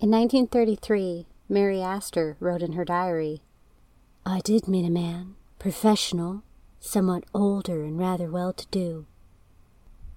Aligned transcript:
In 0.00 0.10
1933, 0.12 1.26
Mary 1.46 1.82
Astor 1.82 2.38
wrote 2.40 2.62
in 2.62 2.72
her 2.72 2.86
diary 2.86 3.42
I 4.24 4.40
did 4.40 4.66
meet 4.66 4.86
a 4.86 4.90
man, 4.90 5.34
professional, 5.58 6.42
somewhat 6.78 7.24
older 7.34 7.84
and 7.84 7.98
rather 7.98 8.30
well 8.30 8.54
to 8.54 8.66
do. 8.70 9.04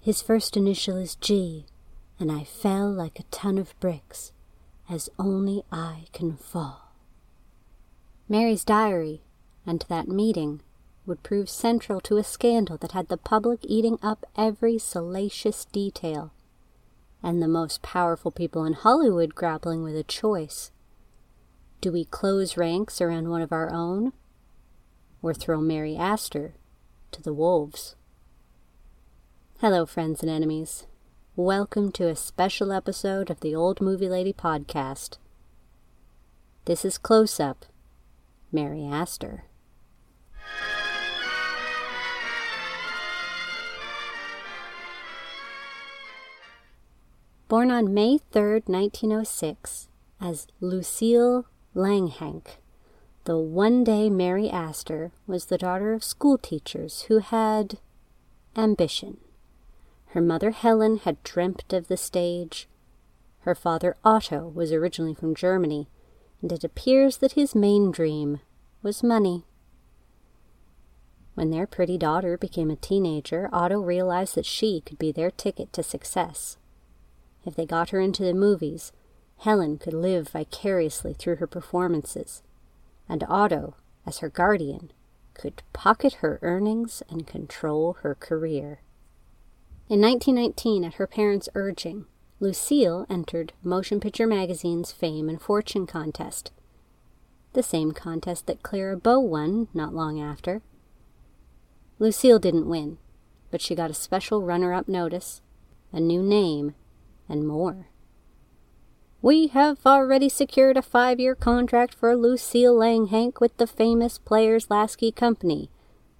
His 0.00 0.22
first 0.22 0.56
initial 0.56 0.96
is 0.96 1.16
G, 1.16 1.66
and 2.18 2.32
I 2.32 2.44
fell 2.44 2.90
like 2.90 3.20
a 3.20 3.24
ton 3.24 3.58
of 3.58 3.78
bricks, 3.78 4.32
as 4.88 5.10
only 5.18 5.64
I 5.70 6.06
can 6.14 6.38
fall. 6.38 6.94
Mary's 8.26 8.64
diary 8.64 9.20
and 9.66 9.84
that 9.90 10.08
meeting 10.08 10.62
would 11.04 11.22
prove 11.22 11.50
central 11.50 12.00
to 12.00 12.16
a 12.16 12.24
scandal 12.24 12.78
that 12.78 12.92
had 12.92 13.08
the 13.08 13.18
public 13.18 13.60
eating 13.64 13.98
up 14.02 14.24
every 14.34 14.78
salacious 14.78 15.66
detail, 15.66 16.32
and 17.24 17.40
the 17.42 17.48
most 17.48 17.80
powerful 17.80 18.30
people 18.30 18.66
in 18.66 18.74
Hollywood 18.74 19.34
grappling 19.34 19.82
with 19.82 19.96
a 19.96 20.04
choice. 20.04 20.70
Do 21.80 21.90
we 21.90 22.04
close 22.04 22.58
ranks 22.58 23.00
around 23.00 23.30
one 23.30 23.40
of 23.40 23.50
our 23.50 23.72
own, 23.72 24.12
or 25.22 25.32
throw 25.32 25.62
Mary 25.62 25.96
Astor 25.96 26.52
to 27.12 27.22
the 27.22 27.32
wolves? 27.32 27.96
Hello, 29.60 29.86
friends 29.86 30.20
and 30.20 30.30
enemies. 30.30 30.86
Welcome 31.34 31.92
to 31.92 32.08
a 32.08 32.14
special 32.14 32.70
episode 32.70 33.30
of 33.30 33.40
the 33.40 33.54
Old 33.54 33.80
Movie 33.80 34.10
Lady 34.10 34.34
podcast. 34.34 35.16
This 36.66 36.84
is 36.84 36.98
Close 36.98 37.40
Up, 37.40 37.64
Mary 38.52 38.84
Astor. 38.84 39.44
Born 47.54 47.70
on 47.70 47.94
May 47.94 48.18
3, 48.32 48.62
1906, 48.66 49.86
as 50.20 50.48
Lucille 50.60 51.46
Langhanke, 51.72 52.56
the 53.26 53.38
one 53.38 53.84
day 53.84 54.10
Mary 54.10 54.50
Astor 54.50 55.12
was 55.28 55.44
the 55.44 55.56
daughter 55.56 55.92
of 55.92 56.02
school 56.02 56.36
teachers 56.36 57.02
who 57.02 57.20
had 57.20 57.78
ambition. 58.56 59.18
Her 60.06 60.20
mother 60.20 60.50
Helen 60.50 60.96
had 60.96 61.22
dreamt 61.22 61.72
of 61.72 61.86
the 61.86 61.96
stage. 61.96 62.66
Her 63.42 63.54
father 63.54 63.96
Otto 64.04 64.48
was 64.48 64.72
originally 64.72 65.14
from 65.14 65.32
Germany, 65.32 65.86
and 66.42 66.50
it 66.50 66.64
appears 66.64 67.18
that 67.18 67.34
his 67.34 67.54
main 67.54 67.92
dream 67.92 68.40
was 68.82 69.04
money. 69.04 69.44
When 71.34 71.50
their 71.50 71.68
pretty 71.68 71.98
daughter 71.98 72.36
became 72.36 72.72
a 72.72 72.74
teenager, 72.74 73.48
Otto 73.52 73.78
realized 73.78 74.34
that 74.34 74.44
she 74.44 74.80
could 74.80 74.98
be 74.98 75.12
their 75.12 75.30
ticket 75.30 75.72
to 75.74 75.84
success. 75.84 76.56
If 77.44 77.54
they 77.54 77.66
got 77.66 77.90
her 77.90 78.00
into 78.00 78.24
the 78.24 78.34
movies, 78.34 78.92
Helen 79.38 79.78
could 79.78 79.92
live 79.92 80.28
vicariously 80.28 81.12
through 81.14 81.36
her 81.36 81.46
performances, 81.46 82.42
and 83.08 83.24
Otto, 83.28 83.76
as 84.06 84.18
her 84.18 84.28
guardian, 84.28 84.90
could 85.34 85.62
pocket 85.72 86.14
her 86.14 86.38
earnings 86.42 87.02
and 87.08 87.26
control 87.26 87.94
her 88.02 88.14
career. 88.14 88.80
In 89.88 90.00
1919, 90.00 90.84
at 90.84 90.94
her 90.94 91.06
parents' 91.06 91.48
urging, 91.54 92.06
Lucille 92.40 93.06
entered 93.10 93.52
Motion 93.62 94.00
Picture 94.00 94.26
Magazine's 94.26 94.92
Fame 94.92 95.28
and 95.28 95.40
Fortune 95.40 95.86
contest, 95.86 96.52
the 97.52 97.62
same 97.62 97.92
contest 97.92 98.46
that 98.46 98.62
Clara 98.62 98.96
Bow 98.96 99.20
won 99.20 99.68
not 99.74 99.94
long 99.94 100.20
after. 100.20 100.62
Lucille 101.98 102.38
didn't 102.38 102.68
win, 102.68 102.98
but 103.50 103.60
she 103.60 103.74
got 103.74 103.90
a 103.90 103.94
special 103.94 104.42
runner 104.42 104.72
up 104.72 104.88
notice, 104.88 105.42
a 105.92 106.00
new 106.00 106.22
name, 106.22 106.74
and 107.28 107.46
more. 107.46 107.88
We 109.22 109.46
have 109.48 109.78
already 109.86 110.28
secured 110.28 110.76
a 110.76 110.82
five 110.82 111.18
year 111.18 111.34
contract 111.34 111.94
for 111.94 112.14
Lucille 112.14 112.74
Langhanke 112.74 113.40
with 113.40 113.56
the 113.56 113.66
famous 113.66 114.18
Players 114.18 114.68
Lasky 114.68 115.10
Company, 115.10 115.70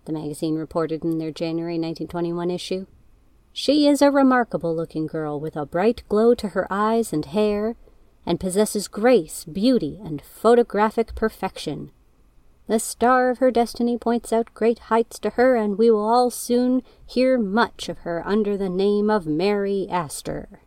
the 0.07 0.13
magazine 0.13 0.55
reported 0.55 1.05
in 1.05 1.19
their 1.19 1.31
January 1.31 1.75
1921 1.75 2.51
issue. 2.51 2.87
She 3.53 3.87
is 3.87 4.03
a 4.03 4.11
remarkable 4.11 4.75
looking 4.75 5.07
girl 5.07 5.39
with 5.39 5.55
a 5.55 5.67
bright 5.67 6.03
glow 6.09 6.35
to 6.35 6.49
her 6.49 6.67
eyes 6.71 7.13
and 7.13 7.25
hair, 7.27 7.77
and 8.27 8.41
possesses 8.41 8.89
grace, 8.89 9.45
beauty, 9.45 10.01
and 10.03 10.23
photographic 10.23 11.15
perfection. 11.15 11.91
The 12.67 12.81
star 12.81 13.29
of 13.29 13.39
her 13.39 13.51
destiny 13.51 13.99
points 13.99 14.33
out 14.33 14.55
great 14.55 14.79
heights 14.79 15.19
to 15.21 15.31
her, 15.31 15.57
and 15.57 15.77
we 15.77 15.91
will 15.91 16.05
all 16.05 16.31
soon 16.31 16.83
hear 17.07 17.39
much 17.39 17.89
of 17.91 17.99
her 17.99 18.27
under 18.27 18.57
the 18.57 18.71
name 18.71 19.11
of 19.11 19.27
Mary 19.27 19.87
Astor. 19.91 20.61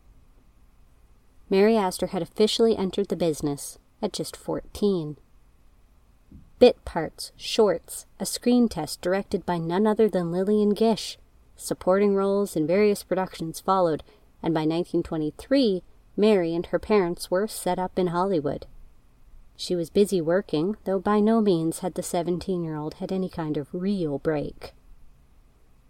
Mary 1.50 1.78
Astor 1.78 2.08
had 2.08 2.22
officially 2.22 2.75
entered 2.75 3.08
the 3.08 3.16
business 3.16 3.80
at 4.02 4.13
just 4.13 4.35
14. 4.35 5.18
Bit 6.59 6.84
parts, 6.85 7.31
shorts, 7.35 8.06
a 8.19 8.25
screen 8.25 8.68
test 8.68 9.02
directed 9.02 9.46
by 9.46 9.57
none 9.57 9.86
other 9.86 10.09
than 10.09 10.31
Lillian 10.31 10.72
Gish, 10.72 11.18
supporting 11.56 12.16
roles 12.16 12.56
in 12.56 12.68
various 12.68 13.03
productions 13.03 13.59
followed, 13.59 14.03
and 14.41 14.53
by 14.53 14.62
1923, 14.62 15.84
Mary 16.16 16.56
and 16.56 16.66
her 16.68 16.80
parents 16.80 17.30
were 17.30 17.47
set 17.47 17.78
up 17.78 17.97
in 17.97 18.07
Hollywood. 18.07 18.66
She 19.56 19.75
was 19.75 19.90
busy 19.90 20.22
working, 20.22 20.78
though 20.84 21.00
by 21.00 21.19
no 21.19 21.41
means 21.41 21.80
had 21.80 21.96
the 21.96 22.03
17 22.03 22.63
year 22.63 22.75
old 22.75 22.96
had 22.96 23.12
any 23.12 23.30
kind 23.30 23.57
of 23.57 23.68
real 23.72 24.19
break. 24.19 24.74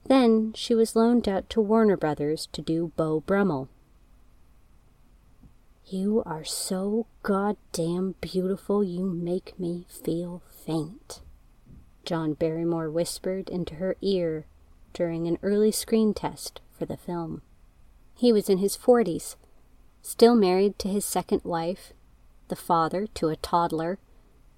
Then 0.06 0.54
she 0.54 0.74
was 0.74 0.96
loaned 0.96 1.28
out 1.28 1.50
to 1.50 1.62
Warner 1.62 1.98
Brothers 1.98 2.48
to 2.54 2.62
do 2.62 2.94
Beau 2.96 3.22
Brummell. 3.22 3.68
You 5.90 6.22
are 6.26 6.44
so 6.44 7.08
goddamn 7.24 8.16
beautiful 8.20 8.84
you 8.84 9.06
make 9.06 9.58
me 9.58 9.86
feel 9.88 10.44
faint, 10.66 11.22
John 12.04 12.34
Barrymore 12.34 12.90
whispered 12.90 13.48
into 13.48 13.76
her 13.76 13.96
ear 14.02 14.48
during 14.92 15.28
an 15.28 15.38
early 15.42 15.72
screen 15.72 16.14
test 16.14 16.60
for 16.78 16.86
the 16.86 16.98
film. 16.98 17.42
He 18.16 18.34
was 18.34 18.50
in 18.50 18.58
his 18.58 18.76
forties, 18.76 19.38
still 20.02 20.36
married 20.36 20.78
to 20.80 20.90
his 20.90 21.06
second 21.06 21.46
wife, 21.46 21.94
the 22.50 22.58
father 22.58 23.08
to 23.14 23.30
a 23.30 23.38
toddler, 23.38 23.98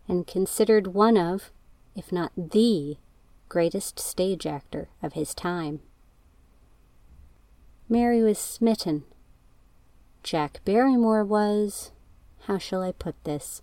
and 0.08 0.26
considered 0.26 0.96
one 0.96 1.16
of, 1.16 1.52
if 1.96 2.12
not 2.12 2.32
the, 2.36 2.98
greatest 3.50 4.00
stage 4.00 4.48
actor 4.48 4.90
of 5.04 5.14
his 5.14 5.36
time. 5.36 5.82
Mary 7.88 8.24
was 8.24 8.40
smitten 8.40 9.04
Jack 10.24 10.62
Barrymore 10.66 11.24
was, 11.24 11.92
how 12.42 12.58
shall 12.58 12.82
I 12.82 12.92
put 12.92 13.24
this, 13.24 13.62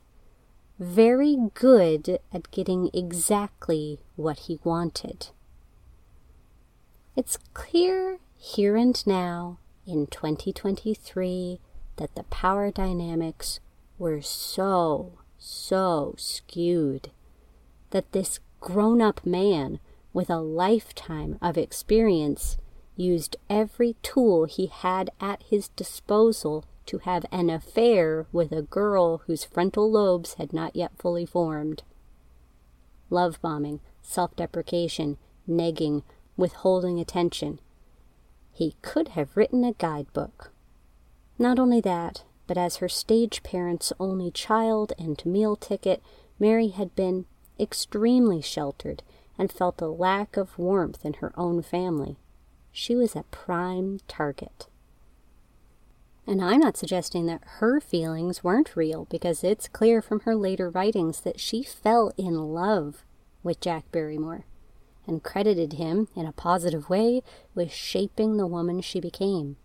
very 0.78 1.37
good 1.55 2.19
at 2.33 2.50
getting 2.50 2.91
exactly 2.93 4.00
what 4.15 4.41
he 4.41 4.61
wanted. 4.62 5.28
It's 7.15 7.39
clear 7.55 8.19
here 8.37 8.77
and 8.77 9.06
now 9.06 9.59
in 9.87 10.06
2023 10.06 11.61
that 11.97 12.15
the 12.15 12.25
power 12.25 12.71
dynamics 12.71 13.61
were 13.99 14.21
so, 14.21 15.12
so 15.38 16.15
skewed 16.19 17.11
that 17.91 18.12
this 18.12 18.41
grown 18.61 19.00
up 19.00 19.25
man 19.25 19.81
with 20.12 20.28
a 20.28 20.41
lifetime 20.41 21.38
of 21.41 21.56
experience 21.56 22.59
used 22.96 23.36
every 23.50 23.94
tool 24.02 24.44
he 24.44 24.66
had 24.66 25.10
at 25.20 25.42
his 25.42 25.68
disposal 25.68 26.64
to 26.86 26.98
have 26.98 27.26
an 27.30 27.50
affair 27.50 28.26
with 28.32 28.52
a 28.52 28.62
girl 28.62 29.18
whose 29.26 29.44
frontal 29.44 29.90
lobes 29.90 30.34
had 30.34 30.52
not 30.52 30.74
yet 30.74 30.92
fully 30.96 31.26
formed. 31.26 31.82
Love 33.10 33.40
bombing, 33.43 33.81
self 34.02 34.34
deprecation, 34.37 35.19
negging, 35.48 36.02
withholding 36.37 36.98
attention. 36.98 37.60
He 38.52 38.76
could 38.82 39.08
have 39.08 39.37
written 39.37 39.64
a 39.64 39.72
guidebook. 39.72 40.52
Not 41.38 41.58
only 41.58 41.81
that, 41.82 42.25
but 42.46 42.56
as 42.56 42.76
her 42.76 42.88
stage 42.88 43.42
parents' 43.42 43.92
only 44.00 44.31
child 44.31 44.92
and 44.99 45.25
meal 45.26 45.56
ticket, 45.56 46.02
Mary 46.38 46.69
had 46.69 46.94
been 46.94 47.26
extremely 47.58 48.40
sheltered 48.40 49.02
and 49.38 49.52
felt 49.52 49.82
a 49.82 49.88
lack 49.88 50.37
of 50.37 50.58
warmth 50.58 51.04
in 51.04 51.14
her 51.14 51.32
own 51.37 51.62
family 51.62 52.16
she 52.76 52.94
was 52.94 53.17
a 53.17 53.23
prime 53.31 53.99
target. 54.06 54.67
And 56.26 56.44
I'm 56.44 56.61
not 56.61 56.76
suggesting 56.76 57.25
that 57.25 57.40
her 57.58 57.81
feelings 57.81 58.44
weren't 58.44 58.76
real, 58.76 59.06
because 59.06 59.43
it's 59.43 59.67
clear 59.67 60.02
from 60.02 60.20
her 60.20 60.37
later 60.37 60.69
writings 60.69 61.20
that 61.20 61.40
she 61.40 61.62
fell 61.62 62.12
in 62.19 62.34
love 62.34 63.02
with 63.43 63.62
Jack 63.62 63.90
Barrymore 63.93 64.44
and 65.06 65.23
credited 65.23 65.75
him, 65.75 66.08
in 66.14 66.26
a 66.26 66.32
positive 66.32 66.90
way, 66.90 67.23
with 67.55 67.73
shaping 67.73 68.37
the 68.37 68.46
woman 68.46 68.82
she 68.82 69.00
became. 69.00 69.56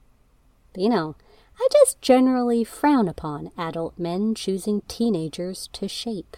But 0.72 0.82
you 0.82 0.88
know, 0.90 1.18
I 1.60 1.68
just 1.74 2.02
generally 2.02 2.64
frown 2.64 3.10
upon 3.10 3.52
adult 3.58 4.00
men 4.00 4.36
choosing 4.36 4.84
teenagers 4.88 5.68
to 5.74 5.90
shape. 5.90 6.38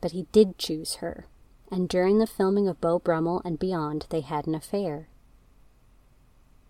But 0.00 0.12
he 0.12 0.28
did 0.30 0.56
choose 0.56 0.96
her, 0.96 1.26
and 1.70 1.88
during 1.88 2.18
the 2.18 2.26
filming 2.26 2.68
of 2.68 2.80
Beau 2.80 2.98
Brummel 2.98 3.42
and 3.44 3.58
beyond, 3.58 4.06
they 4.10 4.20
had 4.20 4.46
an 4.46 4.54
affair. 4.54 5.08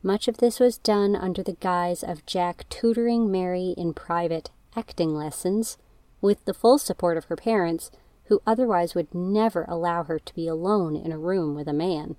much 0.02 0.28
of 0.28 0.38
this 0.38 0.58
was 0.58 0.78
done 0.78 1.14
under 1.14 1.42
the 1.42 1.56
guise 1.60 2.02
of 2.02 2.24
Jack 2.24 2.66
tutoring 2.70 3.30
Mary 3.30 3.74
in 3.76 3.92
private 3.92 4.50
acting 4.74 5.14
lessons 5.14 5.76
with 6.20 6.44
the 6.44 6.54
full 6.54 6.78
support 6.78 7.16
of 7.16 7.26
her 7.26 7.36
parents, 7.36 7.90
who 8.26 8.40
otherwise 8.46 8.94
would 8.94 9.14
never 9.14 9.64
allow 9.68 10.04
her 10.04 10.18
to 10.18 10.34
be 10.34 10.46
alone 10.46 10.94
in 10.94 11.12
a 11.12 11.18
room 11.18 11.54
with 11.54 11.66
a 11.66 11.72
man. 11.72 12.16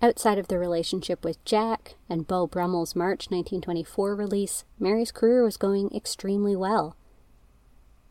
Outside 0.00 0.38
of 0.38 0.48
the 0.48 0.58
relationship 0.58 1.24
with 1.24 1.42
Jack 1.44 1.94
and 2.08 2.26
Beau 2.26 2.46
Brummel's 2.46 2.94
March 2.94 3.26
1924 3.30 4.14
release, 4.14 4.64
Mary's 4.78 5.12
career 5.12 5.42
was 5.42 5.56
going 5.56 5.90
extremely 5.94 6.54
well. 6.54 6.96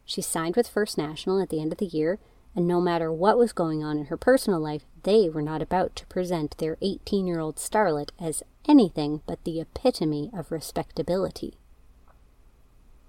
She 0.03 0.21
signed 0.21 0.55
with 0.55 0.67
First 0.67 0.97
National 0.97 1.41
at 1.41 1.49
the 1.49 1.61
end 1.61 1.71
of 1.71 1.77
the 1.79 1.85
year, 1.85 2.19
and 2.55 2.67
no 2.67 2.79
matter 2.79 3.11
what 3.11 3.37
was 3.37 3.51
going 3.51 3.83
on 3.83 3.97
in 3.97 4.05
her 4.05 4.17
personal 4.17 4.59
life, 4.59 4.85
they 5.03 5.29
were 5.29 5.41
not 5.41 5.61
about 5.61 5.95
to 5.97 6.05
present 6.07 6.57
their 6.57 6.77
18 6.81 7.27
year 7.27 7.39
old 7.39 7.57
starlet 7.57 8.11
as 8.19 8.43
anything 8.67 9.21
but 9.27 9.43
the 9.43 9.59
epitome 9.59 10.31
of 10.33 10.51
respectability. 10.51 11.55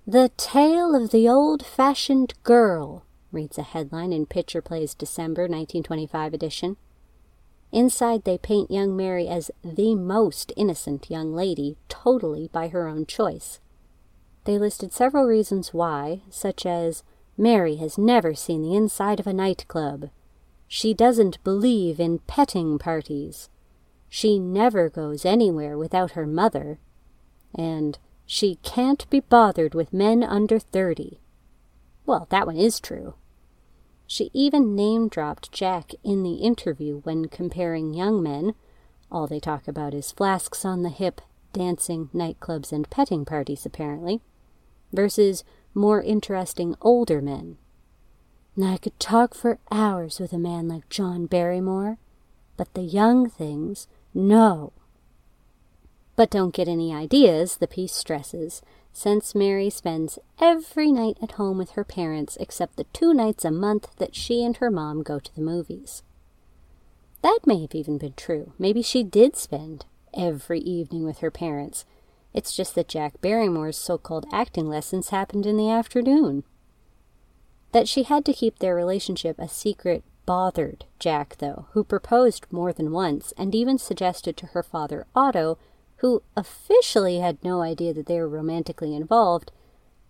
The 0.07 0.31
Tale 0.37 0.95
of 0.95 1.11
the 1.11 1.29
Old 1.29 1.65
Fashioned 1.65 2.35
Girl, 2.43 3.05
reads 3.33 3.59
a 3.59 3.63
headline 3.63 4.13
in 4.13 4.27
Picture 4.27 4.63
Play's 4.63 4.95
December 4.95 5.43
1925 5.43 6.33
edition. 6.35 6.77
Inside, 7.73 8.25
they 8.25 8.39
paint 8.39 8.71
young 8.71 8.97
Mary 8.97 9.29
as 9.29 9.51
the 9.65 9.95
most 9.95 10.53
innocent 10.57 11.11
young 11.11 11.35
lady, 11.35 11.77
totally 11.89 12.49
by 12.53 12.69
her 12.69 12.87
own 12.87 13.05
choice. 13.07 13.59
They 14.45 14.59
listed 14.59 14.93
several 14.93 15.25
reasons 15.27 15.75
why, 15.75 16.23
such 16.31 16.65
as 16.65 17.03
Mary 17.37 17.77
has 17.77 17.99
never 17.99 18.35
seen 18.35 18.63
the 18.63 18.75
inside 18.75 19.21
of 19.21 19.27
a 19.27 19.33
nightclub. 19.33 20.11
She 20.69 20.95
doesn't 20.95 21.43
believe 21.45 22.01
in 22.01 22.21
petting 22.21 22.79
parties. 22.79 23.49
She 24.09 24.39
never 24.39 24.89
goes 24.89 25.25
anywhere 25.25 25.77
without 25.77 26.13
her 26.13 26.27
mother. 26.27 26.79
And 27.55 27.99
she 28.25 28.57
can't 28.63 29.09
be 29.11 29.21
bothered 29.21 29.75
with 29.75 29.93
men 29.93 30.23
under 30.23 30.59
thirty. 30.59 31.21
Well, 32.07 32.27
that 32.31 32.47
one 32.47 32.57
is 32.57 32.81
true. 32.81 33.15
She 34.07 34.31
even 34.33 34.75
name 34.75 35.09
dropped 35.09 35.53
Jack 35.53 35.93
in 36.05 36.23
the 36.23 36.37
interview 36.37 37.01
when 37.01 37.27
comparing 37.27 37.93
young 37.93 38.23
men, 38.23 38.55
all 39.11 39.27
they 39.27 39.41
talk 39.41 39.69
about 39.69 39.95
is 39.95 40.13
flasks 40.13 40.65
on 40.65 40.83
the 40.83 40.91
hip, 40.91 41.21
dancing, 41.53 42.09
nightclubs, 42.15 42.73
and 42.73 42.89
petting 42.89 43.25
parties, 43.25 43.67
apparently, 43.67 44.21
versus 44.93 45.45
more 45.77 46.03
interesting 46.03 46.75
older 46.81 47.21
men. 47.21 47.59
Now, 48.57 48.73
I 48.73 48.79
could 48.79 48.99
talk 48.99 49.35
for 49.35 49.59
hours 49.71 50.19
with 50.19 50.33
a 50.33 50.39
man 50.39 50.67
like 50.67 50.89
John 50.89 51.27
Barrymore, 51.27 51.99
but 52.57 52.73
the 52.73 52.83
young 52.83 53.29
things, 53.29 53.87
no. 54.15 54.73
But 56.17 56.31
don't 56.31 56.55
get 56.55 56.67
any 56.67 56.95
ideas, 56.95 57.57
the 57.57 57.67
piece 57.67 57.93
stresses, 57.93 58.63
since 58.95 59.35
Mary 59.35 59.69
spends 59.69 60.19
every 60.41 60.91
night 60.91 61.19
at 61.23 61.33
home 61.33 61.59
with 61.59 61.73
her 61.73 61.85
parents 61.85 62.39
except 62.41 62.77
the 62.77 62.85
two 62.95 63.13
nights 63.13 63.45
a 63.45 63.51
month 63.51 63.95
that 63.99 64.17
she 64.17 64.43
and 64.43 64.57
her 64.57 64.71
mom 64.71 65.03
go 65.03 65.19
to 65.19 65.35
the 65.35 65.43
movies. 65.43 66.03
That 67.21 67.41
may 67.45 67.61
have 67.61 67.75
even 67.75 67.99
been 67.99 68.15
true. 68.17 68.55
Maybe 68.59 68.81
she 68.81 69.03
did 69.03 69.37
spend 69.37 69.85
every 70.15 70.61
evening 70.61 71.05
with 71.05 71.19
her 71.19 71.31
parents. 71.31 71.85
It's 72.37 72.55
just 72.55 72.75
that 72.75 72.87
Jack 72.87 73.21
Barrymore's 73.23 73.79
so 73.79 73.97
called 73.97 74.27
acting 74.31 74.69
lessons 74.69 75.09
happened 75.09 75.47
in 75.47 75.57
the 75.57 75.71
afternoon. 75.71 76.45
That 77.73 77.89
she 77.89 78.05
had 78.05 78.25
to 78.27 78.35
keep 78.35 78.59
their 78.59 78.75
relationship 78.75 79.39
a 79.39 79.49
secret 79.49 80.05
bothered 80.27 80.85
Jack, 80.99 81.37
though, 81.39 81.67
who 81.71 81.83
proposed 81.83 82.47
more 82.51 82.73
than 82.73 82.93
once 82.93 83.33
and 83.39 83.55
even 83.55 83.79
suggested 83.79 84.37
to 84.37 84.47
her 84.47 84.63
father 84.63 85.07
Otto 85.15 85.57
who 86.01 86.23
officially 86.37 87.21
had 87.21 87.43
no 87.43 87.63
idea 87.63 87.95
that 87.95 88.07
they 88.07 88.21
were 88.21 88.29
romantically 88.29 88.95
involved, 88.95 89.51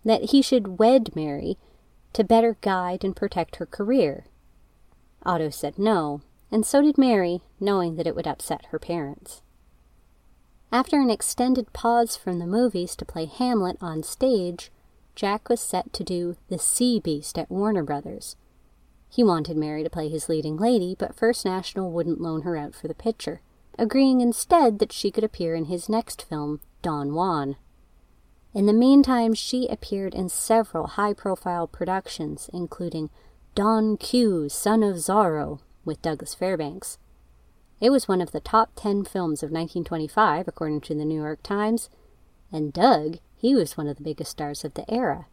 that 0.03 0.31
he 0.31 0.41
should 0.41 0.77
wed 0.79 1.15
Mary 1.15 1.57
to 2.13 2.23
better 2.23 2.57
guide 2.61 3.03
and 3.03 3.15
protect 3.15 3.55
her 3.57 3.65
career. 3.65 4.25
Otto 5.23 5.49
said 5.49 5.79
no, 5.79 6.21
and 6.51 6.65
so 6.65 6.81
did 6.81 6.97
Mary, 6.97 7.41
knowing 7.59 7.95
that 7.95 8.07
it 8.07 8.15
would 8.15 8.27
upset 8.27 8.65
her 8.71 8.79
parents. 8.79 9.41
After 10.71 10.99
an 10.99 11.09
extended 11.09 11.71
pause 11.73 12.17
from 12.17 12.39
the 12.39 12.45
movies 12.45 12.95
to 12.97 13.05
play 13.05 13.25
Hamlet 13.25 13.77
on 13.81 14.03
stage, 14.03 14.71
Jack 15.15 15.49
was 15.49 15.61
set 15.61 15.93
to 15.93 16.03
do 16.03 16.35
The 16.49 16.59
Sea 16.59 16.99
Beast 16.99 17.37
at 17.37 17.49
Warner 17.49 17.83
Brothers. 17.83 18.35
He 19.09 19.23
wanted 19.23 19.57
Mary 19.57 19.83
to 19.83 19.89
play 19.89 20.09
his 20.09 20.27
leading 20.27 20.57
lady, 20.57 20.95
but 20.97 21.15
First 21.15 21.45
National 21.45 21.91
wouldn't 21.91 22.21
loan 22.21 22.41
her 22.41 22.57
out 22.57 22.75
for 22.75 22.87
the 22.87 22.93
picture 22.93 23.41
agreeing 23.77 24.21
instead 24.21 24.79
that 24.79 24.91
she 24.91 25.11
could 25.11 25.23
appear 25.23 25.55
in 25.55 25.65
his 25.65 25.89
next 25.89 26.21
film, 26.21 26.59
Don 26.81 27.13
Juan. 27.13 27.55
In 28.53 28.65
the 28.65 28.73
meantime, 28.73 29.33
she 29.33 29.67
appeared 29.67 30.15
in 30.15 30.29
several 30.29 30.87
high 30.87 31.13
profile 31.13 31.67
productions, 31.67 32.49
including 32.53 33.09
Don 33.55 33.97
Q, 33.97 34.49
Son 34.49 34.83
of 34.83 34.95
Zorro, 34.95 35.59
with 35.85 36.01
Douglas 36.01 36.33
Fairbanks. 36.33 36.97
It 37.79 37.91
was 37.91 38.07
one 38.07 38.21
of 38.21 38.31
the 38.31 38.39
top 38.39 38.71
10 38.75 39.05
films 39.05 39.43
of 39.43 39.51
1925, 39.51 40.47
according 40.47 40.81
to 40.81 40.95
the 40.95 41.05
New 41.05 41.21
York 41.21 41.43
Times, 41.43 41.89
and 42.51 42.73
Doug, 42.73 43.17
he 43.35 43.53
was 43.53 43.77
one 43.77 43.87
of 43.87 43.97
the 43.97 44.03
biggest 44.03 44.31
stars 44.31 44.65
of 44.65 44.73
the 44.73 44.91
era. 44.91 45.27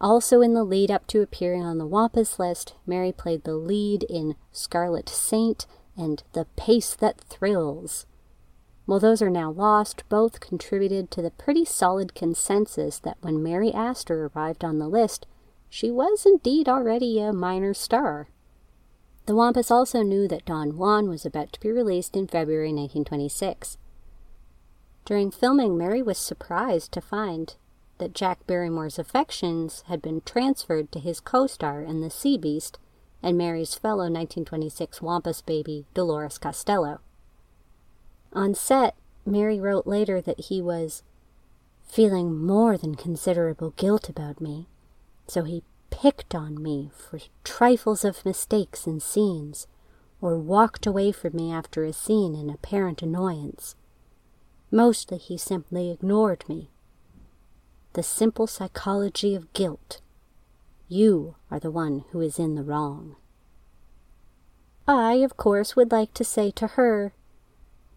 Also, 0.00 0.42
in 0.42 0.52
the 0.52 0.64
lead 0.64 0.90
up 0.90 1.06
to 1.06 1.22
appearing 1.22 1.62
on 1.62 1.78
the 1.78 1.86
Wampas 1.86 2.38
list, 2.38 2.74
Mary 2.86 3.12
played 3.12 3.44
the 3.44 3.56
lead 3.56 4.02
in 4.04 4.34
Scarlet 4.52 5.08
Saint 5.08 5.66
and 5.96 6.22
The 6.32 6.44
Pace 6.56 6.94
That 6.94 7.20
Thrills. 7.20 8.04
While 8.84 9.00
those 9.00 9.22
are 9.22 9.30
now 9.30 9.50
lost, 9.50 10.06
both 10.10 10.40
contributed 10.40 11.10
to 11.12 11.22
the 11.22 11.30
pretty 11.30 11.64
solid 11.64 12.14
consensus 12.14 12.98
that 12.98 13.16
when 13.22 13.42
Mary 13.42 13.72
Astor 13.72 14.30
arrived 14.34 14.62
on 14.62 14.78
the 14.78 14.88
list, 14.88 15.26
she 15.70 15.90
was 15.90 16.26
indeed 16.26 16.68
already 16.68 17.18
a 17.20 17.32
minor 17.32 17.72
star. 17.72 18.28
The 19.26 19.34
Wampas 19.34 19.70
also 19.70 20.02
knew 20.02 20.28
that 20.28 20.44
Don 20.44 20.76
Juan 20.76 21.08
was 21.08 21.24
about 21.24 21.52
to 21.54 21.60
be 21.60 21.72
released 21.72 22.14
in 22.14 22.26
February 22.26 22.68
1926. 22.68 23.78
During 25.06 25.30
filming, 25.30 25.78
Mary 25.78 26.02
was 26.02 26.18
surprised 26.18 26.92
to 26.92 27.00
find 27.00 27.54
that 27.98 28.14
Jack 28.14 28.46
Barrymore's 28.46 28.98
affections 28.98 29.82
had 29.86 30.02
been 30.02 30.20
transferred 30.26 30.92
to 30.92 30.98
his 30.98 31.20
co 31.20 31.46
star 31.46 31.80
in 31.82 32.00
The 32.00 32.10
Sea 32.10 32.36
Beast, 32.36 32.78
and 33.22 33.38
Mary's 33.38 33.74
fellow 33.74 34.10
1926 34.10 35.00
Wampas 35.00 35.44
baby, 35.44 35.86
Dolores 35.94 36.36
Costello. 36.36 37.00
On 38.34 38.54
set, 38.54 38.94
Mary 39.24 39.58
wrote 39.58 39.86
later 39.86 40.20
that 40.20 40.40
he 40.40 40.60
was 40.60 41.02
feeling 41.82 42.36
more 42.36 42.76
than 42.76 42.94
considerable 42.94 43.70
guilt 43.76 44.10
about 44.10 44.40
me, 44.40 44.66
so 45.26 45.44
he 45.44 45.62
picked 46.00 46.34
on 46.34 46.60
me 46.60 46.90
for 46.96 47.20
trifles 47.44 48.04
of 48.04 48.24
mistakes 48.24 48.86
in 48.86 48.98
scenes, 48.98 49.68
or 50.20 50.38
walked 50.38 50.86
away 50.86 51.12
from 51.12 51.36
me 51.36 51.52
after 51.52 51.84
a 51.84 51.92
scene 51.92 52.34
in 52.34 52.50
apparent 52.50 53.00
annoyance. 53.00 53.76
Mostly 54.70 55.18
he 55.18 55.38
simply 55.38 55.90
ignored 55.90 56.44
me. 56.48 56.70
The 57.92 58.02
simple 58.02 58.48
psychology 58.48 59.36
of 59.36 59.52
guilt 59.52 60.00
you 60.88 61.36
are 61.50 61.60
the 61.60 61.70
one 61.70 62.04
who 62.10 62.20
is 62.20 62.38
in 62.38 62.56
the 62.56 62.62
wrong. 62.62 63.16
I, 64.86 65.14
of 65.14 65.36
course, 65.36 65.76
would 65.76 65.92
like 65.92 66.12
to 66.14 66.24
say 66.24 66.50
to 66.52 66.66
her, 66.68 67.14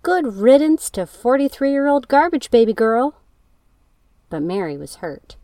Good 0.04 0.36
riddance 0.36 0.90
to 0.92 1.06
43 1.06 1.72
year 1.72 1.88
old 1.88 2.08
garbage 2.08 2.50
baby 2.50 2.74
girl. 2.74 3.20
But 4.30 4.44
Mary 4.44 4.78
was 4.78 4.98
hurt. 4.98 5.37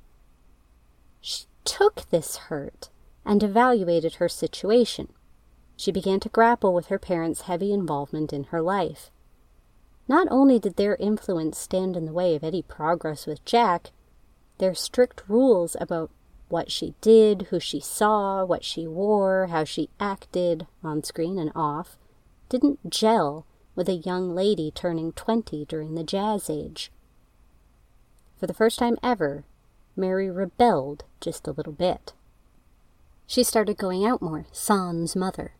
Took 1.65 2.09
this 2.09 2.35
hurt 2.35 2.89
and 3.25 3.41
evaluated 3.41 4.15
her 4.15 4.29
situation. 4.29 5.13
She 5.75 5.91
began 5.91 6.19
to 6.21 6.29
grapple 6.29 6.73
with 6.73 6.87
her 6.87 6.99
parents' 6.99 7.41
heavy 7.41 7.73
involvement 7.73 8.33
in 8.33 8.45
her 8.45 8.61
life. 8.61 9.11
Not 10.07 10.27
only 10.29 10.59
did 10.59 10.75
their 10.75 10.95
influence 10.95 11.57
stand 11.57 11.95
in 11.95 12.05
the 12.05 12.13
way 12.13 12.35
of 12.35 12.43
any 12.43 12.61
progress 12.61 13.25
with 13.25 13.43
Jack, 13.45 13.91
their 14.57 14.75
strict 14.75 15.23
rules 15.27 15.75
about 15.79 16.11
what 16.49 16.69
she 16.69 16.93
did, 17.01 17.43
who 17.43 17.59
she 17.59 17.79
saw, 17.79 18.45
what 18.45 18.63
she 18.63 18.85
wore, 18.85 19.47
how 19.47 19.63
she 19.63 19.89
acted, 19.99 20.67
on 20.83 21.03
screen 21.03 21.39
and 21.39 21.51
off, 21.55 21.97
didn't 22.49 22.89
gel 22.89 23.45
with 23.75 23.89
a 23.89 23.93
young 23.93 24.35
lady 24.35 24.69
turning 24.69 25.13
20 25.13 25.65
during 25.65 25.95
the 25.95 26.03
jazz 26.03 26.49
age. 26.49 26.91
For 28.37 28.45
the 28.45 28.53
first 28.53 28.77
time 28.77 28.97
ever, 29.01 29.45
Mary 29.95 30.29
rebelled 30.29 31.03
just 31.19 31.47
a 31.47 31.51
little 31.51 31.73
bit. 31.73 32.13
She 33.27 33.43
started 33.43 33.77
going 33.77 34.05
out 34.05 34.21
more, 34.21 34.45
sans 34.51 35.15
mother. 35.15 35.53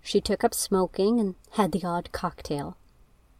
She 0.00 0.20
took 0.20 0.42
up 0.42 0.54
smoking 0.54 1.20
and 1.20 1.34
had 1.52 1.72
the 1.72 1.84
odd 1.84 2.12
cocktail. 2.12 2.76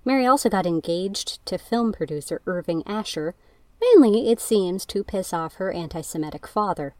Mary 0.04 0.26
also 0.26 0.48
got 0.48 0.66
engaged 0.66 1.44
to 1.46 1.58
film 1.58 1.92
producer 1.92 2.40
Irving 2.46 2.82
Asher, 2.86 3.34
Mainly, 3.80 4.30
it 4.30 4.40
seems, 4.40 4.84
to 4.86 5.04
piss 5.04 5.32
off 5.32 5.54
her 5.54 5.70
anti 5.70 6.00
Semitic 6.00 6.46
father. 6.46 6.94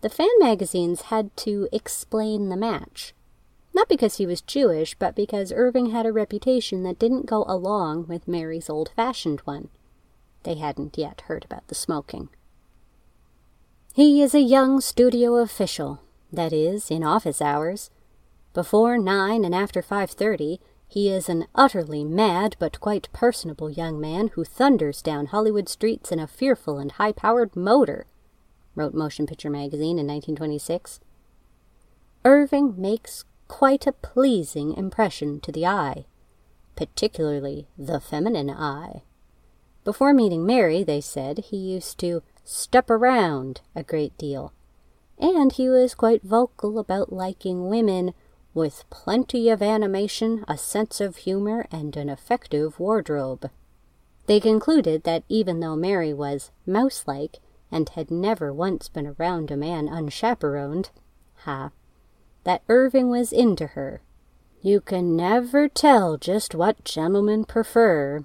The 0.00 0.10
fan 0.10 0.28
magazines 0.38 1.02
had 1.02 1.36
to 1.38 1.68
explain 1.72 2.48
the 2.48 2.56
match. 2.56 3.14
Not 3.72 3.88
because 3.88 4.16
he 4.16 4.26
was 4.26 4.40
Jewish, 4.40 4.94
but 4.98 5.14
because 5.14 5.52
Irving 5.52 5.90
had 5.90 6.06
a 6.06 6.12
reputation 6.12 6.82
that 6.82 6.98
didn't 6.98 7.26
go 7.26 7.44
along 7.46 8.06
with 8.06 8.28
Mary's 8.28 8.68
old 8.68 8.90
fashioned 8.96 9.40
one. 9.40 9.68
They 10.42 10.54
hadn't 10.54 10.96
yet 10.96 11.22
heard 11.22 11.44
about 11.44 11.68
the 11.68 11.74
smoking. 11.74 12.28
He 13.92 14.22
is 14.22 14.34
a 14.34 14.40
young 14.40 14.80
studio 14.80 15.36
official, 15.36 16.00
that 16.32 16.52
is, 16.52 16.90
in 16.90 17.02
office 17.02 17.42
hours. 17.42 17.90
Before 18.54 18.96
nine 18.96 19.44
and 19.44 19.54
after 19.54 19.82
five 19.82 20.10
thirty, 20.10 20.60
he 20.88 21.08
is 21.08 21.28
an 21.28 21.46
utterly 21.54 22.02
mad 22.02 22.56
but 22.58 22.80
quite 22.80 23.08
personable 23.12 23.70
young 23.70 24.00
man 24.00 24.28
who 24.28 24.44
thunders 24.44 25.02
down 25.02 25.26
Hollywood 25.26 25.68
streets 25.68 26.10
in 26.10 26.18
a 26.18 26.26
fearful 26.26 26.78
and 26.78 26.92
high 26.92 27.12
powered 27.12 27.54
motor, 27.54 28.06
wrote 28.74 28.94
Motion 28.94 29.26
Picture 29.26 29.50
Magazine 29.50 29.98
in 29.98 30.06
1926. 30.06 31.00
Irving 32.24 32.74
makes 32.76 33.24
quite 33.46 33.86
a 33.86 33.92
pleasing 33.92 34.74
impression 34.74 35.40
to 35.40 35.52
the 35.52 35.66
eye, 35.66 36.06
particularly 36.76 37.68
the 37.76 38.00
feminine 38.00 38.50
eye. 38.50 39.02
Before 39.90 40.14
meeting 40.14 40.46
Mary, 40.46 40.84
they 40.84 41.00
said, 41.00 41.38
he 41.38 41.56
used 41.56 41.98
to 41.98 42.22
step 42.44 42.88
around 42.90 43.60
a 43.74 43.82
great 43.82 44.16
deal, 44.16 44.52
and 45.18 45.50
he 45.50 45.68
was 45.68 45.96
quite 45.96 46.22
vocal 46.22 46.78
about 46.78 47.12
liking 47.12 47.68
women 47.68 48.14
with 48.54 48.84
plenty 48.88 49.48
of 49.48 49.60
animation, 49.60 50.44
a 50.46 50.56
sense 50.56 51.00
of 51.00 51.16
humor, 51.16 51.66
and 51.72 51.96
an 51.96 52.08
effective 52.08 52.78
wardrobe. 52.78 53.50
They 54.26 54.38
concluded 54.38 55.02
that 55.02 55.24
even 55.28 55.58
though 55.58 55.74
Mary 55.74 56.14
was 56.14 56.52
mouse 56.64 57.02
like 57.08 57.40
and 57.72 57.88
had 57.88 58.12
never 58.12 58.52
once 58.52 58.88
been 58.88 59.16
around 59.18 59.50
a 59.50 59.56
man 59.56 59.88
unchaperoned, 59.88 60.90
ha, 61.38 61.72
that 62.44 62.62
Irving 62.68 63.10
was 63.10 63.32
into 63.32 63.66
her. 63.66 64.02
You 64.62 64.80
can 64.80 65.16
never 65.16 65.68
tell 65.68 66.16
just 66.16 66.54
what 66.54 66.84
gentlemen 66.84 67.44
prefer. 67.44 68.24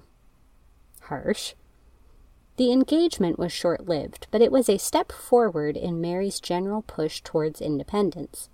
Harsh. 1.06 1.54
The 2.56 2.72
engagement 2.72 3.38
was 3.38 3.52
short 3.52 3.86
lived, 3.86 4.26
but 4.30 4.40
it 4.40 4.50
was 4.50 4.68
a 4.68 4.78
step 4.78 5.12
forward 5.12 5.76
in 5.76 6.00
Mary's 6.00 6.40
general 6.40 6.82
push 6.82 7.20
towards 7.20 7.60
independence. 7.60 8.48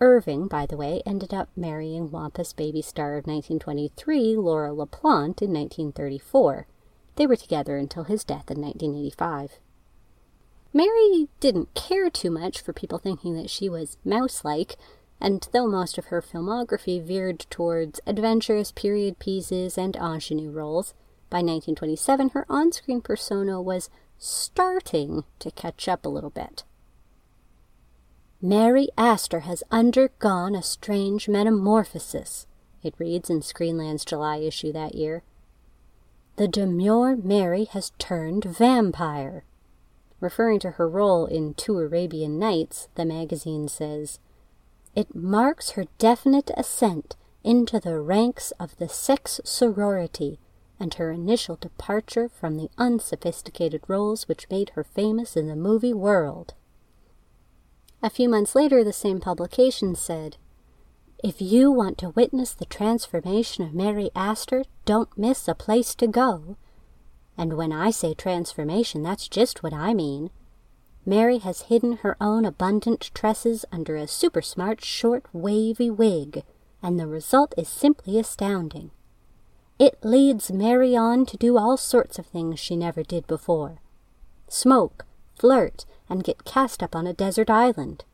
Irving, 0.00 0.48
by 0.48 0.66
the 0.66 0.76
way, 0.76 1.02
ended 1.06 1.32
up 1.32 1.48
marrying 1.56 2.10
Wampas 2.10 2.54
baby 2.54 2.82
star 2.82 3.16
of 3.16 3.26
1923, 3.26 4.36
Laura 4.36 4.70
LaPlante, 4.70 5.40
in 5.40 5.52
1934. 5.52 6.66
They 7.16 7.26
were 7.26 7.36
together 7.36 7.78
until 7.78 8.04
his 8.04 8.24
death 8.24 8.50
in 8.50 8.60
1985. 8.60 9.60
Mary 10.74 11.28
didn't 11.38 11.72
care 11.74 12.10
too 12.10 12.30
much 12.30 12.60
for 12.60 12.72
people 12.72 12.98
thinking 12.98 13.34
that 13.36 13.48
she 13.48 13.68
was 13.68 13.96
mouse 14.04 14.44
like, 14.44 14.76
and 15.20 15.48
though 15.52 15.68
most 15.68 15.96
of 15.96 16.06
her 16.06 16.20
filmography 16.20 17.00
veered 17.00 17.46
towards 17.48 18.00
adventurous 18.06 18.72
period 18.72 19.18
pieces 19.20 19.78
and 19.78 19.96
ingenue 19.96 20.50
roles, 20.50 20.92
by 21.34 21.38
1927 21.38 22.28
her 22.28 22.46
on 22.48 22.70
screen 22.70 23.00
persona 23.00 23.60
was 23.60 23.90
starting 24.18 25.24
to 25.40 25.50
catch 25.50 25.88
up 25.88 26.06
a 26.06 26.08
little 26.08 26.30
bit. 26.30 26.62
Mary 28.40 28.86
Astor 28.96 29.40
has 29.40 29.64
undergone 29.68 30.54
a 30.54 30.62
strange 30.62 31.28
metamorphosis, 31.28 32.46
it 32.84 32.94
reads 32.98 33.30
in 33.30 33.40
Screenland's 33.40 34.04
July 34.04 34.36
issue 34.36 34.70
that 34.74 34.94
year. 34.94 35.24
The 36.36 36.46
demure 36.46 37.16
Mary 37.16 37.64
has 37.64 37.90
turned 37.98 38.44
vampire. 38.44 39.42
Referring 40.20 40.60
to 40.60 40.70
her 40.72 40.88
role 40.88 41.26
in 41.26 41.54
Two 41.54 41.80
Arabian 41.80 42.38
Knights, 42.38 42.86
the 42.94 43.04
magazine 43.04 43.66
says, 43.66 44.20
It 44.94 45.16
marks 45.16 45.70
her 45.70 45.86
definite 45.98 46.52
ascent 46.56 47.16
into 47.42 47.80
the 47.80 47.98
ranks 47.98 48.52
of 48.60 48.76
the 48.76 48.88
sex 48.88 49.40
sorority 49.42 50.38
and 50.84 50.92
her 50.92 51.10
initial 51.10 51.56
departure 51.56 52.28
from 52.28 52.58
the 52.58 52.68
unsophisticated 52.76 53.80
roles 53.88 54.28
which 54.28 54.50
made 54.50 54.68
her 54.74 54.84
famous 54.84 55.34
in 55.34 55.48
the 55.48 55.56
movie 55.56 55.94
world. 55.94 56.52
A 58.02 58.10
few 58.10 58.28
months 58.28 58.54
later, 58.54 58.84
the 58.84 58.92
same 58.92 59.18
publication 59.18 59.94
said, 59.94 60.36
If 61.22 61.40
you 61.40 61.72
want 61.72 61.96
to 61.98 62.10
witness 62.10 62.52
the 62.52 62.66
transformation 62.66 63.64
of 63.64 63.72
Mary 63.72 64.10
Astor, 64.14 64.64
don't 64.84 65.16
miss 65.16 65.48
a 65.48 65.54
place 65.54 65.94
to 65.94 66.06
go. 66.06 66.58
And 67.38 67.54
when 67.54 67.72
I 67.72 67.90
say 67.90 68.12
transformation, 68.12 69.02
that's 69.02 69.26
just 69.26 69.62
what 69.62 69.72
I 69.72 69.94
mean. 69.94 70.28
Mary 71.06 71.38
has 71.38 71.62
hidden 71.72 71.96
her 72.02 72.14
own 72.20 72.44
abundant 72.44 73.10
tresses 73.14 73.64
under 73.72 73.96
a 73.96 74.06
super 74.06 74.42
smart, 74.42 74.84
short, 74.84 75.24
wavy 75.32 75.88
wig, 75.88 76.44
and 76.82 77.00
the 77.00 77.06
result 77.06 77.54
is 77.56 77.68
simply 77.68 78.18
astounding. 78.18 78.90
It 79.78 80.04
leads 80.04 80.52
Mary 80.52 80.96
on 80.96 81.26
to 81.26 81.36
do 81.36 81.58
all 81.58 81.76
sorts 81.76 82.18
of 82.18 82.26
things 82.26 82.60
she 82.60 82.76
never 82.76 83.02
did 83.02 83.26
before 83.26 83.80
smoke, 84.48 85.04
flirt, 85.36 85.84
and 86.08 86.22
get 86.22 86.44
cast 86.44 86.82
up 86.82 86.94
on 86.94 87.06
a 87.06 87.12
desert 87.12 87.50
island. 87.50 88.04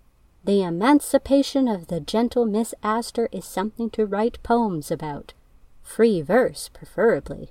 The 0.45 0.62
emancipation 0.62 1.69
of 1.69 1.88
the 1.88 2.00
gentle 2.00 2.47
Miss 2.47 2.75
Astor 2.83 3.29
is 3.31 3.45
something 3.45 3.90
to 3.90 4.07
write 4.07 4.43
poems 4.43 4.90
about. 4.90 5.35
Free 5.83 6.23
verse, 6.23 6.71
preferably. 6.73 7.50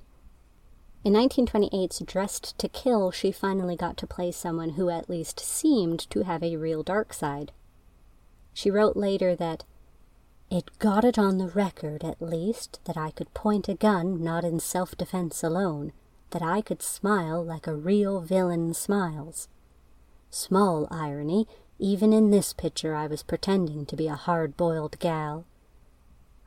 In 1.04 1.12
1928's 1.12 2.00
Dressed 2.00 2.58
to 2.58 2.68
Kill, 2.68 3.12
she 3.12 3.30
finally 3.30 3.76
got 3.76 3.96
to 3.98 4.08
play 4.08 4.32
someone 4.32 4.70
who 4.70 4.90
at 4.90 5.08
least 5.08 5.38
seemed 5.38 6.10
to 6.10 6.24
have 6.24 6.42
a 6.42 6.56
real 6.56 6.82
dark 6.82 7.12
side. 7.12 7.52
She 8.52 8.70
wrote 8.70 8.96
later 8.96 9.36
that 9.36 9.64
it 10.50 10.78
got 10.80 11.04
it 11.04 11.18
on 11.18 11.38
the 11.38 11.46
record, 11.46 12.02
at 12.02 12.20
least, 12.20 12.80
that 12.84 12.96
I 12.96 13.12
could 13.12 13.32
point 13.34 13.68
a 13.68 13.74
gun 13.74 14.22
not 14.22 14.44
in 14.44 14.58
self 14.58 14.96
defense 14.96 15.44
alone, 15.44 15.92
that 16.30 16.42
I 16.42 16.60
could 16.60 16.82
smile 16.82 17.42
like 17.42 17.66
a 17.66 17.74
real 17.74 18.20
villain 18.20 18.74
smiles. 18.74 19.48
Small 20.28 20.88
irony, 20.90 21.46
even 21.78 22.12
in 22.12 22.30
this 22.30 22.52
picture 22.52 22.94
I 22.94 23.06
was 23.06 23.22
pretending 23.22 23.86
to 23.86 23.96
be 23.96 24.08
a 24.08 24.14
hard 24.14 24.56
boiled 24.56 24.98
gal. 24.98 25.44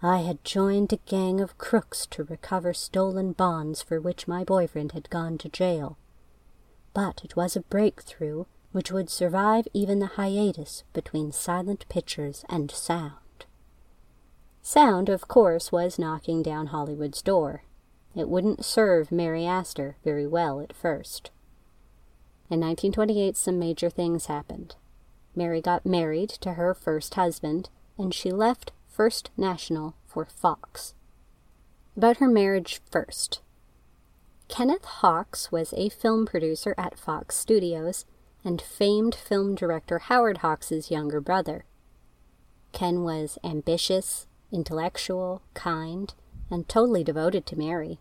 I 0.01 0.19
had 0.19 0.43
joined 0.43 0.91
a 0.91 0.97
gang 0.97 1.39
of 1.39 1.57
crooks 1.57 2.05
to 2.07 2.25
recover 2.25 2.73
stolen 2.73 3.31
bonds 3.31 3.81
for 3.81 4.01
which 4.01 4.27
my 4.27 4.43
boyfriend 4.43 4.91
had 4.91 5.09
gone 5.09 5.37
to 5.39 5.49
jail. 5.49 5.97
But 6.93 7.21
it 7.23 7.37
was 7.37 7.55
a 7.55 7.61
breakthrough 7.61 8.45
which 8.73 8.91
would 8.91 9.09
survive 9.09 9.67
even 9.73 9.99
the 9.99 10.07
hiatus 10.17 10.83
between 10.91 11.31
silent 11.31 11.85
pictures 11.87 12.43
and 12.49 12.69
sound. 12.69 13.22
Sound, 14.65 15.09
of 15.09 15.27
course, 15.27 15.73
was 15.73 15.99
knocking 15.99 16.41
down 16.41 16.67
Hollywood's 16.67 17.21
door. 17.21 17.63
It 18.15 18.29
wouldn't 18.29 18.63
serve 18.63 19.11
Mary 19.11 19.45
Astor 19.45 19.97
very 20.05 20.25
well 20.25 20.61
at 20.61 20.71
first. 20.71 21.31
In 22.49 22.61
1928, 22.61 23.35
some 23.35 23.59
major 23.59 23.89
things 23.89 24.27
happened. 24.27 24.75
Mary 25.35 25.59
got 25.59 25.85
married 25.85 26.29
to 26.29 26.53
her 26.53 26.73
first 26.73 27.15
husband, 27.15 27.69
and 27.97 28.13
she 28.13 28.31
left 28.31 28.71
First 28.87 29.31
National 29.35 29.95
for 30.07 30.23
Fox. 30.25 30.93
About 31.97 32.17
her 32.17 32.29
marriage 32.29 32.79
first. 32.89 33.41
Kenneth 34.47 34.85
Hawks 34.85 35.51
was 35.51 35.73
a 35.73 35.89
film 35.89 36.25
producer 36.25 36.73
at 36.77 36.97
Fox 36.97 37.35
Studios 37.35 38.05
and 38.45 38.61
famed 38.61 39.13
film 39.13 39.55
director 39.55 39.99
Howard 39.99 40.37
Hawks's 40.37 40.89
younger 40.89 41.19
brother. 41.19 41.65
Ken 42.71 43.03
was 43.03 43.37
ambitious, 43.43 44.25
intellectual, 44.53 45.41
kind, 45.53 46.13
and 46.49 46.69
totally 46.69 47.03
devoted 47.03 47.45
to 47.47 47.57
Mary. 47.57 47.99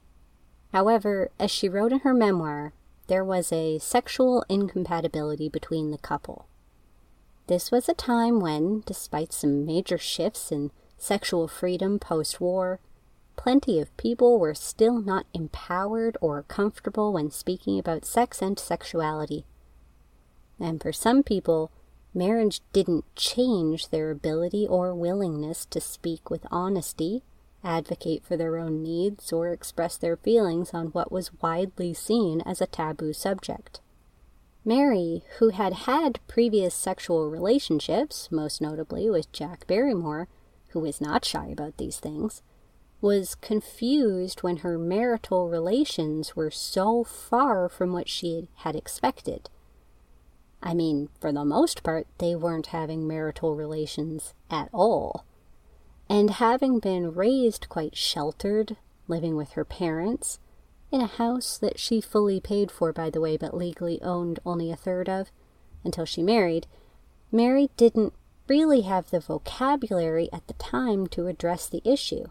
However, 0.73 1.31
as 1.41 1.51
she 1.51 1.69
wrote 1.69 1.93
in 1.93 2.01
her 2.01 2.15
memoir, 2.15 2.73
there 3.09 3.25
was 3.25 3.53
a 3.53 3.79
sexual 3.79 4.45
incompatibility 4.49 5.49
between 5.49 5.91
the 5.91 5.99
couple. 5.99 6.47
This 7.47 7.71
was 7.71 7.89
a 7.89 7.95
time 7.95 8.41
when, 8.41 8.83
despite 8.87 9.33
some 9.33 9.67
major 9.67 9.99
shifts 9.99 10.53
in 10.53 10.71
sexual 10.97 11.49
freedom 11.49 11.99
post 11.99 12.41
war, 12.41 12.79
plenty 13.37 13.81
of 13.81 13.97
people 13.97 14.39
were 14.39 14.55
still 14.55 15.01
not 15.01 15.27
empowered 15.35 16.17
or 16.21 16.45
comfortable 16.45 17.13
when 17.13 17.31
speaking 17.31 17.79
about 17.79 18.05
sex 18.05 18.41
and 18.41 18.59
sexuality. 18.59 19.45
And 20.61 20.81
for 20.81 20.93
some 20.93 21.23
people, 21.23 21.73
marriage 22.15 22.61
didn't 22.73 23.05
change 23.17 23.89
their 23.89 24.11
ability 24.11 24.67
or 24.67 24.95
willingness 24.95 25.65
to 25.67 25.81
speak 25.81 26.31
with 26.31 26.47
honesty, 26.51 27.23
advocate 27.65 28.25
for 28.25 28.37
their 28.37 28.57
own 28.57 28.83
needs, 28.83 29.33
or 29.33 29.49
express 29.49 29.97
their 29.97 30.17
feelings 30.17 30.75
on 30.75 30.87
what 30.89 31.13
was 31.13 31.33
widely 31.41 31.95
seen 31.95 32.41
as 32.43 32.61
a 32.61 32.67
taboo 32.67 33.13
subject. 33.13 33.81
Mary, 34.65 35.25
who 35.39 35.49
had 35.49 35.73
had 35.73 36.21
previous 36.29 36.75
sexual 36.75 37.29
relationships, 37.29 38.29
most 38.31 38.61
notably 38.61 39.11
with 39.11 39.33
Jack 39.33 39.67
Barrymore, 39.67 40.29
who 40.69 40.81
was 40.81 41.01
not 41.01 41.25
shy 41.25 41.49
about 41.49 41.77
these 41.79 41.99
things, 41.99 42.43
was 43.01 43.35
confused 43.35 44.45
when 44.45 44.59
her 44.59 44.79
marital 44.79 45.49
relations 45.49 46.37
were 46.37 46.51
so 46.51 47.03
far 47.03 47.69
from 47.69 47.93
what 47.93 48.09
she 48.09 48.47
had 48.59 48.77
expected. 48.77 49.51
I 50.63 50.75
mean, 50.75 51.09
for 51.21 51.33
the 51.33 51.45
most 51.45 51.83
part, 51.83 52.07
they 52.19 52.37
weren't 52.37 52.67
having 52.67 53.07
marital 53.09 53.57
relations 53.57 54.33
at 54.51 54.69
all. 54.73 55.25
And 56.09 56.31
having 56.31 56.79
been 56.79 57.15
raised 57.15 57.69
quite 57.69 57.97
sheltered, 57.97 58.77
living 59.09 59.37
with 59.37 59.53
her 59.53 59.65
parents, 59.65 60.39
in 60.93 61.01
a 61.01 61.07
house 61.07 61.59
that 61.59 61.81
she 61.81 62.01
fully 62.01 62.39
paid 62.39 62.71
for, 62.71 62.93
by 62.93 63.11
the 63.11 63.21
way, 63.21 63.37
but 63.37 63.57
legally 63.57 64.01
owned 64.03 64.39
only 64.45 64.71
a 64.71 64.77
third 64.77 65.09
of, 65.09 65.31
until 65.85 66.05
she 66.05 66.23
married, 66.23 66.67
Mary 67.33 67.71
didn't 67.77 68.13
really 68.47 68.83
have 68.83 69.11
the 69.11 69.21
vocabulary 69.21 70.29
at 70.33 70.47
the 70.47 70.53
time 70.55 71.07
to 71.09 71.27
address 71.27 71.67
the 71.67 71.83
issue. 71.85 72.27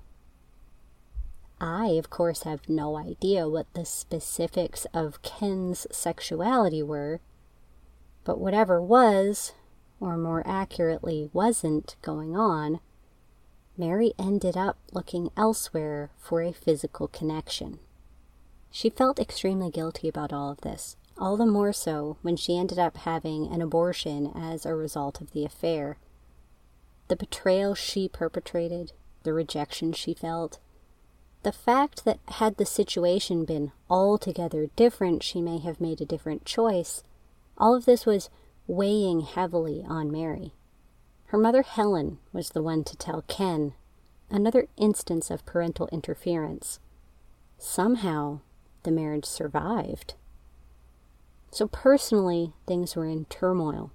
I, 1.59 1.87
of 1.89 2.09
course, 2.09 2.43
have 2.43 2.69
no 2.69 2.97
idea 2.97 3.49
what 3.49 3.73
the 3.73 3.85
specifics 3.85 4.85
of 4.93 5.21
Ken's 5.21 5.87
sexuality 5.91 6.83
were, 6.83 7.19
but 8.23 8.39
whatever 8.39 8.81
was, 8.81 9.53
or 9.99 10.17
more 10.17 10.43
accurately 10.45 11.29
wasn't, 11.33 11.95
going 12.01 12.35
on, 12.35 12.79
Mary 13.77 14.13
ended 14.19 14.57
up 14.57 14.77
looking 14.91 15.29
elsewhere 15.37 16.11
for 16.17 16.41
a 16.41 16.51
physical 16.51 17.07
connection. 17.07 17.79
She 18.69 18.89
felt 18.89 19.19
extremely 19.19 19.69
guilty 19.69 20.07
about 20.07 20.31
all 20.31 20.51
of 20.51 20.61
this, 20.61 20.95
all 21.17 21.37
the 21.37 21.45
more 21.45 21.73
so 21.73 22.17
when 22.21 22.35
she 22.35 22.57
ended 22.57 22.79
up 22.79 22.97
having 22.97 23.47
an 23.47 23.61
abortion 23.61 24.31
as 24.35 24.65
a 24.65 24.75
result 24.75 25.19
of 25.19 25.31
the 25.31 25.45
affair. 25.45 25.97
The 27.07 27.15
betrayal 27.15 27.75
she 27.75 28.07
perpetrated, 28.07 28.93
the 29.23 29.33
rejection 29.33 29.93
she 29.93 30.13
felt, 30.13 30.59
the 31.43 31.51
fact 31.51 32.05
that 32.05 32.19
had 32.27 32.57
the 32.57 32.65
situation 32.65 33.45
been 33.45 33.71
altogether 33.89 34.67
different, 34.75 35.23
she 35.23 35.41
may 35.41 35.57
have 35.57 35.81
made 35.81 35.99
a 35.99 36.05
different 36.05 36.45
choice, 36.45 37.03
all 37.61 37.75
of 37.75 37.85
this 37.85 38.07
was 38.07 38.31
weighing 38.65 39.21
heavily 39.21 39.85
on 39.87 40.11
Mary. 40.11 40.51
Her 41.25 41.37
mother 41.37 41.61
Helen 41.61 42.17
was 42.33 42.49
the 42.49 42.63
one 42.63 42.83
to 42.85 42.97
tell 42.97 43.21
Ken, 43.27 43.73
another 44.31 44.67
instance 44.77 45.29
of 45.29 45.45
parental 45.45 45.87
interference. 45.91 46.79
Somehow, 47.59 48.39
the 48.81 48.91
marriage 48.91 49.25
survived. 49.25 50.15
So 51.51 51.67
personally, 51.67 52.53
things 52.65 52.95
were 52.95 53.05
in 53.05 53.25
turmoil. 53.25 53.91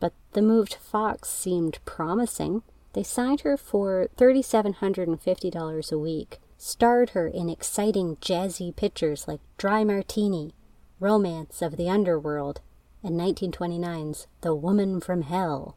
But 0.00 0.14
the 0.32 0.40
move 0.40 0.70
to 0.70 0.78
Fox 0.78 1.28
seemed 1.28 1.84
promising. 1.84 2.62
They 2.94 3.02
signed 3.02 3.42
her 3.42 3.58
for 3.58 4.08
$3,750 4.16 5.92
a 5.92 5.98
week, 5.98 6.38
starred 6.56 7.10
her 7.10 7.26
in 7.26 7.50
exciting 7.50 8.16
jazzy 8.16 8.74
pictures 8.74 9.28
like 9.28 9.40
Dry 9.58 9.84
Martini, 9.84 10.54
Romance 11.00 11.60
of 11.60 11.76
the 11.76 11.90
Underworld, 11.90 12.60
and 13.02 13.18
1929's 13.18 14.26
The 14.40 14.54
Woman 14.54 15.00
from 15.00 15.22
Hell. 15.22 15.76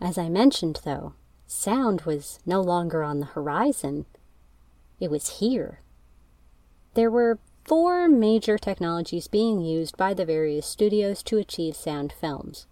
As 0.00 0.16
I 0.16 0.28
mentioned, 0.28 0.80
though, 0.84 1.14
sound 1.46 2.02
was 2.02 2.38
no 2.46 2.60
longer 2.60 3.02
on 3.02 3.20
the 3.20 3.26
horizon. 3.26 4.06
It 4.98 5.10
was 5.10 5.40
here. 5.40 5.80
There 6.94 7.10
were 7.10 7.38
four 7.64 8.08
major 8.08 8.58
technologies 8.58 9.28
being 9.28 9.60
used 9.60 9.96
by 9.96 10.14
the 10.14 10.24
various 10.24 10.66
studios 10.66 11.22
to 11.24 11.38
achieve 11.38 11.76
sound 11.76 12.12
films. 12.12 12.66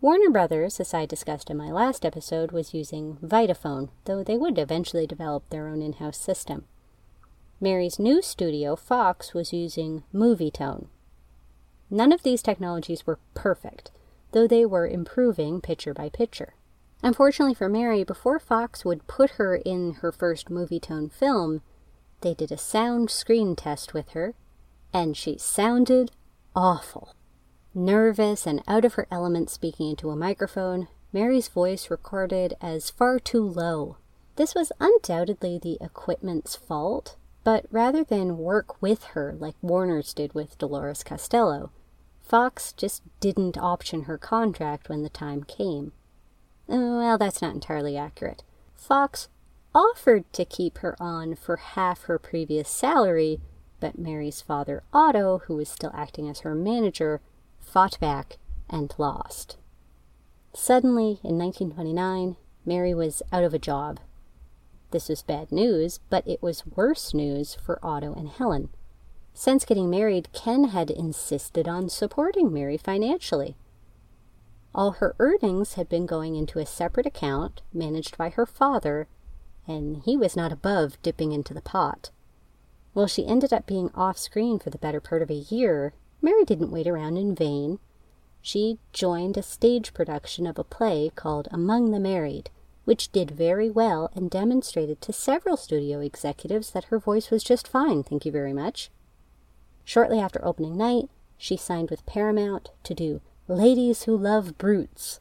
Warner 0.00 0.30
Brothers, 0.30 0.80
as 0.80 0.94
I 0.94 1.04
discussed 1.04 1.50
in 1.50 1.58
my 1.58 1.70
last 1.70 2.06
episode, 2.06 2.52
was 2.52 2.72
using 2.72 3.18
Vitaphone, 3.22 3.90
though 4.06 4.24
they 4.24 4.38
would 4.38 4.58
eventually 4.58 5.06
develop 5.06 5.48
their 5.50 5.68
own 5.68 5.82
in 5.82 5.94
house 5.94 6.18
system. 6.18 6.64
Mary's 7.60 7.98
new 7.98 8.22
studio, 8.22 8.76
Fox, 8.76 9.34
was 9.34 9.52
using 9.52 10.02
Movietone. 10.14 10.86
None 11.90 12.12
of 12.12 12.22
these 12.22 12.42
technologies 12.42 13.06
were 13.06 13.18
perfect, 13.34 13.90
though 14.32 14.46
they 14.46 14.64
were 14.64 14.86
improving 14.86 15.60
picture 15.60 15.92
by 15.92 16.08
picture. 16.08 16.54
Unfortunately 17.02 17.54
for 17.54 17.68
Mary, 17.68 18.04
before 18.04 18.38
Fox 18.38 18.84
would 18.84 19.06
put 19.06 19.30
her 19.30 19.56
in 19.56 19.94
her 19.94 20.12
first 20.12 20.50
Movietone 20.50 21.10
film, 21.10 21.62
they 22.20 22.34
did 22.34 22.52
a 22.52 22.58
sound 22.58 23.10
screen 23.10 23.56
test 23.56 23.94
with 23.94 24.10
her, 24.10 24.34
and 24.92 25.16
she 25.16 25.38
sounded 25.38 26.10
awful. 26.54 27.14
Nervous 27.74 28.46
and 28.46 28.62
out 28.68 28.84
of 28.84 28.94
her 28.94 29.06
element 29.10 29.48
speaking 29.48 29.90
into 29.90 30.10
a 30.10 30.16
microphone, 30.16 30.88
Mary's 31.12 31.48
voice 31.48 31.90
recorded 31.90 32.54
as 32.60 32.90
far 32.90 33.18
too 33.18 33.42
low. 33.42 33.96
This 34.36 34.54
was 34.54 34.72
undoubtedly 34.78 35.58
the 35.58 35.78
equipment's 35.80 36.54
fault, 36.54 37.16
but 37.42 37.66
rather 37.70 38.04
than 38.04 38.38
work 38.38 38.80
with 38.82 39.04
her 39.14 39.34
like 39.38 39.56
Warner's 39.62 40.12
did 40.12 40.34
with 40.34 40.58
Dolores 40.58 41.02
Costello, 41.02 41.70
Fox 42.30 42.72
just 42.72 43.02
didn't 43.18 43.58
option 43.58 44.02
her 44.02 44.16
contract 44.16 44.88
when 44.88 45.02
the 45.02 45.08
time 45.08 45.42
came. 45.42 45.90
Oh, 46.68 46.98
well, 46.98 47.18
that's 47.18 47.42
not 47.42 47.54
entirely 47.54 47.96
accurate. 47.96 48.44
Fox 48.76 49.26
offered 49.74 50.32
to 50.34 50.44
keep 50.44 50.78
her 50.78 50.94
on 51.02 51.34
for 51.34 51.56
half 51.56 52.02
her 52.02 52.20
previous 52.20 52.68
salary, 52.68 53.40
but 53.80 53.98
Mary's 53.98 54.40
father, 54.42 54.84
Otto, 54.92 55.38
who 55.46 55.56
was 55.56 55.68
still 55.68 55.90
acting 55.92 56.28
as 56.28 56.40
her 56.40 56.54
manager, 56.54 57.20
fought 57.58 57.98
back 57.98 58.36
and 58.68 58.94
lost. 58.96 59.56
Suddenly, 60.54 61.18
in 61.24 61.36
1929, 61.36 62.36
Mary 62.64 62.94
was 62.94 63.24
out 63.32 63.42
of 63.42 63.54
a 63.54 63.58
job. 63.58 63.98
This 64.92 65.08
was 65.08 65.24
bad 65.24 65.50
news, 65.50 65.98
but 66.08 66.28
it 66.28 66.40
was 66.40 66.64
worse 66.64 67.12
news 67.12 67.56
for 67.56 67.84
Otto 67.84 68.14
and 68.14 68.28
Helen. 68.28 68.68
Since 69.40 69.64
getting 69.64 69.88
married, 69.88 70.30
Ken 70.34 70.64
had 70.64 70.90
insisted 70.90 71.66
on 71.66 71.88
supporting 71.88 72.52
Mary 72.52 72.76
financially. 72.76 73.56
All 74.74 74.90
her 74.90 75.16
earnings 75.18 75.72
had 75.80 75.88
been 75.88 76.04
going 76.04 76.36
into 76.36 76.58
a 76.58 76.66
separate 76.66 77.06
account 77.06 77.62
managed 77.72 78.18
by 78.18 78.28
her 78.28 78.44
father 78.44 79.08
and 79.66 80.02
he 80.04 80.14
was 80.14 80.36
not 80.36 80.52
above 80.52 81.00
dipping 81.00 81.32
into 81.32 81.54
the 81.54 81.62
pot. 81.62 82.10
While 82.92 83.06
she 83.06 83.26
ended 83.26 83.50
up 83.50 83.64
being 83.64 83.90
off 83.94 84.18
screen 84.18 84.58
for 84.58 84.68
the 84.68 84.76
better 84.76 85.00
part 85.00 85.22
of 85.22 85.30
a 85.30 85.46
year, 85.48 85.94
Mary 86.20 86.44
didn't 86.44 86.70
wait 86.70 86.86
around 86.86 87.16
in 87.16 87.34
vain. 87.34 87.78
She 88.42 88.78
joined 88.92 89.38
a 89.38 89.42
stage 89.42 89.94
production 89.94 90.46
of 90.46 90.58
a 90.58 90.64
play 90.64 91.12
called 91.14 91.48
Among 91.50 91.92
the 91.92 91.98
Married, 91.98 92.50
which 92.84 93.10
did 93.10 93.30
very 93.30 93.70
well 93.70 94.10
and 94.14 94.30
demonstrated 94.30 95.00
to 95.00 95.14
several 95.14 95.56
studio 95.56 96.00
executives 96.00 96.72
that 96.72 96.84
her 96.92 96.98
voice 96.98 97.30
was 97.30 97.42
just 97.42 97.66
fine, 97.66 98.02
thank 98.02 98.26
you 98.26 98.32
very 98.32 98.52
much. 98.52 98.90
Shortly 99.90 100.20
after 100.20 100.38
opening 100.44 100.76
night, 100.76 101.10
she 101.36 101.56
signed 101.56 101.90
with 101.90 102.06
Paramount 102.06 102.70
to 102.84 102.94
do 102.94 103.20
Ladies 103.48 104.04
Who 104.04 104.16
Love 104.16 104.56
Brutes. 104.56 105.18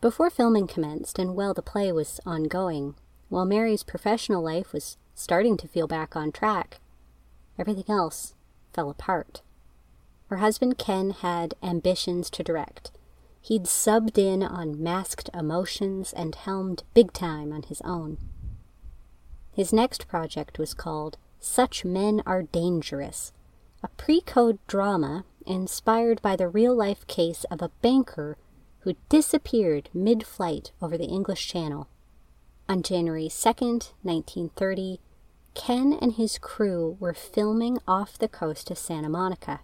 Before 0.00 0.30
filming 0.30 0.66
commenced 0.66 1.18
and 1.18 1.36
while 1.36 1.52
the 1.52 1.60
play 1.60 1.92
was 1.92 2.18
ongoing, 2.24 2.94
while 3.28 3.44
Mary's 3.44 3.82
professional 3.82 4.42
life 4.42 4.72
was 4.72 4.96
starting 5.14 5.58
to 5.58 5.68
feel 5.68 5.86
back 5.86 6.16
on 6.16 6.32
track, 6.32 6.80
everything 7.58 7.84
else 7.90 8.32
fell 8.72 8.88
apart. 8.88 9.42
Her 10.30 10.38
husband 10.38 10.78
Ken 10.78 11.10
had 11.10 11.52
ambitions 11.62 12.30
to 12.30 12.42
direct. 12.42 12.92
He'd 13.42 13.64
subbed 13.64 14.16
in 14.16 14.42
on 14.42 14.82
masked 14.82 15.28
emotions 15.34 16.14
and 16.14 16.34
helmed 16.34 16.84
big 16.94 17.12
time 17.12 17.52
on 17.52 17.64
his 17.64 17.82
own. 17.82 18.16
His 19.52 19.74
next 19.74 20.08
project 20.08 20.58
was 20.58 20.72
called 20.72 21.18
Such 21.38 21.84
Men 21.84 22.22
Are 22.24 22.44
Dangerous, 22.44 23.32
a 23.86 23.88
pre 23.90 24.20
code 24.20 24.58
drama 24.66 25.24
inspired 25.46 26.20
by 26.20 26.34
the 26.34 26.48
real 26.48 26.74
life 26.74 27.06
case 27.06 27.44
of 27.52 27.62
a 27.62 27.70
banker 27.82 28.36
who 28.80 28.96
disappeared 29.08 29.88
mid 29.94 30.26
flight 30.26 30.72
over 30.82 30.98
the 30.98 31.04
English 31.04 31.46
Channel. 31.46 31.88
On 32.68 32.82
January 32.82 33.28
2nd, 33.28 33.92
1930, 34.02 34.98
Ken 35.54 35.92
and 36.02 36.14
his 36.14 36.36
crew 36.36 36.96
were 36.98 37.14
filming 37.14 37.78
off 37.86 38.18
the 38.18 38.26
coast 38.26 38.72
of 38.72 38.78
Santa 38.78 39.08
Monica. 39.08 39.60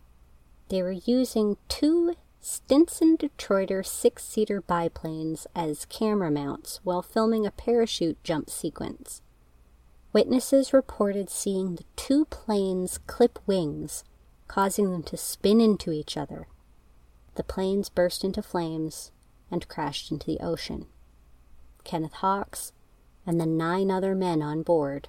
They 0.68 0.84
were 0.84 0.92
using 0.92 1.56
two 1.66 2.14
Stinson 2.40 3.16
Detroiter 3.16 3.84
six 3.84 4.24
seater 4.24 4.60
biplanes 4.60 5.48
as 5.52 5.84
camera 5.86 6.30
mounts 6.30 6.78
while 6.84 7.02
filming 7.02 7.44
a 7.44 7.50
parachute 7.50 8.22
jump 8.22 8.48
sequence. 8.50 9.20
Witnesses 10.12 10.72
reported 10.72 11.28
seeing 11.28 11.74
the 11.74 11.84
two 11.96 12.26
planes 12.26 12.98
clip 13.08 13.40
wings, 13.46 14.04
causing 14.52 14.92
them 14.92 15.02
to 15.02 15.16
spin 15.16 15.62
into 15.62 15.92
each 15.92 16.14
other. 16.14 16.46
The 17.36 17.42
planes 17.42 17.88
burst 17.88 18.22
into 18.22 18.42
flames 18.42 19.10
and 19.50 19.66
crashed 19.66 20.12
into 20.12 20.26
the 20.26 20.40
ocean. 20.40 20.84
Kenneth 21.84 22.12
Hawks, 22.12 22.72
and 23.26 23.40
the 23.40 23.46
nine 23.46 23.90
other 23.90 24.14
men 24.14 24.42
on 24.42 24.62
board 24.62 25.08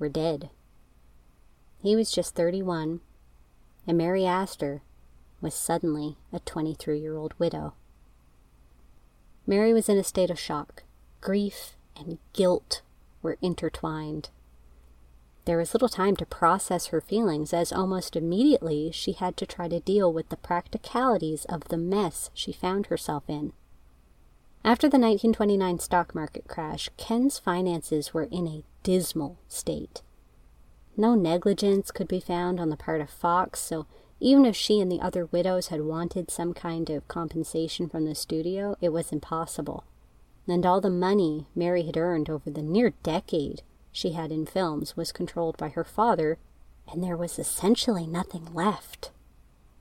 were 0.00 0.08
dead. 0.08 0.50
He 1.80 1.94
was 1.94 2.10
just 2.10 2.34
31, 2.34 2.98
and 3.86 3.96
Mary 3.96 4.26
Astor 4.26 4.82
was 5.40 5.54
suddenly 5.54 6.16
a 6.32 6.40
23 6.40 6.98
year 6.98 7.16
old 7.16 7.34
widow. 7.38 7.74
Mary 9.46 9.72
was 9.72 9.88
in 9.88 9.96
a 9.96 10.02
state 10.02 10.30
of 10.30 10.40
shock. 10.40 10.82
Grief 11.20 11.76
and 11.96 12.18
guilt 12.32 12.82
were 13.22 13.38
intertwined. 13.40 14.30
There 15.46 15.58
was 15.58 15.72
little 15.74 15.88
time 15.88 16.16
to 16.16 16.26
process 16.26 16.86
her 16.88 17.00
feelings, 17.00 17.52
as 17.52 17.72
almost 17.72 18.16
immediately 18.16 18.90
she 18.90 19.12
had 19.12 19.36
to 19.36 19.46
try 19.46 19.68
to 19.68 19.78
deal 19.78 20.12
with 20.12 20.28
the 20.28 20.36
practicalities 20.36 21.44
of 21.44 21.68
the 21.68 21.76
mess 21.76 22.30
she 22.34 22.50
found 22.52 22.86
herself 22.86 23.22
in. 23.28 23.52
After 24.64 24.88
the 24.88 24.98
1929 24.98 25.78
stock 25.78 26.16
market 26.16 26.48
crash, 26.48 26.90
Ken's 26.96 27.38
finances 27.38 28.12
were 28.12 28.24
in 28.24 28.48
a 28.48 28.64
dismal 28.82 29.38
state. 29.46 30.02
No 30.96 31.14
negligence 31.14 31.92
could 31.92 32.08
be 32.08 32.18
found 32.18 32.58
on 32.58 32.70
the 32.70 32.76
part 32.76 33.00
of 33.00 33.08
Fox, 33.08 33.60
so 33.60 33.86
even 34.18 34.44
if 34.44 34.56
she 34.56 34.80
and 34.80 34.90
the 34.90 35.00
other 35.00 35.26
widows 35.26 35.68
had 35.68 35.82
wanted 35.82 36.28
some 36.28 36.54
kind 36.54 36.90
of 36.90 37.06
compensation 37.06 37.88
from 37.88 38.04
the 38.04 38.16
studio, 38.16 38.76
it 38.80 38.88
was 38.88 39.12
impossible. 39.12 39.84
And 40.48 40.66
all 40.66 40.80
the 40.80 40.90
money 40.90 41.46
Mary 41.54 41.84
had 41.84 41.96
earned 41.96 42.28
over 42.28 42.50
the 42.50 42.62
near 42.62 42.94
decade 43.04 43.62
she 43.96 44.12
had 44.12 44.30
in 44.30 44.44
films 44.44 44.94
was 44.94 45.10
controlled 45.10 45.56
by 45.56 45.70
her 45.70 45.82
father, 45.82 46.36
and 46.86 47.02
there 47.02 47.16
was 47.16 47.38
essentially 47.38 48.06
nothing 48.06 48.46
left. 48.52 49.10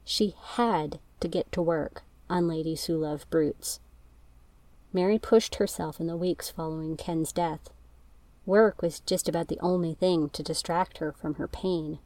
She 0.06 0.36
had 0.54 0.99
to 1.19 1.28
get 1.28 1.51
to 1.51 1.62
work 1.62 2.04
on 2.30 2.47
Ladies 2.47 2.86
Who 2.86 2.95
Love 2.95 3.30
Brutes. 3.30 3.82
Mary 4.93 5.19
pushed 5.19 5.56
herself 5.56 5.99
in 5.99 6.08
the 6.08 6.15
weeks 6.15 6.49
following 6.49 6.95
Ken's 6.95 7.34
death. 7.34 7.71
Work 8.45 8.82
was 8.82 9.01
just 9.01 9.28
about 9.28 9.49
the 9.49 9.60
only 9.60 9.95
thing 9.95 10.30
to 10.30 10.41
distract 10.41 10.99
her 10.99 11.12
from 11.12 11.36
her 11.36 11.49
pain. 11.49 11.99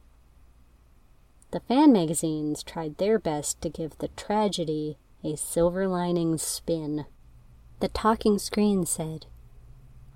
The 1.52 1.60
fan 1.60 1.92
magazines 1.92 2.64
tried 2.64 2.98
their 2.98 3.20
best 3.20 3.60
to 3.60 3.68
give 3.68 3.96
the 3.98 4.08
tragedy 4.08 4.98
a 5.22 5.36
silver 5.36 5.86
lining 5.86 6.38
spin. 6.38 7.06
The 7.78 7.88
talking 7.88 8.40
screen 8.40 8.84
said, 8.84 9.26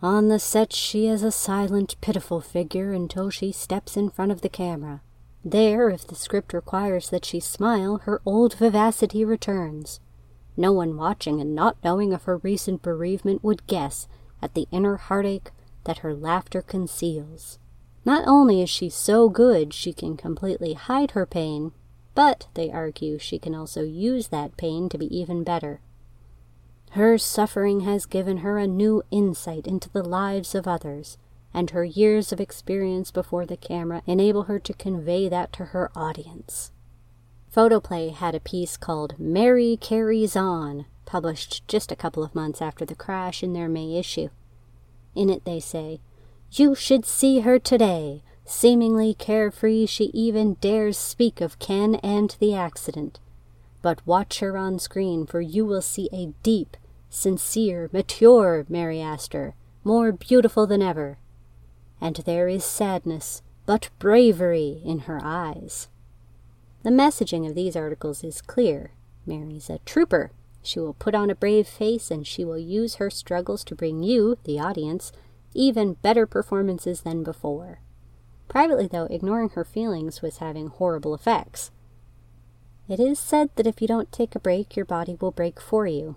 On 0.02 0.28
the 0.28 0.38
set, 0.38 0.72
she 0.72 1.06
is 1.06 1.22
a 1.22 1.32
silent, 1.32 1.96
pitiful 2.00 2.40
figure 2.40 2.92
until 2.92 3.30
she 3.30 3.52
steps 3.52 3.96
in 3.96 4.10
front 4.10 4.32
of 4.32 4.42
the 4.42 4.48
camera. 4.48 5.00
There, 5.44 5.90
if 5.90 6.06
the 6.06 6.14
script 6.14 6.52
requires 6.52 7.10
that 7.10 7.24
she 7.24 7.40
smile, 7.40 7.98
her 8.04 8.20
old 8.24 8.54
vivacity 8.54 9.24
returns. 9.24 10.00
No 10.56 10.72
one 10.72 10.96
watching 10.96 11.40
and 11.40 11.54
not 11.54 11.76
knowing 11.82 12.12
of 12.12 12.24
her 12.24 12.38
recent 12.38 12.82
bereavement 12.82 13.42
would 13.42 13.66
guess 13.66 14.06
at 14.40 14.54
the 14.54 14.68
inner 14.70 14.96
heartache 14.96 15.50
that 15.84 15.98
her 15.98 16.14
laughter 16.14 16.62
conceals. 16.62 17.58
Not 18.04 18.24
only 18.26 18.62
is 18.62 18.70
she 18.70 18.90
so 18.90 19.28
good 19.28 19.72
she 19.72 19.92
can 19.92 20.16
completely 20.16 20.74
hide 20.74 21.12
her 21.12 21.26
pain, 21.26 21.72
but, 22.14 22.46
they 22.54 22.70
argue, 22.70 23.18
she 23.18 23.38
can 23.38 23.54
also 23.54 23.82
use 23.82 24.28
that 24.28 24.56
pain 24.56 24.88
to 24.88 24.98
be 24.98 25.14
even 25.14 25.42
better. 25.42 25.80
Her 26.94 27.18
suffering 27.18 27.80
has 27.80 28.06
given 28.06 28.38
her 28.38 28.56
a 28.56 28.68
new 28.68 29.02
insight 29.10 29.66
into 29.66 29.90
the 29.90 30.04
lives 30.04 30.54
of 30.54 30.68
others, 30.68 31.18
and 31.52 31.70
her 31.70 31.82
years 31.84 32.32
of 32.32 32.40
experience 32.40 33.10
before 33.10 33.44
the 33.46 33.56
camera 33.56 34.02
enable 34.06 34.44
her 34.44 34.60
to 34.60 34.72
convey 34.72 35.28
that 35.28 35.52
to 35.54 35.64
her 35.66 35.90
audience. 35.96 36.70
Photoplay 37.48 38.10
had 38.10 38.36
a 38.36 38.40
piece 38.40 38.76
called 38.76 39.18
Mary 39.18 39.76
Carries 39.80 40.36
On, 40.36 40.86
published 41.04 41.66
just 41.66 41.90
a 41.90 41.96
couple 41.96 42.22
of 42.22 42.32
months 42.32 42.62
after 42.62 42.84
the 42.84 42.94
crash 42.94 43.42
in 43.42 43.54
their 43.54 43.68
May 43.68 43.96
issue. 43.96 44.28
In 45.16 45.30
it, 45.30 45.44
they 45.44 45.58
say, 45.58 45.98
you 46.52 46.76
should 46.76 47.04
see 47.04 47.40
her 47.40 47.58
today. 47.58 48.22
Seemingly 48.44 49.14
carefree, 49.14 49.86
she 49.86 50.12
even 50.14 50.54
dares 50.60 50.96
speak 50.96 51.40
of 51.40 51.58
Ken 51.58 51.96
and 51.96 52.36
the 52.38 52.54
accident. 52.54 53.18
But 53.82 54.06
watch 54.06 54.38
her 54.38 54.56
on 54.56 54.78
screen, 54.78 55.26
for 55.26 55.40
you 55.40 55.66
will 55.66 55.82
see 55.82 56.08
a 56.12 56.32
deep, 56.44 56.76
sincere, 57.14 57.88
mature 57.92 58.66
Mary 58.68 59.00
Astor, 59.00 59.54
more 59.84 60.12
beautiful 60.12 60.66
than 60.66 60.82
ever. 60.82 61.18
And 62.00 62.16
there 62.16 62.48
is 62.48 62.64
sadness, 62.64 63.42
but 63.66 63.90
bravery 63.98 64.82
in 64.84 65.00
her 65.00 65.20
eyes. 65.22 65.88
The 66.82 66.90
messaging 66.90 67.48
of 67.48 67.54
these 67.54 67.76
articles 67.76 68.24
is 68.24 68.42
clear. 68.42 68.92
Mary's 69.24 69.70
a 69.70 69.78
trooper. 69.86 70.32
She 70.62 70.80
will 70.80 70.94
put 70.94 71.14
on 71.14 71.30
a 71.30 71.34
brave 71.34 71.66
face 71.66 72.10
and 72.10 72.26
she 72.26 72.44
will 72.44 72.58
use 72.58 72.96
her 72.96 73.10
struggles 73.10 73.64
to 73.64 73.74
bring 73.74 74.02
you, 74.02 74.38
the 74.44 74.58
audience, 74.58 75.12
even 75.54 75.94
better 75.94 76.26
performances 76.26 77.02
than 77.02 77.22
before. 77.22 77.80
Privately, 78.48 78.86
though, 78.86 79.06
ignoring 79.06 79.50
her 79.50 79.64
feelings 79.64 80.20
was 80.20 80.38
having 80.38 80.66
horrible 80.66 81.14
effects. 81.14 81.70
It 82.88 83.00
is 83.00 83.18
said 83.18 83.50
that 83.56 83.66
if 83.66 83.80
you 83.80 83.88
don't 83.88 84.12
take 84.12 84.34
a 84.34 84.40
break, 84.40 84.76
your 84.76 84.84
body 84.84 85.16
will 85.18 85.30
break 85.30 85.60
for 85.60 85.86
you. 85.86 86.16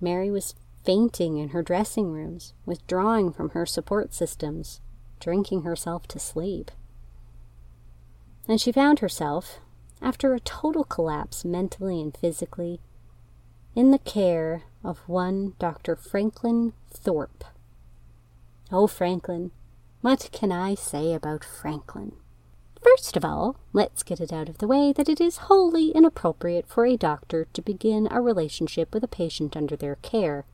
Mary 0.00 0.30
was 0.30 0.54
fainting 0.84 1.38
in 1.38 1.50
her 1.50 1.62
dressing 1.62 2.12
rooms, 2.12 2.54
withdrawing 2.64 3.32
from 3.32 3.50
her 3.50 3.66
support 3.66 4.14
systems, 4.14 4.80
drinking 5.20 5.62
herself 5.62 6.06
to 6.08 6.18
sleep. 6.18 6.70
And 8.46 8.60
she 8.60 8.72
found 8.72 9.00
herself, 9.00 9.58
after 10.00 10.32
a 10.32 10.40
total 10.40 10.84
collapse 10.84 11.44
mentally 11.44 12.00
and 12.00 12.16
physically, 12.16 12.80
in 13.74 13.90
the 13.90 13.98
care 13.98 14.62
of 14.82 15.08
one 15.08 15.54
Dr. 15.58 15.96
Franklin 15.96 16.72
Thorpe. 16.90 17.44
Oh, 18.72 18.86
Franklin. 18.86 19.50
What 20.00 20.30
can 20.32 20.52
I 20.52 20.74
say 20.74 21.12
about 21.12 21.44
Franklin? 21.44 22.12
First 22.82 23.16
of 23.16 23.24
all, 23.24 23.56
let's 23.72 24.02
get 24.02 24.20
it 24.20 24.32
out 24.32 24.48
of 24.48 24.58
the 24.58 24.68
way 24.68 24.92
that 24.92 25.08
it 25.08 25.20
is 25.20 25.48
wholly 25.48 25.90
inappropriate 25.90 26.68
for 26.68 26.86
a 26.86 26.96
doctor 26.96 27.46
to 27.52 27.62
begin 27.62 28.06
a 28.10 28.20
relationship 28.20 28.94
with 28.94 29.02
a 29.02 29.08
patient 29.08 29.56
under 29.56 29.76
their 29.76 29.96
care, 29.96 30.44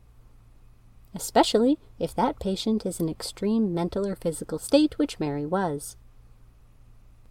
especially 1.15 1.79
if 1.99 2.15
that 2.15 2.41
patient 2.41 2.87
is 2.87 2.99
in 2.99 3.09
extreme 3.09 3.75
mental 3.75 4.07
or 4.07 4.17
physical 4.17 4.59
state, 4.59 4.99
which 4.99 5.21
Mary 5.21 5.45
was. 5.45 5.97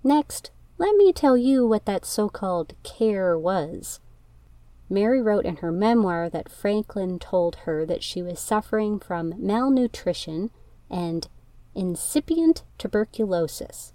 Next, 0.04 0.52
let 0.78 0.96
me 0.96 1.12
tell 1.12 1.38
you 1.38 1.66
what 1.66 1.86
that 1.86 2.06
so 2.06 2.30
called 2.30 2.74
care 2.84 3.38
was. 3.38 4.00
Mary 4.90 5.22
wrote 5.22 5.46
in 5.46 5.58
her 5.58 5.72
memoir 5.72 6.30
that 6.30 6.52
Franklin 6.52 7.18
told 7.18 7.56
her 7.66 7.86
that 7.86 8.04
she 8.04 8.22
was 8.22 8.40
suffering 8.40 9.00
from 9.00 9.34
malnutrition 9.38 10.52
and 10.90 11.28
incipient 11.74 12.64
tuberculosis. 12.78 13.93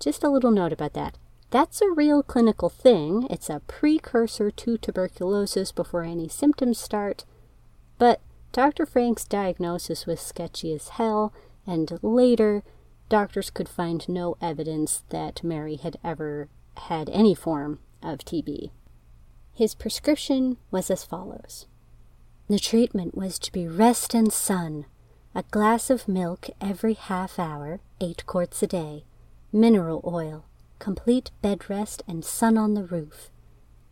Just 0.00 0.24
a 0.24 0.30
little 0.30 0.50
note 0.50 0.72
about 0.72 0.94
that. 0.94 1.18
That's 1.50 1.82
a 1.82 1.90
real 1.90 2.22
clinical 2.22 2.70
thing. 2.70 3.26
It's 3.28 3.50
a 3.50 3.60
precursor 3.66 4.50
to 4.50 4.78
tuberculosis 4.78 5.72
before 5.72 6.04
any 6.04 6.28
symptoms 6.28 6.78
start. 6.78 7.24
But 7.98 8.20
Dr. 8.52 8.86
Frank's 8.86 9.24
diagnosis 9.24 10.06
was 10.06 10.20
sketchy 10.20 10.72
as 10.72 10.90
hell, 10.90 11.34
and 11.66 11.98
later, 12.02 12.62
doctors 13.08 13.50
could 13.50 13.68
find 13.68 14.08
no 14.08 14.36
evidence 14.40 15.04
that 15.10 15.44
Mary 15.44 15.76
had 15.76 15.98
ever 16.02 16.48
had 16.76 17.10
any 17.10 17.34
form 17.34 17.80
of 18.02 18.20
TB. 18.20 18.70
His 19.52 19.74
prescription 19.74 20.56
was 20.70 20.90
as 20.90 21.04
follows 21.04 21.66
The 22.48 22.58
treatment 22.58 23.14
was 23.14 23.38
to 23.40 23.52
be 23.52 23.68
rest 23.68 24.14
and 24.14 24.32
sun, 24.32 24.86
a 25.34 25.42
glass 25.42 25.90
of 25.90 26.08
milk 26.08 26.48
every 26.60 26.94
half 26.94 27.38
hour, 27.38 27.80
eight 28.00 28.24
quarts 28.24 28.62
a 28.62 28.66
day, 28.66 29.04
mineral 29.52 30.02
oil, 30.04 30.44
complete 30.78 31.30
bed 31.42 31.68
rest, 31.68 32.02
and 32.06 32.24
sun 32.24 32.56
on 32.56 32.74
the 32.74 32.84
roof. 32.84 33.30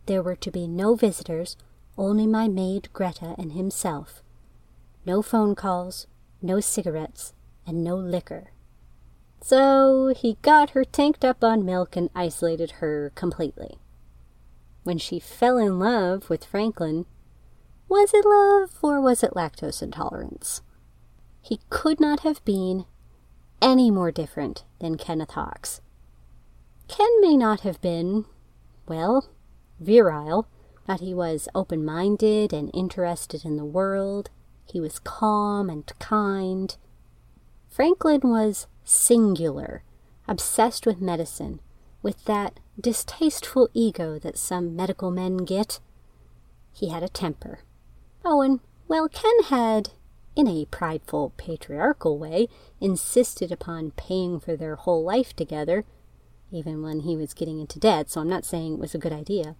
There 0.05 0.23
were 0.23 0.35
to 0.37 0.51
be 0.51 0.67
no 0.67 0.95
visitors, 0.95 1.57
only 1.97 2.25
my 2.25 2.47
maid 2.47 2.89
Greta 2.93 3.35
and 3.37 3.53
himself. 3.53 4.23
No 5.05 5.21
phone 5.21 5.55
calls, 5.55 6.07
no 6.41 6.59
cigarettes, 6.59 7.33
and 7.65 7.83
no 7.83 7.95
liquor. 7.95 8.51
So 9.41 10.13
he 10.15 10.37
got 10.41 10.71
her 10.71 10.83
tanked 10.83 11.23
up 11.23 11.43
on 11.43 11.65
milk 11.65 11.95
and 11.95 12.09
isolated 12.15 12.71
her 12.79 13.11
completely. 13.15 13.77
When 14.83 14.97
she 14.97 15.19
fell 15.19 15.57
in 15.57 15.79
love 15.79 16.29
with 16.29 16.45
Franklin, 16.45 17.05
was 17.87 18.13
it 18.13 18.25
love 18.25 18.77
or 18.81 19.01
was 19.01 19.23
it 19.23 19.33
lactose 19.33 19.81
intolerance? 19.81 20.61
He 21.41 21.59
could 21.69 21.99
not 21.99 22.21
have 22.21 22.43
been 22.45 22.85
any 23.61 23.91
more 23.91 24.11
different 24.11 24.63
than 24.79 24.97
Kenneth 24.97 25.31
Hawks. 25.31 25.81
Ken 26.87 27.09
may 27.21 27.37
not 27.37 27.61
have 27.61 27.79
been, 27.81 28.25
well, 28.87 29.29
virile, 29.79 30.47
but 30.87 30.99
he 30.99 31.13
was 31.13 31.47
open 31.53 31.85
minded 31.85 32.51
and 32.51 32.71
interested 32.73 33.45
in 33.45 33.57
the 33.57 33.65
world. 33.65 34.29
He 34.65 34.79
was 34.79 34.99
calm 34.99 35.69
and 35.69 35.85
kind. 35.99 36.75
Franklin 37.67 38.21
was 38.23 38.67
singular, 38.83 39.83
obsessed 40.27 40.85
with 40.85 40.99
medicine, 40.99 41.59
with 42.01 42.25
that 42.25 42.59
distasteful 42.79 43.69
ego 43.73 44.17
that 44.19 44.37
some 44.37 44.75
medical 44.75 45.11
men 45.11 45.37
get. 45.37 45.79
He 46.73 46.89
had 46.89 47.03
a 47.03 47.09
temper. 47.09 47.59
Oh, 48.25 48.41
and 48.41 48.59
well, 48.87 49.07
Ken 49.07 49.43
had 49.45 49.91
in 50.35 50.47
a 50.47 50.65
prideful, 50.65 51.33
patriarchal 51.37 52.17
way, 52.17 52.47
insisted 52.79 53.51
upon 53.51 53.91
paying 53.91 54.39
for 54.39 54.55
their 54.55 54.75
whole 54.75 55.03
life 55.03 55.35
together, 55.35 55.85
even 56.51 56.81
when 56.81 57.01
he 57.01 57.15
was 57.15 57.33
getting 57.33 57.59
into 57.59 57.79
debt, 57.79 58.09
so 58.09 58.21
I'm 58.21 58.29
not 58.29 58.45
saying 58.45 58.73
it 58.73 58.79
was 58.79 58.95
a 58.95 58.99
good 58.99 59.13
idea. 59.13 59.55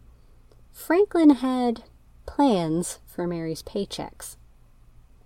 Franklin 0.71 1.31
had 1.31 1.83
plans 2.25 2.99
for 3.05 3.27
Mary's 3.27 3.63
paychecks. 3.63 4.37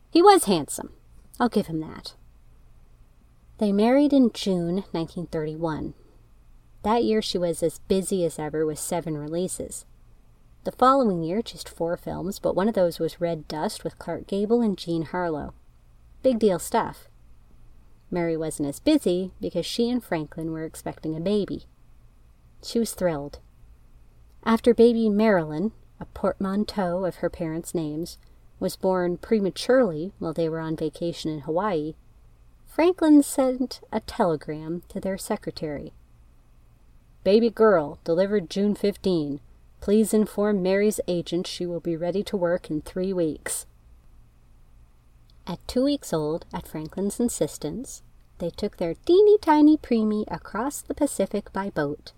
He 0.09 0.21
was 0.21 0.45
handsome. 0.45 0.93
I'll 1.39 1.49
give 1.49 1.67
him 1.67 1.81
that. 1.81 2.15
They 3.57 3.71
married 3.71 4.13
in 4.13 4.31
June 4.33 4.83
1931. 4.91 5.93
That 6.83 7.03
year 7.03 7.21
she 7.21 7.37
was 7.37 7.63
as 7.63 7.79
busy 7.79 8.25
as 8.25 8.37
ever 8.37 8.65
with 8.65 8.79
seven 8.79 9.17
releases. 9.17 9.85
The 10.63 10.71
following 10.71 11.23
year, 11.23 11.41
just 11.41 11.67
four 11.67 11.97
films, 11.97 12.39
but 12.39 12.55
one 12.55 12.69
of 12.69 12.73
those 12.73 12.97
was 12.97 13.19
Red 13.19 13.49
Dust 13.49 13.83
with 13.83 13.99
Clark 13.99 14.27
Gable 14.27 14.61
and 14.61 14.77
Jean 14.77 15.01
Harlow. 15.01 15.53
Big 16.21 16.39
deal 16.39 16.57
stuff. 16.57 17.09
Mary 18.09 18.37
wasn't 18.37 18.69
as 18.69 18.79
busy 18.79 19.33
because 19.41 19.65
she 19.65 19.89
and 19.89 20.01
Franklin 20.01 20.53
were 20.53 20.63
expecting 20.63 21.17
a 21.17 21.19
baby. 21.19 21.65
She 22.63 22.79
was 22.79 22.93
thrilled. 22.93 23.39
After 24.45 24.73
baby 24.73 25.09
Marilyn, 25.09 25.73
a 25.99 26.05
portmanteau 26.05 27.03
of 27.03 27.15
her 27.15 27.29
parents' 27.29 27.75
names, 27.75 28.17
was 28.57 28.77
born 28.77 29.17
prematurely 29.17 30.13
while 30.19 30.33
they 30.33 30.47
were 30.47 30.61
on 30.61 30.77
vacation 30.77 31.29
in 31.29 31.39
Hawaii, 31.41 31.95
Franklin 32.65 33.21
sent 33.21 33.81
a 33.91 33.99
telegram 33.99 34.83
to 34.87 35.01
their 35.01 35.17
secretary. 35.17 35.91
Baby 37.25 37.49
girl, 37.49 37.99
delivered 38.05 38.49
June 38.49 38.75
15. 38.75 39.41
Please 39.83 40.13
inform 40.13 40.63
Mary's 40.63 41.01
agent 41.09 41.45
she 41.45 41.65
will 41.65 41.81
be 41.81 41.97
ready 41.97 42.23
to 42.23 42.37
work 42.37 42.69
in 42.69 42.79
three 42.79 43.11
weeks. 43.11 43.65
At 45.45 45.59
two 45.67 45.83
weeks 45.83 46.13
old, 46.13 46.45
at 46.53 46.69
Franklin's 46.69 47.19
insistence, 47.19 48.01
they 48.37 48.49
took 48.49 48.77
their 48.77 48.93
teeny 48.93 49.37
tiny 49.39 49.75
preemie 49.75 50.23
across 50.29 50.79
the 50.79 50.93
Pacific 50.93 51.51
by 51.51 51.69
boat. 51.69 52.13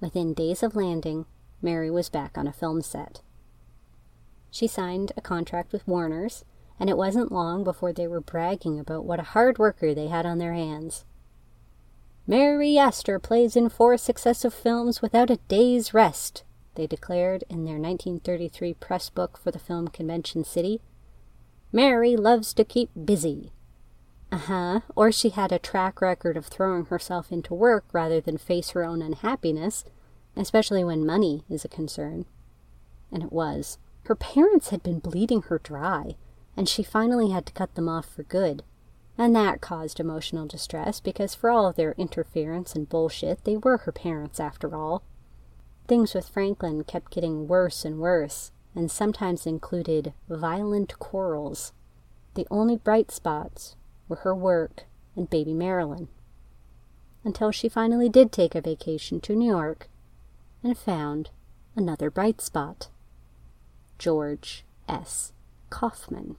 Within 0.00 0.34
days 0.34 0.64
of 0.64 0.74
landing, 0.74 1.26
Mary 1.62 1.88
was 1.88 2.08
back 2.08 2.36
on 2.36 2.48
a 2.48 2.52
film 2.52 2.82
set. 2.82 3.20
She 4.50 4.66
signed 4.66 5.12
a 5.16 5.20
contract 5.20 5.72
with 5.72 5.86
Warner's, 5.86 6.44
and 6.80 6.90
it 6.90 6.96
wasn't 6.96 7.30
long 7.30 7.62
before 7.62 7.92
they 7.92 8.08
were 8.08 8.20
bragging 8.20 8.80
about 8.80 9.04
what 9.04 9.20
a 9.20 9.34
hard 9.34 9.60
worker 9.60 9.94
they 9.94 10.08
had 10.08 10.26
on 10.26 10.38
their 10.38 10.54
hands. 10.54 11.04
Mary 12.26 12.76
Astor 12.76 13.20
plays 13.20 13.54
in 13.54 13.68
four 13.68 13.96
successive 13.96 14.52
films 14.52 15.00
without 15.00 15.30
a 15.30 15.38
day's 15.46 15.94
rest, 15.94 16.42
they 16.76 16.86
declared 16.86 17.44
in 17.48 17.64
their 17.64 17.78
1933 17.78 18.74
press 18.74 19.10
book 19.10 19.36
for 19.36 19.50
the 19.50 19.58
film 19.58 19.88
Convention 19.88 20.44
City 20.44 20.80
Mary 21.72 22.16
loves 22.16 22.54
to 22.54 22.64
keep 22.64 22.90
busy. 23.04 23.52
Uh 24.32 24.38
huh. 24.38 24.80
Or 24.94 25.12
she 25.12 25.30
had 25.30 25.52
a 25.52 25.58
track 25.58 26.00
record 26.00 26.36
of 26.36 26.46
throwing 26.46 26.86
herself 26.86 27.30
into 27.30 27.54
work 27.54 27.84
rather 27.92 28.20
than 28.20 28.38
face 28.38 28.70
her 28.70 28.84
own 28.84 29.02
unhappiness, 29.02 29.84
especially 30.36 30.84
when 30.84 31.04
money 31.06 31.44
is 31.48 31.64
a 31.64 31.68
concern. 31.68 32.24
And 33.12 33.22
it 33.22 33.32
was. 33.32 33.78
Her 34.04 34.14
parents 34.14 34.70
had 34.70 34.82
been 34.82 35.00
bleeding 35.00 35.42
her 35.42 35.58
dry, 35.58 36.16
and 36.56 36.68
she 36.68 36.82
finally 36.82 37.30
had 37.30 37.46
to 37.46 37.52
cut 37.52 37.74
them 37.74 37.88
off 37.88 38.06
for 38.06 38.22
good. 38.22 38.62
And 39.18 39.34
that 39.34 39.60
caused 39.60 39.98
emotional 39.98 40.46
distress 40.46 41.00
because, 41.00 41.34
for 41.34 41.50
all 41.50 41.72
their 41.72 41.92
interference 41.92 42.74
and 42.74 42.88
bullshit, 42.88 43.44
they 43.44 43.56
were 43.56 43.78
her 43.78 43.92
parents 43.92 44.38
after 44.38 44.74
all. 44.76 45.02
Things 45.88 46.14
with 46.14 46.28
Franklin 46.28 46.82
kept 46.84 47.12
getting 47.12 47.46
worse 47.46 47.84
and 47.84 47.98
worse, 47.98 48.50
and 48.74 48.90
sometimes 48.90 49.46
included 49.46 50.12
violent 50.28 50.98
quarrels. 50.98 51.72
The 52.34 52.46
only 52.50 52.76
bright 52.76 53.10
spots 53.10 53.76
were 54.08 54.16
her 54.16 54.34
work 54.34 54.84
and 55.14 55.30
baby 55.30 55.54
Marilyn. 55.54 56.08
Until 57.24 57.50
she 57.50 57.68
finally 57.68 58.08
did 58.08 58.32
take 58.32 58.54
a 58.54 58.60
vacation 58.60 59.20
to 59.22 59.34
New 59.34 59.48
York 59.48 59.88
and 60.62 60.76
found 60.76 61.30
another 61.76 62.10
bright 62.10 62.40
spot 62.40 62.88
George 63.98 64.64
S. 64.88 65.32
Kaufman. 65.70 66.36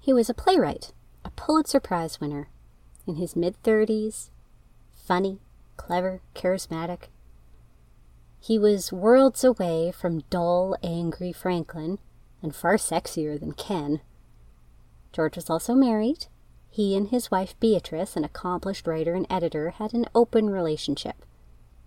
He 0.00 0.12
was 0.12 0.28
a 0.28 0.34
playwright, 0.34 0.92
a 1.24 1.30
Pulitzer 1.30 1.80
Prize 1.80 2.20
winner, 2.20 2.48
in 3.06 3.16
his 3.16 3.36
mid 3.36 3.60
30s, 3.62 4.30
funny, 4.94 5.38
clever, 5.76 6.20
charismatic, 6.34 7.08
he 8.46 8.60
was 8.60 8.92
worlds 8.92 9.42
away 9.42 9.90
from 9.90 10.22
dull, 10.30 10.76
angry 10.80 11.32
Franklin, 11.32 11.98
and 12.40 12.54
far 12.54 12.76
sexier 12.76 13.40
than 13.40 13.50
Ken. 13.50 14.00
George 15.12 15.34
was 15.34 15.50
also 15.50 15.74
married. 15.74 16.26
He 16.70 16.96
and 16.96 17.08
his 17.08 17.28
wife 17.28 17.58
Beatrice, 17.58 18.14
an 18.14 18.22
accomplished 18.22 18.86
writer 18.86 19.14
and 19.14 19.26
editor, 19.28 19.70
had 19.70 19.92
an 19.94 20.06
open 20.14 20.48
relationship. 20.48 21.24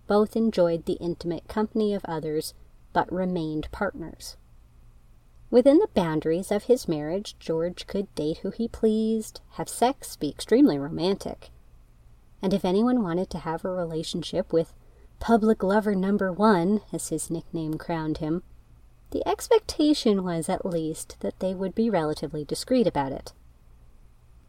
Both 0.06 0.36
enjoyed 0.36 0.84
the 0.84 0.98
intimate 1.00 1.48
company 1.48 1.94
of 1.94 2.04
others, 2.04 2.52
but 2.92 3.10
remained 3.10 3.72
partners. 3.72 4.36
Within 5.50 5.78
the 5.78 5.88
boundaries 5.94 6.52
of 6.52 6.64
his 6.64 6.86
marriage, 6.86 7.36
George 7.38 7.86
could 7.86 8.14
date 8.14 8.38
who 8.38 8.50
he 8.50 8.68
pleased, 8.68 9.40
have 9.52 9.68
sex, 9.70 10.14
be 10.14 10.28
extremely 10.28 10.78
romantic. 10.78 11.48
And 12.42 12.52
if 12.52 12.66
anyone 12.66 13.02
wanted 13.02 13.30
to 13.30 13.38
have 13.38 13.64
a 13.64 13.70
relationship 13.70 14.52
with 14.52 14.74
public 15.20 15.62
lover 15.62 15.94
number 15.94 16.32
one, 16.32 16.80
as 16.92 17.08
his 17.08 17.30
nickname 17.30 17.74
crowned 17.74 18.18
him, 18.18 18.42
the 19.10 19.26
expectation 19.28 20.24
was 20.24 20.48
at 20.48 20.64
least 20.64 21.16
that 21.20 21.38
they 21.40 21.54
would 21.54 21.74
be 21.74 21.90
relatively 21.90 22.44
discreet 22.44 22.86
about 22.86 23.12
it. 23.12 23.32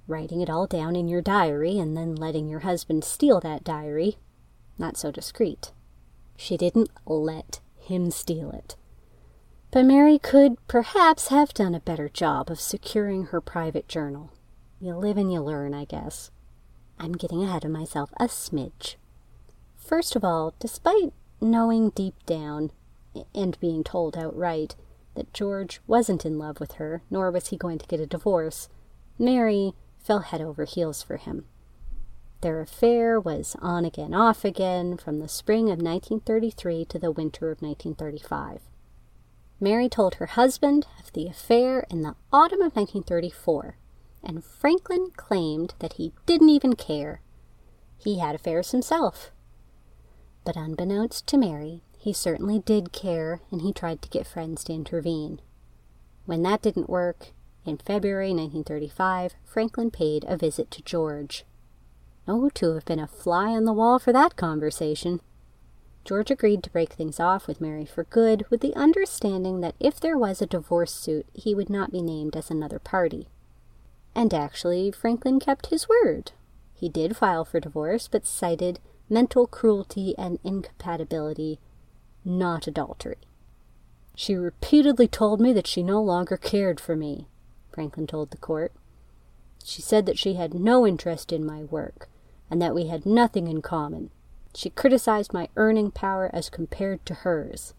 Writing 0.07 0.41
it 0.41 0.49
all 0.49 0.67
down 0.67 0.95
in 0.95 1.07
your 1.07 1.21
diary 1.21 1.77
and 1.77 1.95
then 1.95 2.15
letting 2.15 2.47
your 2.47 2.61
husband 2.61 3.03
steal 3.03 3.39
that 3.41 3.63
diary, 3.63 4.17
not 4.77 4.97
so 4.97 5.11
discreet. 5.11 5.71
She 6.37 6.57
didn't 6.57 6.89
let 7.05 7.59
him 7.77 8.09
steal 8.09 8.51
it. 8.51 8.75
But 9.71 9.85
Mary 9.85 10.19
could 10.19 10.55
perhaps 10.67 11.27
have 11.27 11.53
done 11.53 11.75
a 11.75 11.79
better 11.79 12.09
job 12.09 12.49
of 12.49 12.59
securing 12.59 13.25
her 13.25 13.41
private 13.41 13.87
journal. 13.87 14.31
You 14.79 14.95
live 14.95 15.17
and 15.17 15.31
you 15.31 15.41
learn, 15.41 15.73
I 15.73 15.85
guess. 15.85 16.31
I'm 16.99 17.13
getting 17.13 17.43
ahead 17.43 17.65
of 17.65 17.71
myself 17.71 18.11
a 18.19 18.25
smidge. 18.25 18.95
First 19.91 20.15
of 20.15 20.23
all, 20.23 20.53
despite 20.57 21.11
knowing 21.41 21.89
deep 21.89 22.25
down, 22.25 22.71
and 23.35 23.59
being 23.59 23.83
told 23.83 24.17
outright, 24.17 24.77
that 25.15 25.33
George 25.33 25.81
wasn't 25.85 26.25
in 26.25 26.39
love 26.39 26.61
with 26.61 26.75
her, 26.75 27.03
nor 27.11 27.29
was 27.29 27.47
he 27.47 27.57
going 27.57 27.77
to 27.77 27.87
get 27.87 27.99
a 27.99 28.05
divorce, 28.05 28.69
Mary 29.19 29.73
fell 29.99 30.19
head 30.19 30.39
over 30.39 30.63
heels 30.63 31.03
for 31.03 31.17
him. 31.17 31.43
Their 32.39 32.61
affair 32.61 33.19
was 33.19 33.57
on 33.61 33.83
again, 33.83 34.13
off 34.13 34.45
again, 34.45 34.95
from 34.95 35.19
the 35.19 35.27
spring 35.27 35.65
of 35.65 35.81
1933 35.81 36.85
to 36.85 36.97
the 36.97 37.11
winter 37.11 37.51
of 37.51 37.61
1935. 37.61 38.61
Mary 39.59 39.89
told 39.89 40.15
her 40.15 40.27
husband 40.27 40.87
of 41.01 41.11
the 41.11 41.27
affair 41.27 41.85
in 41.89 42.01
the 42.01 42.15
autumn 42.31 42.61
of 42.61 42.77
1934, 42.77 43.75
and 44.23 44.41
Franklin 44.41 45.11
claimed 45.17 45.73
that 45.79 45.93
he 45.93 46.13
didn't 46.25 46.47
even 46.47 46.77
care. 46.77 47.19
He 47.97 48.19
had 48.19 48.35
affairs 48.35 48.71
himself, 48.71 49.33
but 50.43 50.55
unbeknownst 50.55 51.27
to 51.27 51.37
Mary, 51.37 51.81
he 51.97 52.13
certainly 52.13 52.59
did 52.59 52.91
care, 52.91 53.41
and 53.51 53.61
he 53.61 53.71
tried 53.71 54.01
to 54.01 54.09
get 54.09 54.25
friends 54.25 54.63
to 54.63 54.73
intervene. 54.73 55.39
When 56.25 56.41
that 56.43 56.61
didn't 56.61 56.89
work, 56.89 57.27
in 57.65 57.77
February 57.77 58.29
1935, 58.29 59.35
Franklin 59.45 59.91
paid 59.91 60.25
a 60.27 60.37
visit 60.37 60.71
to 60.71 60.81
George. 60.81 61.45
Oh, 62.27 62.49
to 62.49 62.73
have 62.73 62.85
been 62.85 62.99
a 62.99 63.07
fly 63.07 63.49
on 63.49 63.65
the 63.65 63.73
wall 63.73 63.99
for 63.99 64.11
that 64.13 64.35
conversation. 64.35 65.21
George 66.03 66.31
agreed 66.31 66.63
to 66.63 66.71
break 66.71 66.93
things 66.93 67.19
off 67.19 67.45
with 67.45 67.61
Mary 67.61 67.85
for 67.85 68.05
good, 68.05 68.45
with 68.49 68.61
the 68.61 68.75
understanding 68.75 69.61
that 69.61 69.75
if 69.79 69.99
there 69.99 70.17
was 70.17 70.41
a 70.41 70.47
divorce 70.47 70.93
suit, 70.93 71.27
he 71.33 71.53
would 71.53 71.69
not 71.69 71.91
be 71.91 72.01
named 72.01 72.35
as 72.35 72.49
another 72.49 72.79
party. 72.79 73.27
And 74.15 74.33
actually, 74.33 74.91
Franklin 74.91 75.39
kept 75.39 75.67
his 75.67 75.87
word. 75.87 76.31
He 76.73 76.89
did 76.89 77.15
file 77.15 77.45
for 77.45 77.59
divorce, 77.59 78.07
but 78.07 78.25
cited 78.25 78.79
mental 79.11 79.45
cruelty 79.45 80.15
and 80.17 80.39
incompatibility, 80.43 81.59
not 82.23 82.65
adultery. 82.65 83.17
She 84.15 84.35
repeatedly 84.35 85.07
told 85.07 85.41
me 85.41 85.51
that 85.53 85.67
she 85.67 85.83
no 85.83 86.01
longer 86.01 86.37
cared 86.37 86.79
for 86.79 86.95
me, 86.95 87.27
Franklin 87.71 88.07
told 88.07 88.31
the 88.31 88.37
court. 88.37 88.71
She 89.63 89.81
said 89.81 90.05
that 90.05 90.17
she 90.17 90.35
had 90.35 90.53
no 90.53 90.87
interest 90.87 91.31
in 91.31 91.45
my 91.45 91.63
work, 91.63 92.09
and 92.49 92.61
that 92.61 92.73
we 92.73 92.87
had 92.87 93.05
nothing 93.05 93.47
in 93.47 93.61
common. 93.61 94.09
She 94.55 94.69
criticized 94.69 95.33
my 95.33 95.49
earning 95.55 95.91
power 95.91 96.29
as 96.33 96.49
compared 96.49 97.05
to 97.05 97.13
hers. 97.13 97.73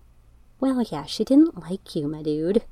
Well, 0.60 0.82
yeah, 0.82 1.04
she 1.06 1.24
didn't 1.24 1.60
like 1.60 1.96
you, 1.96 2.08
my 2.08 2.22
dude. 2.22 2.62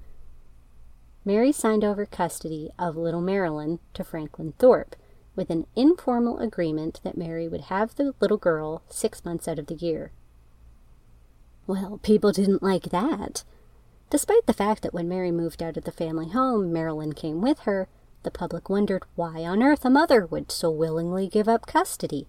Mary 1.24 1.52
signed 1.52 1.84
over 1.84 2.06
custody 2.06 2.70
of 2.78 2.96
little 2.96 3.20
Marilyn 3.20 3.78
to 3.94 4.04
Franklin 4.04 4.54
Thorpe, 4.58 4.96
with 5.36 5.50
an 5.50 5.66
informal 5.76 6.38
agreement 6.38 7.00
that 7.02 7.16
Mary 7.16 7.48
would 7.48 7.62
have 7.62 7.94
the 7.94 8.14
little 8.20 8.36
girl 8.36 8.82
six 8.88 9.24
months 9.24 9.48
out 9.48 9.58
of 9.58 9.66
the 9.66 9.74
year. 9.74 10.12
Well, 11.66 12.00
people 12.02 12.32
didn't 12.32 12.62
like 12.62 12.90
that. 12.90 13.44
Despite 14.10 14.46
the 14.46 14.52
fact 14.52 14.82
that 14.82 14.92
when 14.92 15.08
Mary 15.08 15.30
moved 15.30 15.62
out 15.62 15.76
of 15.76 15.84
the 15.84 15.92
family 15.92 16.28
home, 16.28 16.72
Marilyn 16.72 17.12
came 17.12 17.40
with 17.40 17.60
her, 17.60 17.88
the 18.22 18.30
public 18.30 18.68
wondered 18.68 19.04
why 19.14 19.44
on 19.44 19.62
earth 19.62 19.84
a 19.84 19.90
mother 19.90 20.26
would 20.26 20.50
so 20.50 20.70
willingly 20.70 21.28
give 21.28 21.48
up 21.48 21.66
custody. 21.66 22.26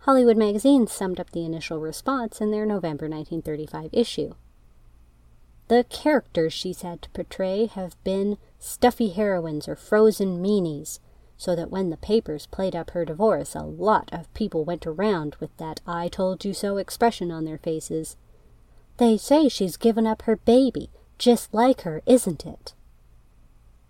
Hollywood 0.00 0.36
magazine 0.36 0.86
summed 0.86 1.18
up 1.18 1.30
the 1.30 1.44
initial 1.44 1.80
response 1.80 2.40
in 2.40 2.50
their 2.50 2.66
November 2.66 3.08
1935 3.08 3.90
issue. 3.92 4.34
The 5.68 5.84
characters 5.90 6.52
she's 6.52 6.82
had 6.82 7.02
to 7.02 7.10
portray 7.10 7.66
have 7.66 7.96
been 8.04 8.38
stuffy 8.60 9.08
heroines 9.08 9.66
or 9.66 9.74
frozen 9.74 10.40
meanies, 10.40 11.00
so 11.36 11.54
that 11.54 11.70
when 11.70 11.90
the 11.90 11.96
papers 11.96 12.46
played 12.46 12.74
up 12.74 12.90
her 12.90 13.04
divorce, 13.04 13.54
a 13.54 13.62
lot 13.62 14.08
of 14.12 14.32
people 14.34 14.64
went 14.64 14.86
around 14.86 15.36
with 15.40 15.54
that 15.58 15.80
I 15.86 16.08
told 16.08 16.44
you 16.44 16.54
so 16.54 16.78
expression 16.78 17.30
on 17.30 17.44
their 17.44 17.58
faces. 17.58 18.16
They 18.96 19.16
say 19.16 19.48
she's 19.48 19.76
given 19.76 20.06
up 20.06 20.22
her 20.22 20.36
baby, 20.36 20.90
just 21.18 21.52
like 21.52 21.82
her, 21.82 22.02
isn't 22.06 22.46
it? 22.46 22.72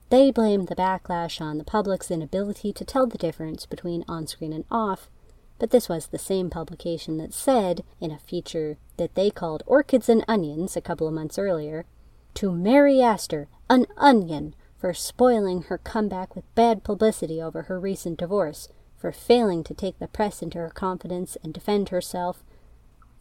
They 0.09 0.31
blamed 0.31 0.69
the 0.69 0.77
backlash 0.77 1.41
on 1.41 1.59
the 1.59 1.65
public's 1.65 2.11
inability 2.11 2.73
to 2.73 2.85
tell 2.85 3.07
the 3.07 3.19
difference 3.19 3.67
between 3.67 4.05
on 4.09 4.27
screen 4.27 4.53
and 4.53 4.65
off, 4.71 5.09
but 5.59 5.71
this 5.71 5.89
was 5.89 6.09
the 6.09 6.19
same 6.19 6.51
publication 6.51 7.17
that 7.19 7.33
said, 7.33 7.83
in 8.01 8.11
a 8.11 8.19
feature 8.19 8.77
that 8.99 9.15
they 9.15 9.31
called 9.31 9.63
Orchids 9.67 10.09
and 10.09 10.25
Onions 10.29 10.77
a 10.77 10.81
couple 10.81 11.09
of 11.09 11.15
months 11.15 11.39
earlier, 11.39 11.87
to 12.35 12.53
Mary 12.53 13.01
Astor, 13.01 13.49
an 13.71 13.87
onion, 13.97 14.55
for 14.79 14.93
spoiling 14.93 15.63
her 15.63 15.79
comeback 15.79 16.35
with 16.35 16.55
bad 16.55 16.85
publicity 16.85 17.41
over 17.41 17.63
her 17.63 17.81
recent 17.81 18.19
divorce, 18.19 18.69
for 18.97 19.13
failing 19.13 19.63
to 19.65 19.75
take 19.75 19.99
the 19.99 20.09
press 20.09 20.43
into 20.43 20.59
her 20.59 20.71
confidence 20.71 21.37
and 21.43 21.53
defend 21.53 21.91
herself, 21.91 22.43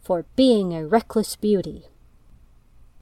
for 0.02 0.26
being 0.36 0.74
a 0.74 0.86
reckless 0.86 1.36
beauty. 1.36 1.86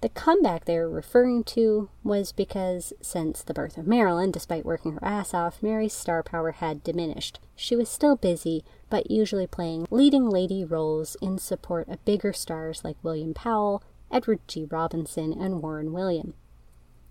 The 0.00 0.08
comeback 0.10 0.66
they 0.66 0.76
were 0.78 0.90
referring 0.90 1.44
to 1.44 1.88
was 2.02 2.30
because, 2.30 2.92
since 3.00 3.42
the 3.42 3.54
birth 3.54 3.78
of 3.78 3.86
Marilyn, 3.86 4.30
despite 4.30 4.66
working 4.66 4.92
her 4.92 5.04
ass 5.04 5.32
off, 5.32 5.62
Mary's 5.62 5.94
star 5.94 6.22
power 6.22 6.50
had 6.50 6.84
diminished. 6.84 7.40
She 7.56 7.74
was 7.74 7.88
still 7.88 8.14
busy, 8.14 8.64
but 8.90 9.10
usually 9.10 9.46
playing 9.46 9.86
leading 9.90 10.28
lady 10.28 10.62
roles 10.62 11.16
in 11.22 11.38
support 11.38 11.88
of 11.88 12.04
bigger 12.04 12.34
stars 12.34 12.84
like 12.84 12.98
William 13.02 13.32
Powell, 13.32 13.82
Edward 14.10 14.40
G. 14.46 14.66
Robinson, 14.66 15.32
and 15.32 15.62
Warren 15.62 15.92
William. 15.92 16.34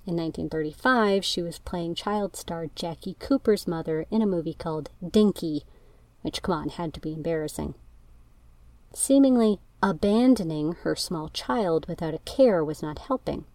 In 0.05 0.17
1935, 0.17 1.23
she 1.23 1.41
was 1.41 1.59
playing 1.59 1.95
child 1.95 2.35
star 2.35 2.67
Jackie 2.75 3.15
Cooper's 3.19 3.65
mother 3.65 4.05
in 4.11 4.21
a 4.21 4.25
movie 4.25 4.53
called 4.53 4.89
Dinky, 5.07 5.63
which, 6.21 6.41
come 6.41 6.55
on, 6.55 6.69
had 6.69 6.93
to 6.93 6.99
be 6.99 7.13
embarrassing. 7.13 7.73
Seemingly 8.93 9.59
abandoning 9.81 10.73
her 10.83 10.95
small 10.95 11.29
child 11.29 11.87
without 11.87 12.13
a 12.13 12.19
care 12.19 12.65
was 12.65 12.81
not 12.81 12.99
helping. 12.99 13.45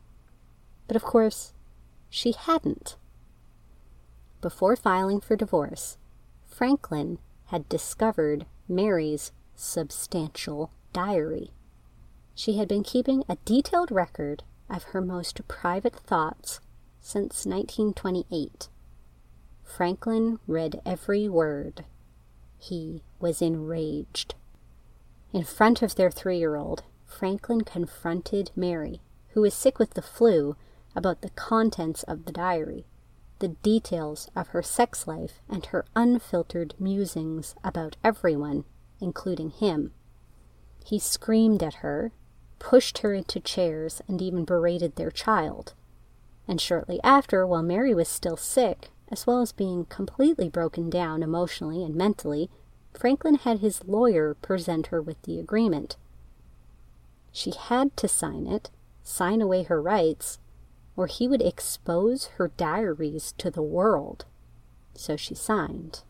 But 0.86 0.96
of 0.96 1.02
course, 1.02 1.52
she 2.08 2.32
hadn't. 2.32 2.96
Before 4.40 4.74
filing 4.74 5.20
for 5.20 5.36
divorce, 5.36 5.98
Franklin 6.46 7.18
had 7.46 7.68
discovered 7.68 8.46
Mary's 8.66 9.32
substantial 9.54 10.70
diary. 10.92 11.50
She 12.34 12.56
had 12.56 12.68
been 12.68 12.84
keeping 12.84 13.24
a 13.28 13.36
detailed 13.44 13.90
record 13.90 14.44
of 14.70 14.84
her 14.84 15.00
most 15.00 15.46
private 15.48 15.96
thoughts 15.96 16.60
since 17.00 17.46
1928. 17.46 18.68
Franklin 19.64 20.38
read 20.46 20.80
every 20.84 21.28
word. 21.28 21.84
He 22.58 23.02
was 23.20 23.40
enraged. 23.40 24.34
In 25.32 25.44
front 25.44 25.82
of 25.82 25.94
their 25.94 26.10
three 26.10 26.38
year 26.38 26.56
old, 26.56 26.82
Franklin 27.06 27.62
confronted 27.62 28.50
Mary, 28.56 29.00
who 29.30 29.42
was 29.42 29.54
sick 29.54 29.78
with 29.78 29.94
the 29.94 30.02
flu, 30.02 30.56
about 30.96 31.20
the 31.20 31.30
contents 31.30 32.02
of 32.04 32.24
the 32.24 32.32
diary, 32.32 32.86
the 33.38 33.48
details 33.48 34.30
of 34.34 34.48
her 34.48 34.62
sex 34.62 35.06
life, 35.06 35.40
and 35.48 35.66
her 35.66 35.84
unfiltered 35.94 36.74
musings 36.78 37.54
about 37.62 37.96
everyone, 38.02 38.64
including 39.00 39.50
him. 39.50 39.92
He 40.84 40.98
screamed 40.98 41.62
at 41.62 41.74
her, 41.74 42.12
pushed 42.58 42.98
her 42.98 43.12
into 43.14 43.40
chairs, 43.40 44.02
and 44.08 44.20
even 44.20 44.44
berated 44.44 44.96
their 44.96 45.10
child. 45.10 45.74
And 46.46 46.60
shortly 46.60 47.00
after, 47.04 47.46
while 47.46 47.62
Mary 47.62 47.94
was 47.94 48.08
still 48.08 48.36
sick, 48.36 48.90
as 49.10 49.26
well 49.26 49.40
as 49.40 49.52
being 49.52 49.84
completely 49.86 50.48
broken 50.48 50.90
down 50.90 51.22
emotionally 51.22 51.84
and 51.84 51.94
mentally, 51.94 52.50
Franklin 52.94 53.36
had 53.36 53.60
his 53.60 53.84
lawyer 53.84 54.34
present 54.34 54.88
her 54.88 55.00
with 55.00 55.20
the 55.22 55.38
agreement. 55.38 55.96
She 57.32 57.52
had 57.52 57.96
to 57.98 58.08
sign 58.08 58.46
it, 58.46 58.70
sign 59.02 59.40
away 59.40 59.62
her 59.62 59.80
rights, 59.80 60.38
or 60.96 61.06
he 61.06 61.28
would 61.28 61.42
expose 61.42 62.26
her 62.36 62.48
diaries 62.56 63.32
to 63.38 63.50
the 63.50 63.62
world. 63.62 64.24
So 64.94 65.16
she 65.16 65.34
signed. 65.34 66.02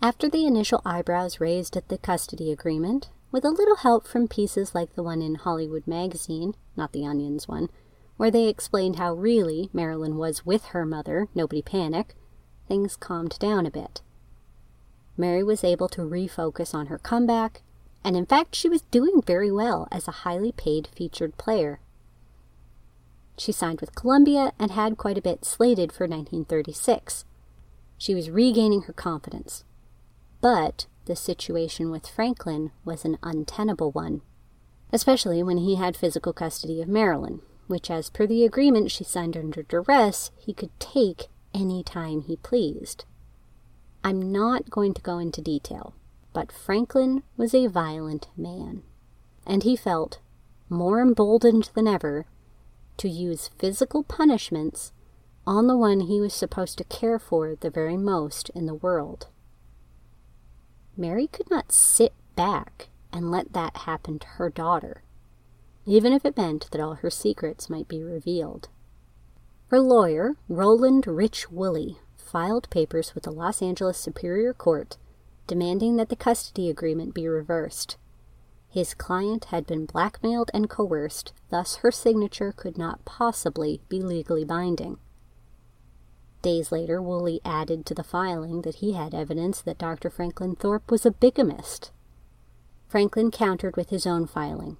After 0.00 0.28
the 0.28 0.46
initial 0.46 0.82
eyebrows 0.84 1.40
raised 1.40 1.76
at 1.76 1.88
the 1.88 1.98
custody 1.98 2.52
agreement, 2.52 3.08
with 3.34 3.44
a 3.44 3.50
little 3.50 3.74
help 3.74 4.06
from 4.06 4.28
pieces 4.28 4.76
like 4.76 4.94
the 4.94 5.02
one 5.02 5.20
in 5.20 5.34
Hollywood 5.34 5.88
Magazine, 5.88 6.54
not 6.76 6.92
the 6.92 7.04
Onions 7.04 7.48
one, 7.48 7.68
where 8.16 8.30
they 8.30 8.46
explained 8.46 8.94
how 8.94 9.12
really 9.12 9.68
Marilyn 9.72 10.16
was 10.16 10.46
with 10.46 10.66
her 10.66 10.86
mother, 10.86 11.26
nobody 11.34 11.60
panic, 11.60 12.14
things 12.68 12.94
calmed 12.94 13.36
down 13.40 13.66
a 13.66 13.72
bit. 13.72 14.02
Mary 15.16 15.42
was 15.42 15.64
able 15.64 15.88
to 15.88 16.02
refocus 16.02 16.74
on 16.74 16.86
her 16.86 16.96
comeback, 16.96 17.62
and 18.04 18.16
in 18.16 18.24
fact, 18.24 18.54
she 18.54 18.68
was 18.68 18.82
doing 18.82 19.20
very 19.20 19.50
well 19.50 19.88
as 19.90 20.06
a 20.06 20.22
highly 20.22 20.52
paid 20.52 20.86
featured 20.94 21.36
player. 21.36 21.80
She 23.36 23.50
signed 23.50 23.80
with 23.80 23.96
Columbia 23.96 24.52
and 24.60 24.70
had 24.70 24.96
quite 24.96 25.18
a 25.18 25.22
bit 25.22 25.44
slated 25.44 25.90
for 25.90 26.04
1936. 26.04 27.24
She 27.98 28.14
was 28.14 28.30
regaining 28.30 28.82
her 28.82 28.92
confidence. 28.92 29.64
But 30.40 30.86
the 31.06 31.16
situation 31.16 31.90
with 31.90 32.08
Franklin 32.08 32.70
was 32.84 33.04
an 33.04 33.18
untenable 33.22 33.90
one, 33.92 34.22
especially 34.92 35.42
when 35.42 35.58
he 35.58 35.76
had 35.76 35.96
physical 35.96 36.32
custody 36.32 36.80
of 36.80 36.88
Marilyn, 36.88 37.40
which, 37.66 37.90
as 37.90 38.10
per 38.10 38.26
the 38.26 38.44
agreement 38.44 38.90
she 38.90 39.04
signed 39.04 39.36
under 39.36 39.62
duress, 39.62 40.30
he 40.36 40.52
could 40.52 40.78
take 40.78 41.28
any 41.52 41.82
time 41.82 42.22
he 42.22 42.36
pleased. 42.36 43.04
I'm 44.02 44.32
not 44.32 44.70
going 44.70 44.92
to 44.94 45.02
go 45.02 45.18
into 45.18 45.40
detail, 45.40 45.94
but 46.32 46.52
Franklin 46.52 47.22
was 47.36 47.54
a 47.54 47.68
violent 47.68 48.28
man, 48.36 48.82
and 49.46 49.62
he 49.62 49.76
felt 49.76 50.18
more 50.68 51.00
emboldened 51.00 51.70
than 51.74 51.86
ever 51.86 52.26
to 52.96 53.08
use 53.08 53.50
physical 53.58 54.02
punishments 54.02 54.92
on 55.46 55.66
the 55.66 55.76
one 55.76 56.00
he 56.00 56.20
was 56.20 56.32
supposed 56.32 56.78
to 56.78 56.84
care 56.84 57.18
for 57.18 57.54
the 57.54 57.70
very 57.70 57.96
most 57.96 58.50
in 58.50 58.66
the 58.66 58.74
world. 58.74 59.28
Mary 60.96 61.26
could 61.26 61.50
not 61.50 61.72
sit 61.72 62.12
back 62.36 62.88
and 63.12 63.30
let 63.30 63.52
that 63.52 63.78
happen 63.78 64.18
to 64.18 64.26
her 64.26 64.50
daughter, 64.50 65.02
even 65.86 66.12
if 66.12 66.24
it 66.24 66.36
meant 66.36 66.70
that 66.70 66.80
all 66.80 66.94
her 66.94 67.10
secrets 67.10 67.70
might 67.70 67.88
be 67.88 68.02
revealed. 68.02 68.68
Her 69.68 69.80
lawyer, 69.80 70.36
Roland 70.48 71.06
Rich 71.06 71.50
Woolley, 71.50 71.98
filed 72.16 72.70
papers 72.70 73.14
with 73.14 73.24
the 73.24 73.30
Los 73.30 73.62
Angeles 73.62 73.98
Superior 73.98 74.52
Court 74.52 74.96
demanding 75.46 75.96
that 75.96 76.08
the 76.08 76.16
custody 76.16 76.70
agreement 76.70 77.14
be 77.14 77.28
reversed. 77.28 77.96
His 78.68 78.94
client 78.94 79.46
had 79.46 79.66
been 79.66 79.86
blackmailed 79.86 80.50
and 80.52 80.68
coerced, 80.68 81.32
thus, 81.50 81.76
her 81.76 81.92
signature 81.92 82.52
could 82.52 82.76
not 82.76 83.04
possibly 83.04 83.80
be 83.88 84.00
legally 84.00 84.44
binding. 84.44 84.98
Days 86.44 86.70
later, 86.70 87.00
Woolley 87.00 87.40
added 87.42 87.86
to 87.86 87.94
the 87.94 88.04
filing 88.04 88.60
that 88.62 88.74
he 88.76 88.92
had 88.92 89.14
evidence 89.14 89.62
that 89.62 89.78
Dr. 89.78 90.10
Franklin 90.10 90.54
Thorpe 90.54 90.90
was 90.90 91.06
a 91.06 91.10
bigamist. 91.10 91.90
Franklin 92.86 93.30
countered 93.30 93.78
with 93.78 93.88
his 93.88 94.06
own 94.06 94.26
filing. 94.26 94.76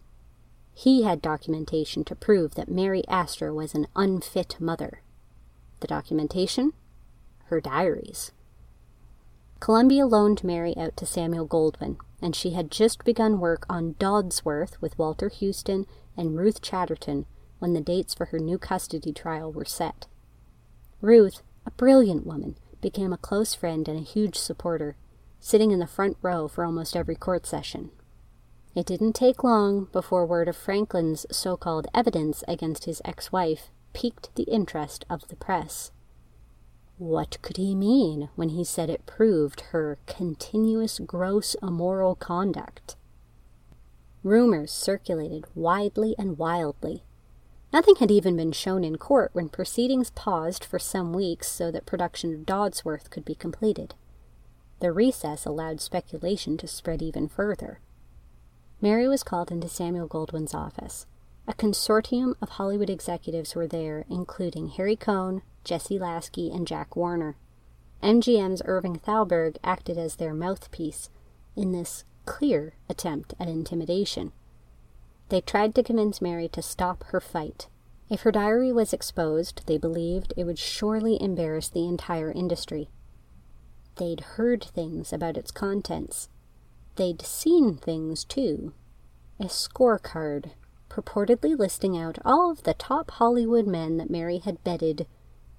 He 0.74 1.05
had 1.05 1.22
documentation 1.22 2.05
to 2.05 2.14
prove 2.14 2.55
that 2.57 2.68
Mary 2.68 3.03
Astor 3.09 3.55
was 3.55 3.74
an 3.74 3.87
unfit 3.96 4.61
mother. 4.61 5.00
The 5.81 5.87
documentation 5.87 6.74
her 7.46 7.62
diaries. 7.62 8.33
Columbia 9.59 10.05
loaned 10.05 10.44
Mary 10.44 10.77
out 10.77 10.98
to 10.98 11.07
Samuel 11.07 11.48
Goldwyn, 11.48 11.96
and 12.20 12.37
she 12.37 12.50
had 12.50 12.70
just 12.70 13.05
begun 13.05 13.40
work 13.40 13.64
on 13.70 13.94
Dodsworth 13.94 14.79
with 14.83 14.98
Walter 14.98 15.31
Huston 15.31 15.87
and 16.14 16.37
Ruth 16.37 16.61
Chatterton 16.61 17.24
when 17.59 17.72
the 17.72 17.81
dates 17.81 18.12
for 18.12 18.27
her 18.27 18.38
new 18.38 18.59
custody 18.59 19.14
trial 19.14 19.50
were 19.50 19.64
set. 19.64 20.09
Ruth, 21.00 21.42
a 21.66 21.70
brilliant 21.72 22.27
woman, 22.27 22.57
became 22.81 23.12
a 23.12 23.18
close 23.18 23.55
friend 23.55 23.88
and 23.88 23.98
a 23.98 24.03
huge 24.03 24.37
supporter, 24.37 24.96
sitting 25.40 25.70
in 25.70 25.78
the 25.78 25.86
front 25.86 26.16
row 26.22 26.49
for 26.49 26.64
almost 26.64 26.97
every 26.97 27.16
court 27.16 27.47
session. 27.47 27.91
It 28.74 28.86
didn't 28.86 29.12
take 29.14 29.45
long 29.45 29.88
before 29.93 30.26
word 30.26 30.49
of 30.49 30.57
Franklin's 30.57 31.26
so 31.30 31.57
called 31.57 31.86
evidence 31.95 32.43
against 32.49 32.84
his 32.84 33.01
ex 33.05 33.30
wife 33.30 33.70
piqued 33.93 34.34
the 34.34 34.43
interest 34.45 35.05
of 35.09 35.28
the 35.28 35.36
press. 35.36 35.93
What 36.99 37.41
could 37.43 37.57
he 37.57 37.74
mean 37.74 38.28
when 38.36 38.51
he 38.51 38.64
said 38.64 38.91
it 38.91 39.07
proved 39.07 39.61
her 39.72 39.99
continuous 40.07 40.99
gross 40.99 41.57
immoral 41.62 42.14
conduct? 42.14 42.97
Rumors 44.22 44.72
circulated 44.72 45.45
widely 45.55 46.14
and 46.18 46.38
wildly. 46.38 47.05
Nothing 47.75 47.97
had 47.97 48.12
even 48.12 48.37
been 48.37 48.53
shown 48.53 48.85
in 48.85 48.99
court 48.99 49.31
when 49.33 49.49
proceedings 49.49 50.11
paused 50.11 50.64
for 50.64 50.79
some 50.79 51.12
weeks 51.12 51.49
so 51.49 51.72
that 51.72 51.87
production 51.87 52.33
of 52.33 52.47
Dodsworth 52.47 53.11
could 53.11 53.25
be 53.25 53.35
completed. 53.35 53.97
The 54.79 54.93
recess 54.93 55.45
allowed 55.45 55.81
speculation 55.81 56.57
to 56.59 56.68
spread 56.68 57.03
even 57.03 57.27
further. 57.27 57.81
Mary 58.81 59.09
was 59.09 59.25
called 59.25 59.51
into 59.51 59.68
Samuel 59.68 60.07
Goldwyn's 60.07 60.55
office. 60.55 61.07
A 61.49 61.53
consortium 61.53 62.35
of 62.41 62.51
Hollywood 62.51 62.89
executives 62.89 63.57
were 63.57 63.66
there, 63.66 64.05
including 64.09 64.68
Harry 64.68 64.95
Cohn, 64.95 65.43
Jesse 65.64 65.99
Lasky, 65.99 66.53
and 66.53 66.68
Jack 66.68 66.95
Warner. 66.95 67.37
MGM's 68.05 68.62
Irving 68.66 69.01
Thalberg 69.01 69.57
acted 69.64 69.99
as 69.99 70.14
their 70.14 70.33
mouthpiece 70.33 71.11
in 71.57 71.72
this 71.72 72.05
clear 72.25 72.75
attempt 72.89 73.35
at 73.41 73.49
intimidation. 73.49 74.31
They 75.35 75.41
tried 75.41 75.74
to 75.74 75.82
convince 75.82 76.22
Mary 76.22 76.47
to 76.51 76.62
stop 76.62 77.03
her 77.09 77.18
fight. 77.20 77.66
If 78.09 78.20
her 78.20 78.30
diary 78.30 78.72
was 78.72 78.93
exposed, 78.93 79.66
they 79.66 79.78
believed 79.78 80.32
it 80.37 80.45
would 80.45 80.61
surely 80.61 81.20
embarrass 81.20 81.68
the 81.68 81.89
entire 81.89 82.30
industry. 82.30 82.89
They'd 83.97 84.20
heard 84.20 84.62
things 84.62 85.12
about 85.12 85.37
its 85.37 85.51
contents. 85.51 86.28
They'd 86.95 87.20
seen 87.20 87.78
things, 87.78 88.22
too. 88.22 88.74
A 89.41 89.47
scorecard, 89.47 90.53
purportedly 90.89 91.59
listing 91.59 91.99
out 91.99 92.20
all 92.24 92.53
of 92.53 92.62
the 92.62 92.74
top 92.74 93.11
Hollywood 93.11 93.66
men 93.66 93.97
that 93.97 94.11
Mary 94.11 94.39
had 94.39 94.62
bedded, 94.62 95.05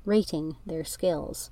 rating 0.05 0.55
their 0.65 0.85
skills. 0.85 1.51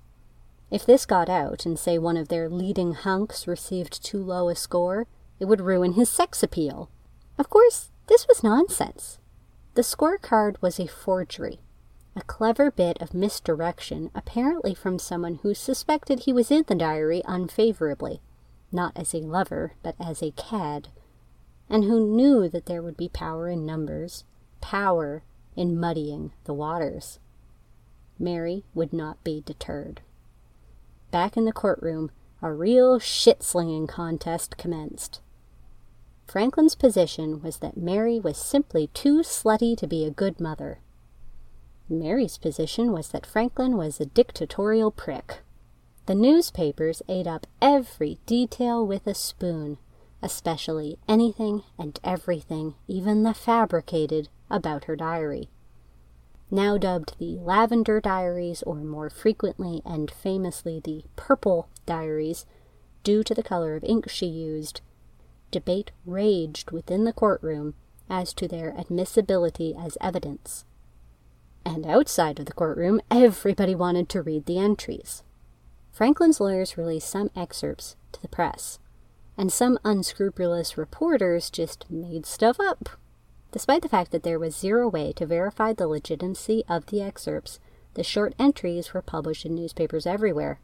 If 0.72 0.86
this 0.86 1.06
got 1.06 1.28
out 1.28 1.66
and, 1.66 1.78
say, 1.78 1.98
one 1.98 2.16
of 2.16 2.30
their 2.30 2.48
leading 2.48 2.94
hunks 2.94 3.50
received 3.50 4.02
too 4.02 4.24
low 4.24 4.48
a 4.48 4.56
score, 4.56 5.08
it 5.42 5.46
would 5.50 5.60
ruin 5.60 5.96
his 5.96 6.10
sex 6.10 6.42
appeal. 6.42 6.90
Of 7.38 7.50
course, 7.50 7.90
this 8.08 8.28
was 8.28 8.44
nonsense. 8.44 9.20
The 9.76 9.82
scorecard 9.82 10.56
was 10.62 10.80
a 10.80 10.88
forgery, 10.88 11.60
a 12.16 12.22
clever 12.22 12.70
bit 12.70 13.02
of 13.02 13.14
misdirection, 13.14 14.12
apparently 14.14 14.74
from 14.74 15.00
someone 15.00 15.40
who 15.42 15.54
suspected 15.54 16.22
he 16.22 16.34
was 16.34 16.52
in 16.52 16.64
the 16.68 16.76
diary 16.76 17.24
unfavorably, 17.26 18.22
not 18.72 18.94
as 18.96 19.14
a 19.14 19.20
lover, 19.20 19.74
but 19.82 19.96
as 20.00 20.22
a 20.22 20.32
cad, 20.32 20.90
and 21.70 21.86
who 21.86 22.06
knew 22.06 22.48
that 22.50 22.66
there 22.66 22.82
would 22.82 22.98
be 22.98 23.10
power 23.10 23.50
in 23.50 23.66
numbers, 23.66 24.26
power 24.62 25.24
in 25.56 25.80
muddying 25.80 26.34
the 26.44 26.54
waters. 26.54 27.20
Mary 28.20 28.64
would 28.74 28.94
not 28.94 29.24
be 29.24 29.42
deterred. 29.42 30.02
Back 31.10 31.36
in 31.36 31.46
the 31.46 31.52
courtroom, 31.52 32.12
a 32.42 32.54
real 32.54 33.00
shit 33.00 33.42
slinging 33.42 33.88
contest 33.88 34.58
commenced. 34.58 35.22
Franklin's 36.26 36.76
position 36.76 37.42
was 37.42 37.58
that 37.58 37.78
Mary 37.78 38.20
was 38.20 38.38
simply 38.38 38.88
too 38.88 39.20
slutty 39.20 39.78
to 39.78 39.88
be 39.88 40.06
a 40.06 40.12
good 40.12 40.40
mother. 40.40 40.80
Mary's 41.90 42.38
position 42.38 42.92
was 42.92 43.10
that 43.10 43.26
Franklin 43.26 43.78
was 43.78 44.00
a 44.00 44.06
dictatorial 44.06 44.90
prick. 44.90 45.42
The 46.06 46.16
newspapers 46.16 47.02
ate 47.08 47.28
up 47.28 47.48
every 47.62 48.20
detail 48.26 48.86
with 48.86 49.06
a 49.06 49.14
spoon, 49.14 49.78
especially 50.22 50.98
anything 51.08 51.64
and 51.78 52.00
everything, 52.04 52.76
even 52.88 53.24
the 53.24 53.34
fabricated, 53.34 54.30
about 54.50 54.86
her 54.86 54.96
diary. 54.96 55.50
Now 56.50 56.78
dubbed 56.78 57.18
the 57.20 57.38
Lavender 57.38 58.00
Diaries, 58.00 58.64
or 58.64 58.76
more 58.76 59.10
frequently 59.10 59.82
and 59.86 60.12
famously 60.12 60.80
the 60.80 61.04
Purple 61.16 61.68
Diaries, 61.86 62.46
due 63.04 63.24
to 63.24 63.34
the 63.34 63.44
color 63.44 63.76
of 63.76 63.84
ink 63.84 64.10
she 64.10 64.28
used, 64.28 64.82
debate 65.54 65.92
raged 66.06 66.72
within 66.72 67.06
the 67.06 67.14
courtroom 67.14 67.76
as 68.10 68.34
to 68.34 68.48
their 68.48 68.76
admissibility 68.78 69.74
as 69.80 69.98
evidence. 70.02 70.66
And 71.66 71.86
outside 71.86 72.40
of 72.40 72.46
the 72.46 72.54
courtroom, 72.54 73.00
everybody 73.10 73.76
wanted 73.76 74.10
to 74.10 74.22
read 74.22 74.46
the 74.46 74.60
entries. 74.60 75.24
Franklin's 75.94 76.42
lawyers 76.42 76.78
released 76.78 77.10
some 77.10 77.30
excerpts 77.36 77.96
to 78.12 78.22
the 78.22 78.28
press, 78.28 78.80
and 79.38 79.54
some 79.54 79.80
unscrupulous 79.86 80.78
reporters 80.78 81.50
just 81.50 81.90
made 81.90 82.26
stuff 82.26 82.60
up. 82.60 82.90
Despite 83.52 83.84
the 83.84 83.90
fact 83.90 84.12
that 84.12 84.24
there 84.24 84.40
was 84.40 84.58
zero 84.58 84.90
way 84.90 85.14
to 85.14 85.28
verify 85.28 85.72
the 85.72 85.88
legitimacy 85.88 86.64
of 86.68 86.88
the 86.88 87.02
excerpts, 87.02 87.60
the 87.94 88.04
short 88.04 88.34
entries 88.40 88.94
were 88.94 89.04
published 89.04 89.46
in 89.46 89.54
newspapers 89.54 90.08
everywhere. 90.08 90.60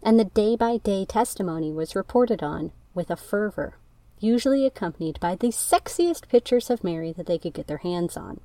And 0.00 0.18
the 0.18 0.24
day 0.24 0.54
by 0.54 0.76
day 0.76 1.04
testimony 1.04 1.72
was 1.72 1.96
reported 1.96 2.42
on 2.42 2.70
with 2.94 3.10
a 3.10 3.16
fervor, 3.16 3.78
usually 4.18 4.64
accompanied 4.64 5.20
by 5.20 5.34
the 5.34 5.48
sexiest 5.48 6.28
pictures 6.28 6.70
of 6.70 6.84
Mary 6.84 7.12
that 7.12 7.26
they 7.26 7.38
could 7.38 7.54
get 7.54 7.66
their 7.66 7.78
hands 7.78 8.16
on. 8.16 8.40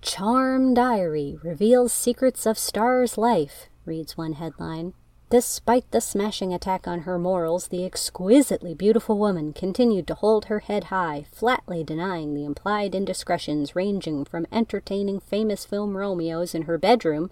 Charm 0.00 0.74
Diary 0.74 1.38
reveals 1.42 1.92
secrets 1.92 2.44
of 2.46 2.58
Star's 2.58 3.16
life, 3.16 3.68
reads 3.84 4.16
one 4.16 4.34
headline. 4.34 4.94
Despite 5.30 5.90
the 5.92 6.00
smashing 6.00 6.52
attack 6.52 6.86
on 6.86 7.00
her 7.00 7.18
morals, 7.18 7.68
the 7.68 7.86
exquisitely 7.86 8.74
beautiful 8.74 9.16
woman 9.16 9.52
continued 9.52 10.06
to 10.08 10.14
hold 10.14 10.46
her 10.46 10.58
head 10.58 10.84
high, 10.84 11.24
flatly 11.32 11.82
denying 11.82 12.34
the 12.34 12.44
implied 12.44 12.94
indiscretions 12.94 13.74
ranging 13.74 14.24
from 14.24 14.46
entertaining 14.52 15.20
famous 15.20 15.64
film 15.64 15.96
Romeos 15.96 16.54
in 16.54 16.62
her 16.62 16.76
bedroom 16.76 17.30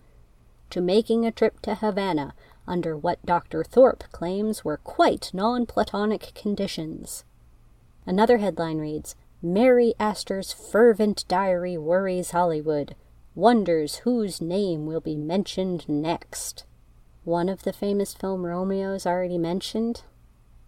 to 0.71 0.81
making 0.81 1.27
a 1.27 1.33
trip 1.33 1.61
to 1.61 1.75
Havana 1.75 2.33
under 2.71 2.97
what 2.97 3.27
Dr. 3.27 3.65
Thorpe 3.65 4.05
claims 4.13 4.65
were 4.65 4.77
quite 4.79 5.33
non 5.35 5.67
Platonic 5.67 6.33
conditions. 6.35 7.25
Another 8.07 8.39
headline 8.39 8.79
reads 8.79 9.17
Mary 9.43 9.93
Astor's 9.99 10.53
fervent 10.53 11.25
diary 11.27 11.77
worries 11.77 12.31
Hollywood, 12.31 12.95
wonders 13.35 13.97
whose 13.97 14.41
name 14.41 14.87
will 14.87 15.01
be 15.01 15.17
mentioned 15.17 15.89
next. 15.89 16.65
One 17.25 17.49
of 17.49 17.65
the 17.65 17.73
famous 17.73 18.15
film 18.15 18.47
Romeos 18.47 19.05
already 19.05 19.39
mentioned? 19.39 20.05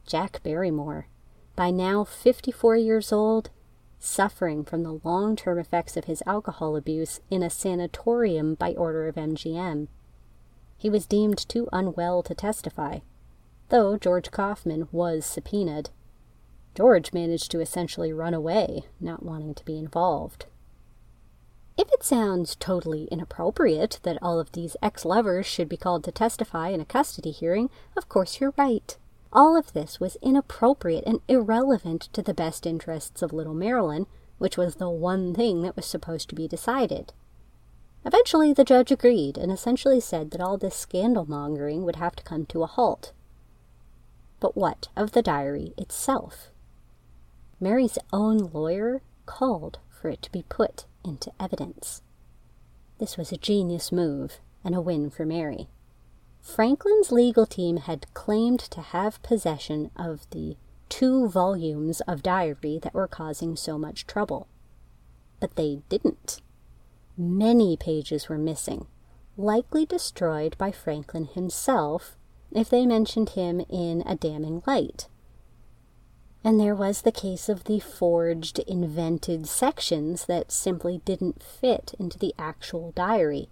Jack 0.07 0.43
Barrymore. 0.43 1.07
By 1.55 1.71
now 1.71 2.03
54 2.03 2.77
years 2.77 3.13
old, 3.13 3.51
suffering 3.99 4.65
from 4.65 4.83
the 4.83 5.01
long 5.05 5.37
term 5.37 5.59
effects 5.59 5.97
of 5.97 6.07
his 6.07 6.23
alcohol 6.27 6.75
abuse 6.75 7.21
in 7.31 7.43
a 7.43 7.51
sanatorium 7.51 8.55
by 8.55 8.73
order 8.73 9.07
of 9.07 9.15
MGM. 9.15 9.87
He 10.83 10.91
was 10.91 11.07
deemed 11.07 11.39
too 11.39 11.69
unwell 11.73 12.25
to 12.25 12.35
testify, 12.35 12.99
though 13.69 13.97
George 13.97 14.33
Kaufman 14.33 14.89
was 14.91 15.25
subpoenaed. 15.25 15.91
George 16.75 17.13
managed 17.13 17.53
to 17.53 17.61
essentially 17.61 18.13
run 18.13 18.35
away, 18.35 18.87
not 19.01 19.23
wanting 19.23 19.55
to 19.55 19.65
be 19.65 19.79
involved. 19.79 20.47
If 21.79 21.89
it 21.93 22.03
sounds 22.03 22.57
totally 22.57 23.05
inappropriate 23.13 24.01
that 24.03 24.19
all 24.21 24.41
of 24.41 24.51
these 24.51 24.77
ex 24.83 25.05
lovers 25.05 25.47
should 25.47 25.69
be 25.69 25.77
called 25.77 26.03
to 26.03 26.11
testify 26.11 26.71
in 26.71 26.81
a 26.81 26.85
custody 26.85 27.31
hearing, 27.31 27.71
of 27.97 28.09
course 28.09 28.41
you're 28.41 28.55
right. 28.59 28.99
All 29.33 29.57
of 29.57 29.75
this 29.75 30.01
was 30.01 30.17
inappropriate 30.21 31.05
and 31.07 31.21
irrelevant 31.29 32.09
to 32.13 32.23
the 32.23 32.35
best 32.35 32.67
interests 32.67 33.23
of 33.23 33.33
little 33.33 33.55
Marilyn, 33.55 34.09
which 34.39 34.57
was 34.57 34.75
the 34.75 34.91
one 34.91 35.33
thing 35.33 35.63
that 35.63 35.77
was 35.77 35.87
supposed 35.87 36.29
to 36.31 36.35
be 36.35 36.49
decided. 36.49 37.13
Eventually, 38.05 38.53
the 38.53 38.65
judge 38.65 38.91
agreed 38.91 39.39
and 39.39 39.53
essentially 39.53 40.01
said 40.01 40.31
that 40.31 40.41
all 40.41 40.59
this 40.59 40.75
scandal 40.75 41.25
mongering 41.25 41.85
would 41.85 41.97
have 41.97 42.17
to 42.17 42.25
come 42.25 42.47
to 42.47 42.63
a 42.63 42.67
halt. 42.67 43.13
But 44.41 44.57
what 44.57 44.89
of 44.97 45.13
the 45.13 45.23
diary 45.23 45.73
itself? 45.79 46.51
Mary's 47.61 47.99
own 48.13 48.51
lawyer 48.53 49.03
called 49.25 49.79
for 49.89 50.09
it 50.09 50.21
to 50.23 50.33
be 50.33 50.43
put 50.49 50.85
into 51.05 51.33
evidence. 51.39 52.03
This 52.99 53.17
was 53.17 53.31
a 53.31 53.37
genius 53.37 53.93
move 53.93 54.41
and 54.65 54.75
a 54.75 54.81
win 54.81 55.11
for 55.11 55.25
Mary. 55.25 55.69
Franklin's 56.41 57.13
legal 57.13 57.47
team 57.47 57.77
had 57.77 58.13
claimed 58.15 58.59
to 58.59 58.81
have 58.81 59.23
possession 59.23 59.93
of 59.95 60.29
the 60.31 60.57
two 60.89 61.29
volumes 61.29 62.01
of 62.03 62.23
diary 62.23 62.81
that 62.83 62.95
were 62.95 63.07
causing 63.07 63.55
so 63.55 63.79
much 63.79 64.07
trouble. 64.07 64.49
But 65.39 65.55
they 65.55 65.83
didn't. 65.89 66.41
Many 67.23 67.77
pages 67.77 68.29
were 68.29 68.37
missing, 68.37 68.89
likely 69.37 69.87
destroyed 69.87 70.59
by 70.59 70.73
Franklin 70.73 71.27
himself 71.27 72.17
if 72.51 72.69
they 72.69 72.85
mentioned 72.85 73.31
him 73.31 73.61
in 73.69 74.03
a 74.05 74.17
damning 74.17 74.61
light. 74.67 75.07
And 76.43 76.59
there 76.59 76.75
was 76.75 77.03
the 77.03 77.13
case 77.13 77.49
of 77.49 77.65
the 77.65 77.79
forged, 77.79 78.59
invented 78.59 79.47
sections 79.47 80.27
that 80.27 80.51
simply 80.51 80.99
didn't 81.05 81.45
fit 81.45 81.95
into 81.97 82.19
the 82.19 82.35
actual 82.41 82.91
diary. 82.91 83.49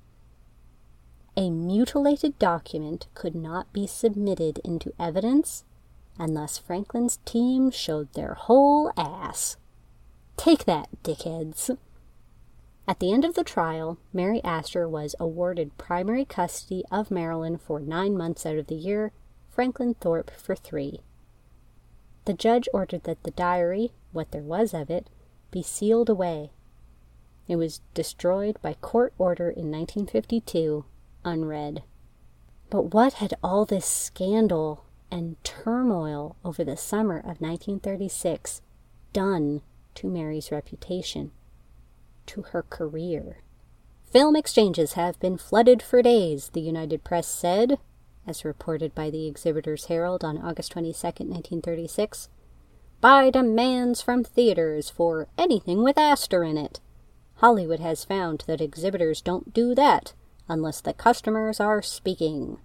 A 1.37 1.49
mutilated 1.49 2.41
document 2.41 3.07
could 3.15 3.37
not 3.37 3.73
be 3.73 3.87
submitted 3.87 4.59
into 4.65 4.93
evidence 4.99 5.63
unless 6.19 6.59
Franklin's 6.59 7.19
team 7.25 7.71
showed 7.71 8.13
their 8.15 8.35
whole 8.35 8.91
ass. 8.97 9.57
Take 10.37 10.65
that, 10.65 10.89
dickheads. 11.05 11.71
At 12.91 12.99
the 12.99 13.13
end 13.13 13.25
of 13.25 13.37
the 13.37 13.45
trial, 13.45 13.99
Mary 14.13 14.43
Astor 14.43 14.89
was 14.89 15.15
awarded 15.21 15.79
primary 15.79 16.25
custody 16.25 16.83
of 16.91 17.09
Marilyn 17.09 17.57
for 17.57 17.79
nine 17.79 18.17
months 18.17 18.45
out 18.45 18.57
of 18.57 18.67
the 18.67 18.75
year, 18.75 19.13
Franklin 19.49 19.95
Thorpe 19.95 20.33
for 20.33 20.57
three. 20.57 20.99
The 22.25 22.35
judge 22.35 22.69
ordered 22.75 23.05
that 23.05 23.23
the 23.23 23.31
diary, 23.31 23.93
what 24.11 24.33
there 24.33 24.43
was 24.43 24.75
of 24.75 24.91
it, 24.91 25.09
be 25.53 25.63
sealed 25.63 26.09
away. 26.11 26.51
It 27.47 27.55
was 27.55 27.81
destroyed 27.95 28.61
by 28.61 28.75
court 28.75 29.15
order 29.19 29.51
in 29.51 29.71
1952, 29.71 30.85
unread. 31.25 31.85
But 32.71 32.93
what 32.93 33.13
had 33.13 33.35
all 33.41 33.65
this 33.65 33.87
scandal 33.87 34.85
and 35.13 35.37
turmoil 35.45 36.35
over 36.45 36.65
the 36.65 36.77
summer 36.77 37.19
of 37.19 37.41
1936 37.41 38.63
done 39.13 39.63
to 39.95 40.09
Mary's 40.09 40.51
reputation? 40.51 41.31
To 42.27 42.43
her 42.43 42.63
career. 42.63 43.39
Film 44.11 44.35
exchanges 44.35 44.95
have 44.95 45.19
been 45.21 45.39
flooded 45.39 45.83
for 45.83 46.03
days, 46.03 46.51
the 46.53 46.61
United 46.61 47.05
Press 47.05 47.29
said, 47.29 47.79
as 48.27 48.45
reported 48.45 48.95
by 48.95 49.09
the 49.11 49.27
Exhibitor's 49.27 49.87
Herald 49.87 50.25
on 50.25 50.39
August 50.39 50.73
22, 50.73 50.93
1936. 50.93 52.29
by 53.01 53.31
demands 53.31 54.03
from 54.03 54.25
theaters 54.25 54.91
for 54.91 55.29
anything 55.39 55.83
with 55.83 55.97
Astor 55.97 56.43
in 56.43 56.59
it. 56.59 56.81
Hollywood 57.37 57.81
has 57.81 58.05
found 58.05 58.45
that 58.47 58.61
exhibitors 58.61 59.23
don't 59.23 59.55
do 59.55 59.75
that 59.75 60.13
unless 60.49 60.81
the 60.81 60.93
customers 60.93 61.61
are 61.61 61.81
speaking. 61.81 62.59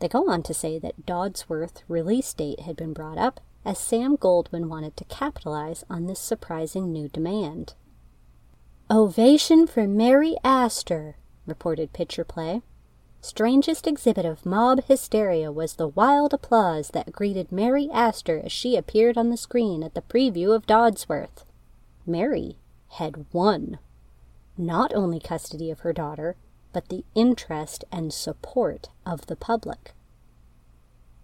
They 0.00 0.08
go 0.08 0.28
on 0.28 0.42
to 0.42 0.52
say 0.52 0.80
that 0.80 1.06
Dodsworth's 1.06 1.84
release 1.88 2.34
date 2.34 2.60
had 2.60 2.76
been 2.76 2.92
brought 2.92 3.18
up 3.18 3.40
as 3.64 3.78
Sam 3.78 4.16
Goldwyn 4.16 4.68
wanted 4.68 4.96
to 4.96 5.04
capitalize 5.04 5.84
on 5.88 6.06
this 6.06 6.18
surprising 6.18 6.92
new 6.92 7.08
demand. 7.08 7.74
Ovation 8.90 9.66
for 9.66 9.86
Mary 9.86 10.36
Astor, 10.44 11.16
reported 11.46 11.92
Picture 11.92 12.24
Play. 12.24 12.60
Strangest 13.22 13.86
exhibit 13.86 14.26
of 14.26 14.44
mob 14.44 14.84
hysteria 14.84 15.50
was 15.50 15.74
the 15.74 15.88
wild 15.88 16.34
applause 16.34 16.88
that 16.88 17.12
greeted 17.12 17.50
Mary 17.50 17.88
Astor 17.90 18.40
as 18.44 18.52
she 18.52 18.76
appeared 18.76 19.16
on 19.16 19.30
the 19.30 19.36
screen 19.36 19.82
at 19.82 19.94
the 19.94 20.02
preview 20.02 20.54
of 20.54 20.66
Dodsworth. 20.66 21.44
Mary 22.04 22.58
had 22.98 23.24
won. 23.32 23.78
Not 24.58 24.92
only 24.92 25.20
custody 25.20 25.70
of 25.70 25.80
her 25.80 25.94
daughter, 25.94 26.36
but 26.72 26.88
the 26.88 27.04
interest 27.14 27.84
and 27.90 28.12
support 28.12 28.88
of 29.06 29.26
the 29.26 29.36
public. 29.36 29.94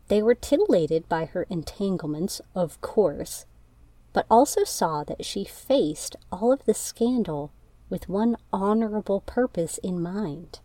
They 0.07 0.23
were 0.23 0.35
titillated 0.35 1.07
by 1.09 1.27
her 1.27 1.43
entanglements, 1.51 2.41
of 2.55 2.81
course, 2.81 3.45
but 4.13 4.27
also 4.31 4.65
saw 4.65 5.05
that 5.05 5.25
she 5.25 5.45
faced 5.45 6.17
all 6.33 6.53
of 6.53 6.65
the 6.65 6.75
scandal 6.75 7.53
with 7.91 8.09
one 8.09 8.37
honorable 8.53 9.21
purpose 9.21 9.79
in 9.79 10.01
mind. 10.01 10.61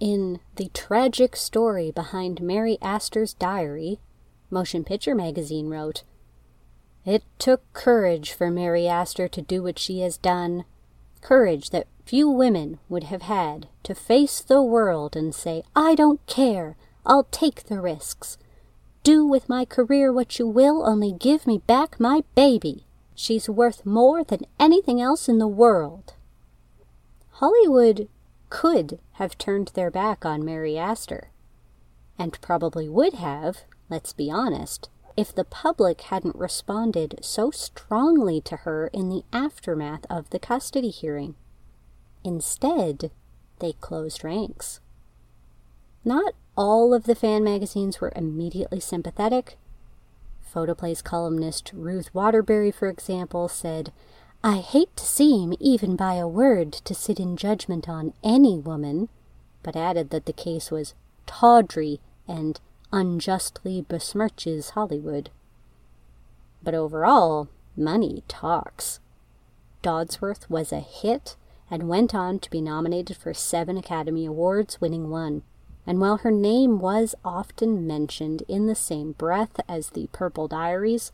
In 0.00 0.40
The 0.56 0.70
Tragic 0.74 1.34
Story 1.36 1.90
Behind 1.90 2.40
Mary 2.40 2.78
Astor's 2.80 3.34
Diary, 3.34 3.98
Motion 4.50 4.84
Picture 4.84 5.14
Magazine 5.14 5.68
wrote, 5.68 6.04
It 7.04 7.24
took 7.38 7.72
courage 7.72 8.32
for 8.32 8.50
Mary 8.50 8.86
Astor 8.86 9.28
to 9.28 9.42
do 9.42 9.62
what 9.62 9.78
she 9.78 10.00
has 10.00 10.16
done, 10.16 10.64
courage 11.20 11.70
that 11.70 11.88
few 12.04 12.30
women 12.30 12.78
would 12.88 13.04
have 13.04 13.22
had 13.22 13.68
to 13.82 13.94
face 13.94 14.40
the 14.40 14.62
world 14.62 15.16
and 15.16 15.34
say, 15.34 15.62
I 15.74 15.94
don't 15.94 16.24
care, 16.26 16.76
I'll 17.04 17.24
take 17.24 17.64
the 17.64 17.80
risks. 17.80 18.38
Do 19.08 19.24
with 19.24 19.48
my 19.48 19.64
career 19.64 20.12
what 20.12 20.38
you 20.38 20.46
will, 20.46 20.86
only 20.86 21.12
give 21.12 21.46
me 21.46 21.62
back 21.66 21.98
my 21.98 22.24
baby. 22.34 22.84
She's 23.14 23.48
worth 23.48 23.86
more 23.86 24.22
than 24.22 24.42
anything 24.60 25.00
else 25.00 25.30
in 25.30 25.38
the 25.38 25.48
world. 25.48 26.12
Hollywood 27.30 28.06
could 28.50 28.98
have 29.12 29.38
turned 29.38 29.68
their 29.68 29.90
back 29.90 30.26
on 30.26 30.44
Mary 30.44 30.76
Astor, 30.76 31.30
and 32.18 32.38
probably 32.42 32.86
would 32.86 33.14
have, 33.14 33.62
let's 33.88 34.12
be 34.12 34.30
honest, 34.30 34.90
if 35.16 35.34
the 35.34 35.42
public 35.42 36.02
hadn't 36.02 36.36
responded 36.36 37.18
so 37.22 37.50
strongly 37.50 38.42
to 38.42 38.56
her 38.56 38.88
in 38.88 39.08
the 39.08 39.24
aftermath 39.32 40.04
of 40.10 40.28
the 40.28 40.38
custody 40.38 40.90
hearing. 40.90 41.34
Instead, 42.24 43.10
they 43.60 43.72
closed 43.72 44.22
ranks. 44.22 44.80
Not 46.04 46.34
all 46.58 46.92
of 46.92 47.04
the 47.04 47.14
fan 47.14 47.44
magazines 47.44 48.00
were 48.00 48.12
immediately 48.16 48.80
sympathetic. 48.80 49.56
Photoplay's 50.52 51.02
columnist 51.02 51.70
Ruth 51.72 52.12
Waterbury, 52.12 52.72
for 52.72 52.88
example, 52.88 53.46
said, 53.46 53.92
I 54.42 54.56
hate 54.56 54.94
to 54.96 55.04
seem, 55.04 55.54
even 55.60 55.94
by 55.94 56.14
a 56.14 56.26
word, 56.26 56.72
to 56.72 56.94
sit 56.94 57.20
in 57.20 57.36
judgment 57.36 57.88
on 57.88 58.12
any 58.24 58.58
woman, 58.58 59.08
but 59.62 59.76
added 59.76 60.10
that 60.10 60.26
the 60.26 60.32
case 60.32 60.72
was 60.72 60.94
tawdry 61.26 62.00
and 62.26 62.60
unjustly 62.92 63.86
besmirches 63.88 64.70
Hollywood. 64.70 65.30
But 66.60 66.74
overall, 66.74 67.48
money 67.76 68.24
talks. 68.26 68.98
Dodsworth 69.84 70.50
was 70.50 70.72
a 70.72 70.80
hit 70.80 71.36
and 71.70 71.88
went 71.88 72.16
on 72.16 72.40
to 72.40 72.50
be 72.50 72.60
nominated 72.60 73.16
for 73.16 73.32
seven 73.32 73.76
Academy 73.76 74.26
Awards, 74.26 74.80
winning 74.80 75.08
one. 75.08 75.42
And 75.86 76.00
while 76.00 76.18
her 76.18 76.30
name 76.30 76.78
was 76.78 77.14
often 77.24 77.86
mentioned 77.86 78.42
in 78.48 78.66
the 78.66 78.74
same 78.74 79.12
breath 79.12 79.60
as 79.68 79.90
the 79.90 80.08
Purple 80.12 80.48
Diaries, 80.48 81.12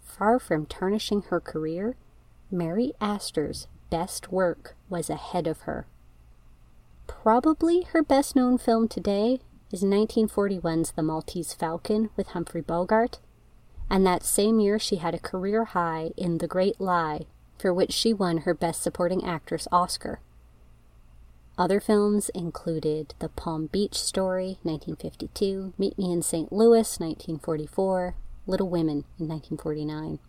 far 0.00 0.38
from 0.38 0.66
tarnishing 0.66 1.22
her 1.22 1.40
career, 1.40 1.96
Mary 2.50 2.92
Astor's 3.00 3.66
best 3.90 4.32
work 4.32 4.74
was 4.88 5.10
ahead 5.10 5.46
of 5.46 5.60
her. 5.62 5.86
Probably 7.06 7.82
her 7.92 8.02
best 8.02 8.34
known 8.34 8.56
film 8.56 8.88
today 8.88 9.40
is 9.72 9.82
1941's 9.82 10.92
The 10.92 11.02
Maltese 11.02 11.52
Falcon 11.54 12.10
with 12.16 12.28
Humphrey 12.28 12.60
Bogart, 12.60 13.18
and 13.88 14.06
that 14.06 14.24
same 14.24 14.60
year 14.60 14.78
she 14.78 14.96
had 14.96 15.14
a 15.14 15.18
career 15.18 15.64
high 15.64 16.12
in 16.16 16.38
The 16.38 16.48
Great 16.48 16.80
Lie, 16.80 17.26
for 17.58 17.74
which 17.74 17.92
she 17.92 18.12
won 18.12 18.38
her 18.38 18.54
Best 18.54 18.82
Supporting 18.82 19.24
Actress 19.24 19.68
Oscar. 19.70 20.20
Other 21.60 21.78
films 21.78 22.30
included 22.30 23.12
The 23.18 23.28
Palm 23.28 23.66
Beach 23.66 23.94
Story, 23.94 24.56
1952, 24.62 25.74
Meet 25.76 25.98
Me 25.98 26.10
in 26.10 26.22
St. 26.22 26.50
Louis, 26.50 26.98
1944, 26.98 28.14
Little 28.46 28.70
Women 28.70 29.04
in 29.18 29.28
1949. 29.28 30.20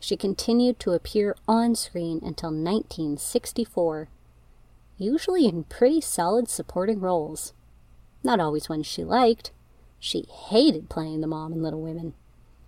She 0.00 0.16
continued 0.16 0.80
to 0.80 0.94
appear 0.94 1.36
on 1.46 1.76
screen 1.76 2.18
until 2.24 2.48
1964, 2.48 4.08
usually 4.98 5.46
in 5.46 5.62
pretty 5.62 6.00
solid 6.00 6.48
supporting 6.48 6.98
roles. 6.98 7.52
Not 8.24 8.40
always 8.40 8.68
ones 8.68 8.84
she 8.84 9.04
liked. 9.04 9.52
She 10.00 10.26
hated 10.48 10.90
playing 10.90 11.20
the 11.20 11.28
mom 11.28 11.52
in 11.52 11.62
Little 11.62 11.82
Women. 11.82 12.14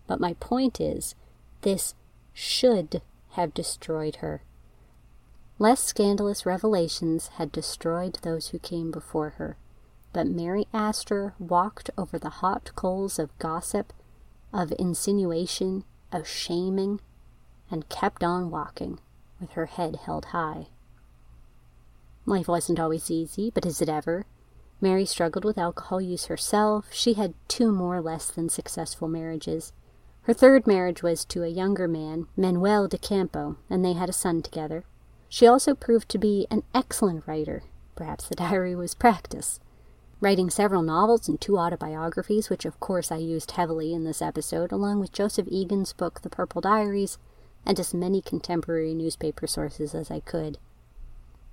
But 0.06 0.20
my 0.20 0.34
point 0.34 0.80
is, 0.80 1.16
this 1.62 1.96
should 2.32 3.02
have 3.30 3.52
destroyed 3.52 4.16
her. 4.16 4.44
Less 5.58 5.80
scandalous 5.80 6.44
revelations 6.44 7.28
had 7.28 7.52
destroyed 7.52 8.18
those 8.22 8.48
who 8.48 8.58
came 8.58 8.90
before 8.90 9.30
her, 9.30 9.56
but 10.12 10.26
Mary 10.26 10.66
Astor 10.72 11.34
walked 11.38 11.90
over 11.96 12.18
the 12.18 12.40
hot 12.40 12.72
coals 12.74 13.20
of 13.20 13.38
gossip, 13.38 13.92
of 14.52 14.72
insinuation, 14.80 15.84
of 16.10 16.26
shaming, 16.26 17.00
and 17.70 17.88
kept 17.88 18.24
on 18.24 18.50
walking, 18.50 18.98
with 19.40 19.52
her 19.52 19.66
head 19.66 19.96
held 19.96 20.26
high. 20.26 20.66
Life 22.26 22.48
wasn't 22.48 22.80
always 22.80 23.10
easy, 23.10 23.50
but 23.50 23.64
is 23.64 23.80
it 23.80 23.88
ever? 23.88 24.26
Mary 24.80 25.06
struggled 25.06 25.44
with 25.44 25.56
alcohol 25.56 26.00
use 26.00 26.26
herself. 26.26 26.92
She 26.92 27.14
had 27.14 27.34
two 27.46 27.70
more 27.70 28.00
less 28.00 28.28
than 28.28 28.48
successful 28.48 29.06
marriages. 29.06 29.72
Her 30.22 30.34
third 30.34 30.66
marriage 30.66 31.02
was 31.02 31.24
to 31.26 31.44
a 31.44 31.48
younger 31.48 31.86
man, 31.86 32.26
Manuel 32.36 32.88
de 32.88 32.98
Campo, 32.98 33.56
and 33.70 33.84
they 33.84 33.92
had 33.92 34.08
a 34.08 34.12
son 34.12 34.42
together. 34.42 34.84
She 35.34 35.48
also 35.48 35.74
proved 35.74 36.08
to 36.10 36.18
be 36.18 36.46
an 36.48 36.62
excellent 36.72 37.26
writer. 37.26 37.64
Perhaps 37.96 38.28
the 38.28 38.36
diary 38.36 38.76
was 38.76 38.94
practice. 38.94 39.58
Writing 40.20 40.48
several 40.48 40.80
novels 40.80 41.28
and 41.28 41.40
two 41.40 41.58
autobiographies, 41.58 42.48
which 42.48 42.64
of 42.64 42.78
course 42.78 43.10
I 43.10 43.16
used 43.16 43.50
heavily 43.50 43.92
in 43.92 44.04
this 44.04 44.22
episode, 44.22 44.70
along 44.70 45.00
with 45.00 45.10
Joseph 45.10 45.48
Egan's 45.50 45.92
book, 45.92 46.20
The 46.20 46.30
Purple 46.30 46.60
Diaries, 46.60 47.18
and 47.66 47.80
as 47.80 47.92
many 47.92 48.22
contemporary 48.22 48.94
newspaper 48.94 49.48
sources 49.48 49.92
as 49.92 50.08
I 50.08 50.20
could. 50.20 50.56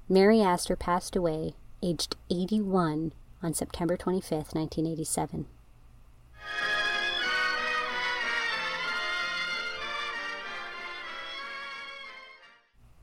Mary 0.08 0.42
Astor 0.42 0.76
passed 0.76 1.16
away, 1.16 1.56
aged 1.82 2.18
81, 2.30 3.14
on 3.42 3.54
September 3.56 3.98
25, 3.98 4.54
1987. 4.54 5.48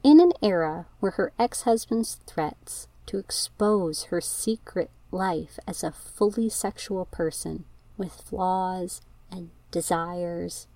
In 0.03 0.21
an 0.21 0.33
era 0.43 0.87
where 1.01 1.13
her 1.13 1.33
ex 1.39 1.63
husband's 1.63 2.21
threats 2.27 2.87
to 3.07 3.19
expose 3.19 4.05
her 4.05 4.21
secret 4.21 4.91
life 5.11 5.59
as 5.67 5.83
a 5.83 5.91
fully 5.91 6.49
sexual 6.49 7.07
person 7.07 7.65
with 7.97 8.13
flaws 8.13 9.01
and 9.31 9.51
desires 9.71 10.69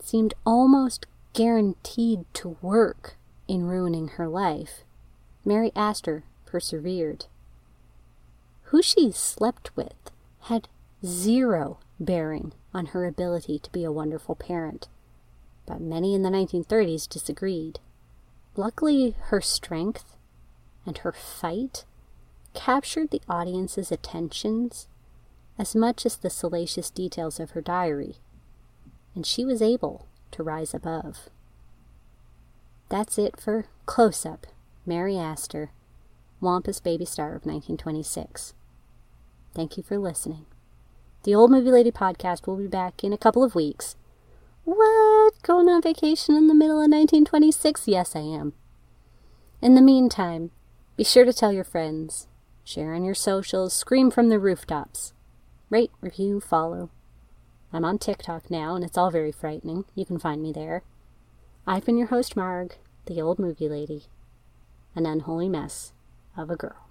seemed 0.00 0.34
almost 0.46 1.06
guaranteed 1.34 2.24
to 2.34 2.56
work 2.62 3.16
in 3.46 3.66
ruining 3.66 4.08
her 4.08 4.28
life, 4.28 4.84
Mary 5.44 5.72
Astor 5.76 6.24
persevered. 6.46 7.26
Who 8.64 8.82
she 8.82 9.12
slept 9.12 9.76
with 9.76 10.10
had 10.42 10.68
zero 11.04 11.78
bearing 11.98 12.52
on 12.72 12.86
her 12.86 13.06
ability 13.06 13.58
to 13.58 13.72
be 13.72 13.84
a 13.84 13.92
wonderful 13.92 14.34
parent, 14.34 14.88
but 15.66 15.80
many 15.80 16.14
in 16.14 16.22
the 16.22 16.30
1930s 16.30 17.08
disagreed. 17.08 17.78
Luckily, 18.56 19.14
her 19.26 19.40
strength 19.40 20.16
and 20.84 20.98
her 20.98 21.12
fight 21.12 21.84
captured 22.54 23.10
the 23.10 23.22
audience's 23.28 23.92
attentions 23.92 24.88
as 25.58 25.76
much 25.76 26.04
as 26.04 26.16
the 26.16 26.30
salacious 26.30 26.90
details 26.90 27.38
of 27.38 27.50
her 27.50 27.60
diary, 27.60 28.16
and 29.14 29.26
she 29.26 29.44
was 29.44 29.62
able 29.62 30.06
to 30.32 30.42
rise 30.42 30.74
above. 30.74 31.28
That's 32.88 33.18
it 33.18 33.38
for 33.38 33.66
Close 33.86 34.26
Up, 34.26 34.46
Mary 34.84 35.16
Astor, 35.16 35.70
Wampas 36.40 36.82
Baby 36.82 37.04
Star 37.04 37.28
of 37.28 37.46
1926. 37.46 38.54
Thank 39.54 39.76
you 39.76 39.82
for 39.82 39.98
listening. 39.98 40.46
The 41.22 41.34
Old 41.34 41.50
Movie 41.50 41.70
Lady 41.70 41.90
podcast 41.92 42.46
will 42.46 42.56
be 42.56 42.66
back 42.66 43.04
in 43.04 43.12
a 43.12 43.18
couple 43.18 43.44
of 43.44 43.54
weeks. 43.54 43.94
What? 44.72 45.42
Going 45.42 45.68
on 45.68 45.82
vacation 45.82 46.36
in 46.36 46.46
the 46.46 46.54
middle 46.54 46.76
of 46.76 46.88
1926? 46.88 47.88
Yes, 47.88 48.14
I 48.14 48.20
am. 48.20 48.52
In 49.60 49.74
the 49.74 49.80
meantime, 49.80 50.52
be 50.96 51.02
sure 51.02 51.24
to 51.24 51.32
tell 51.32 51.52
your 51.52 51.64
friends. 51.64 52.28
Share 52.62 52.94
on 52.94 53.02
your 53.02 53.16
socials, 53.16 53.72
scream 53.72 54.12
from 54.12 54.28
the 54.28 54.38
rooftops. 54.38 55.12
Rate, 55.70 55.90
review, 56.00 56.38
follow. 56.38 56.88
I'm 57.72 57.84
on 57.84 57.98
TikTok 57.98 58.48
now, 58.48 58.76
and 58.76 58.84
it's 58.84 58.96
all 58.96 59.10
very 59.10 59.32
frightening. 59.32 59.86
You 59.96 60.06
can 60.06 60.20
find 60.20 60.40
me 60.40 60.52
there. 60.52 60.84
I've 61.66 61.84
been 61.84 61.98
your 61.98 62.06
host, 62.06 62.36
Marg, 62.36 62.76
the 63.06 63.20
old 63.20 63.40
movie 63.40 63.68
lady, 63.68 64.04
an 64.94 65.04
unholy 65.04 65.48
mess 65.48 65.92
of 66.36 66.48
a 66.48 66.54
girl. 66.54 66.89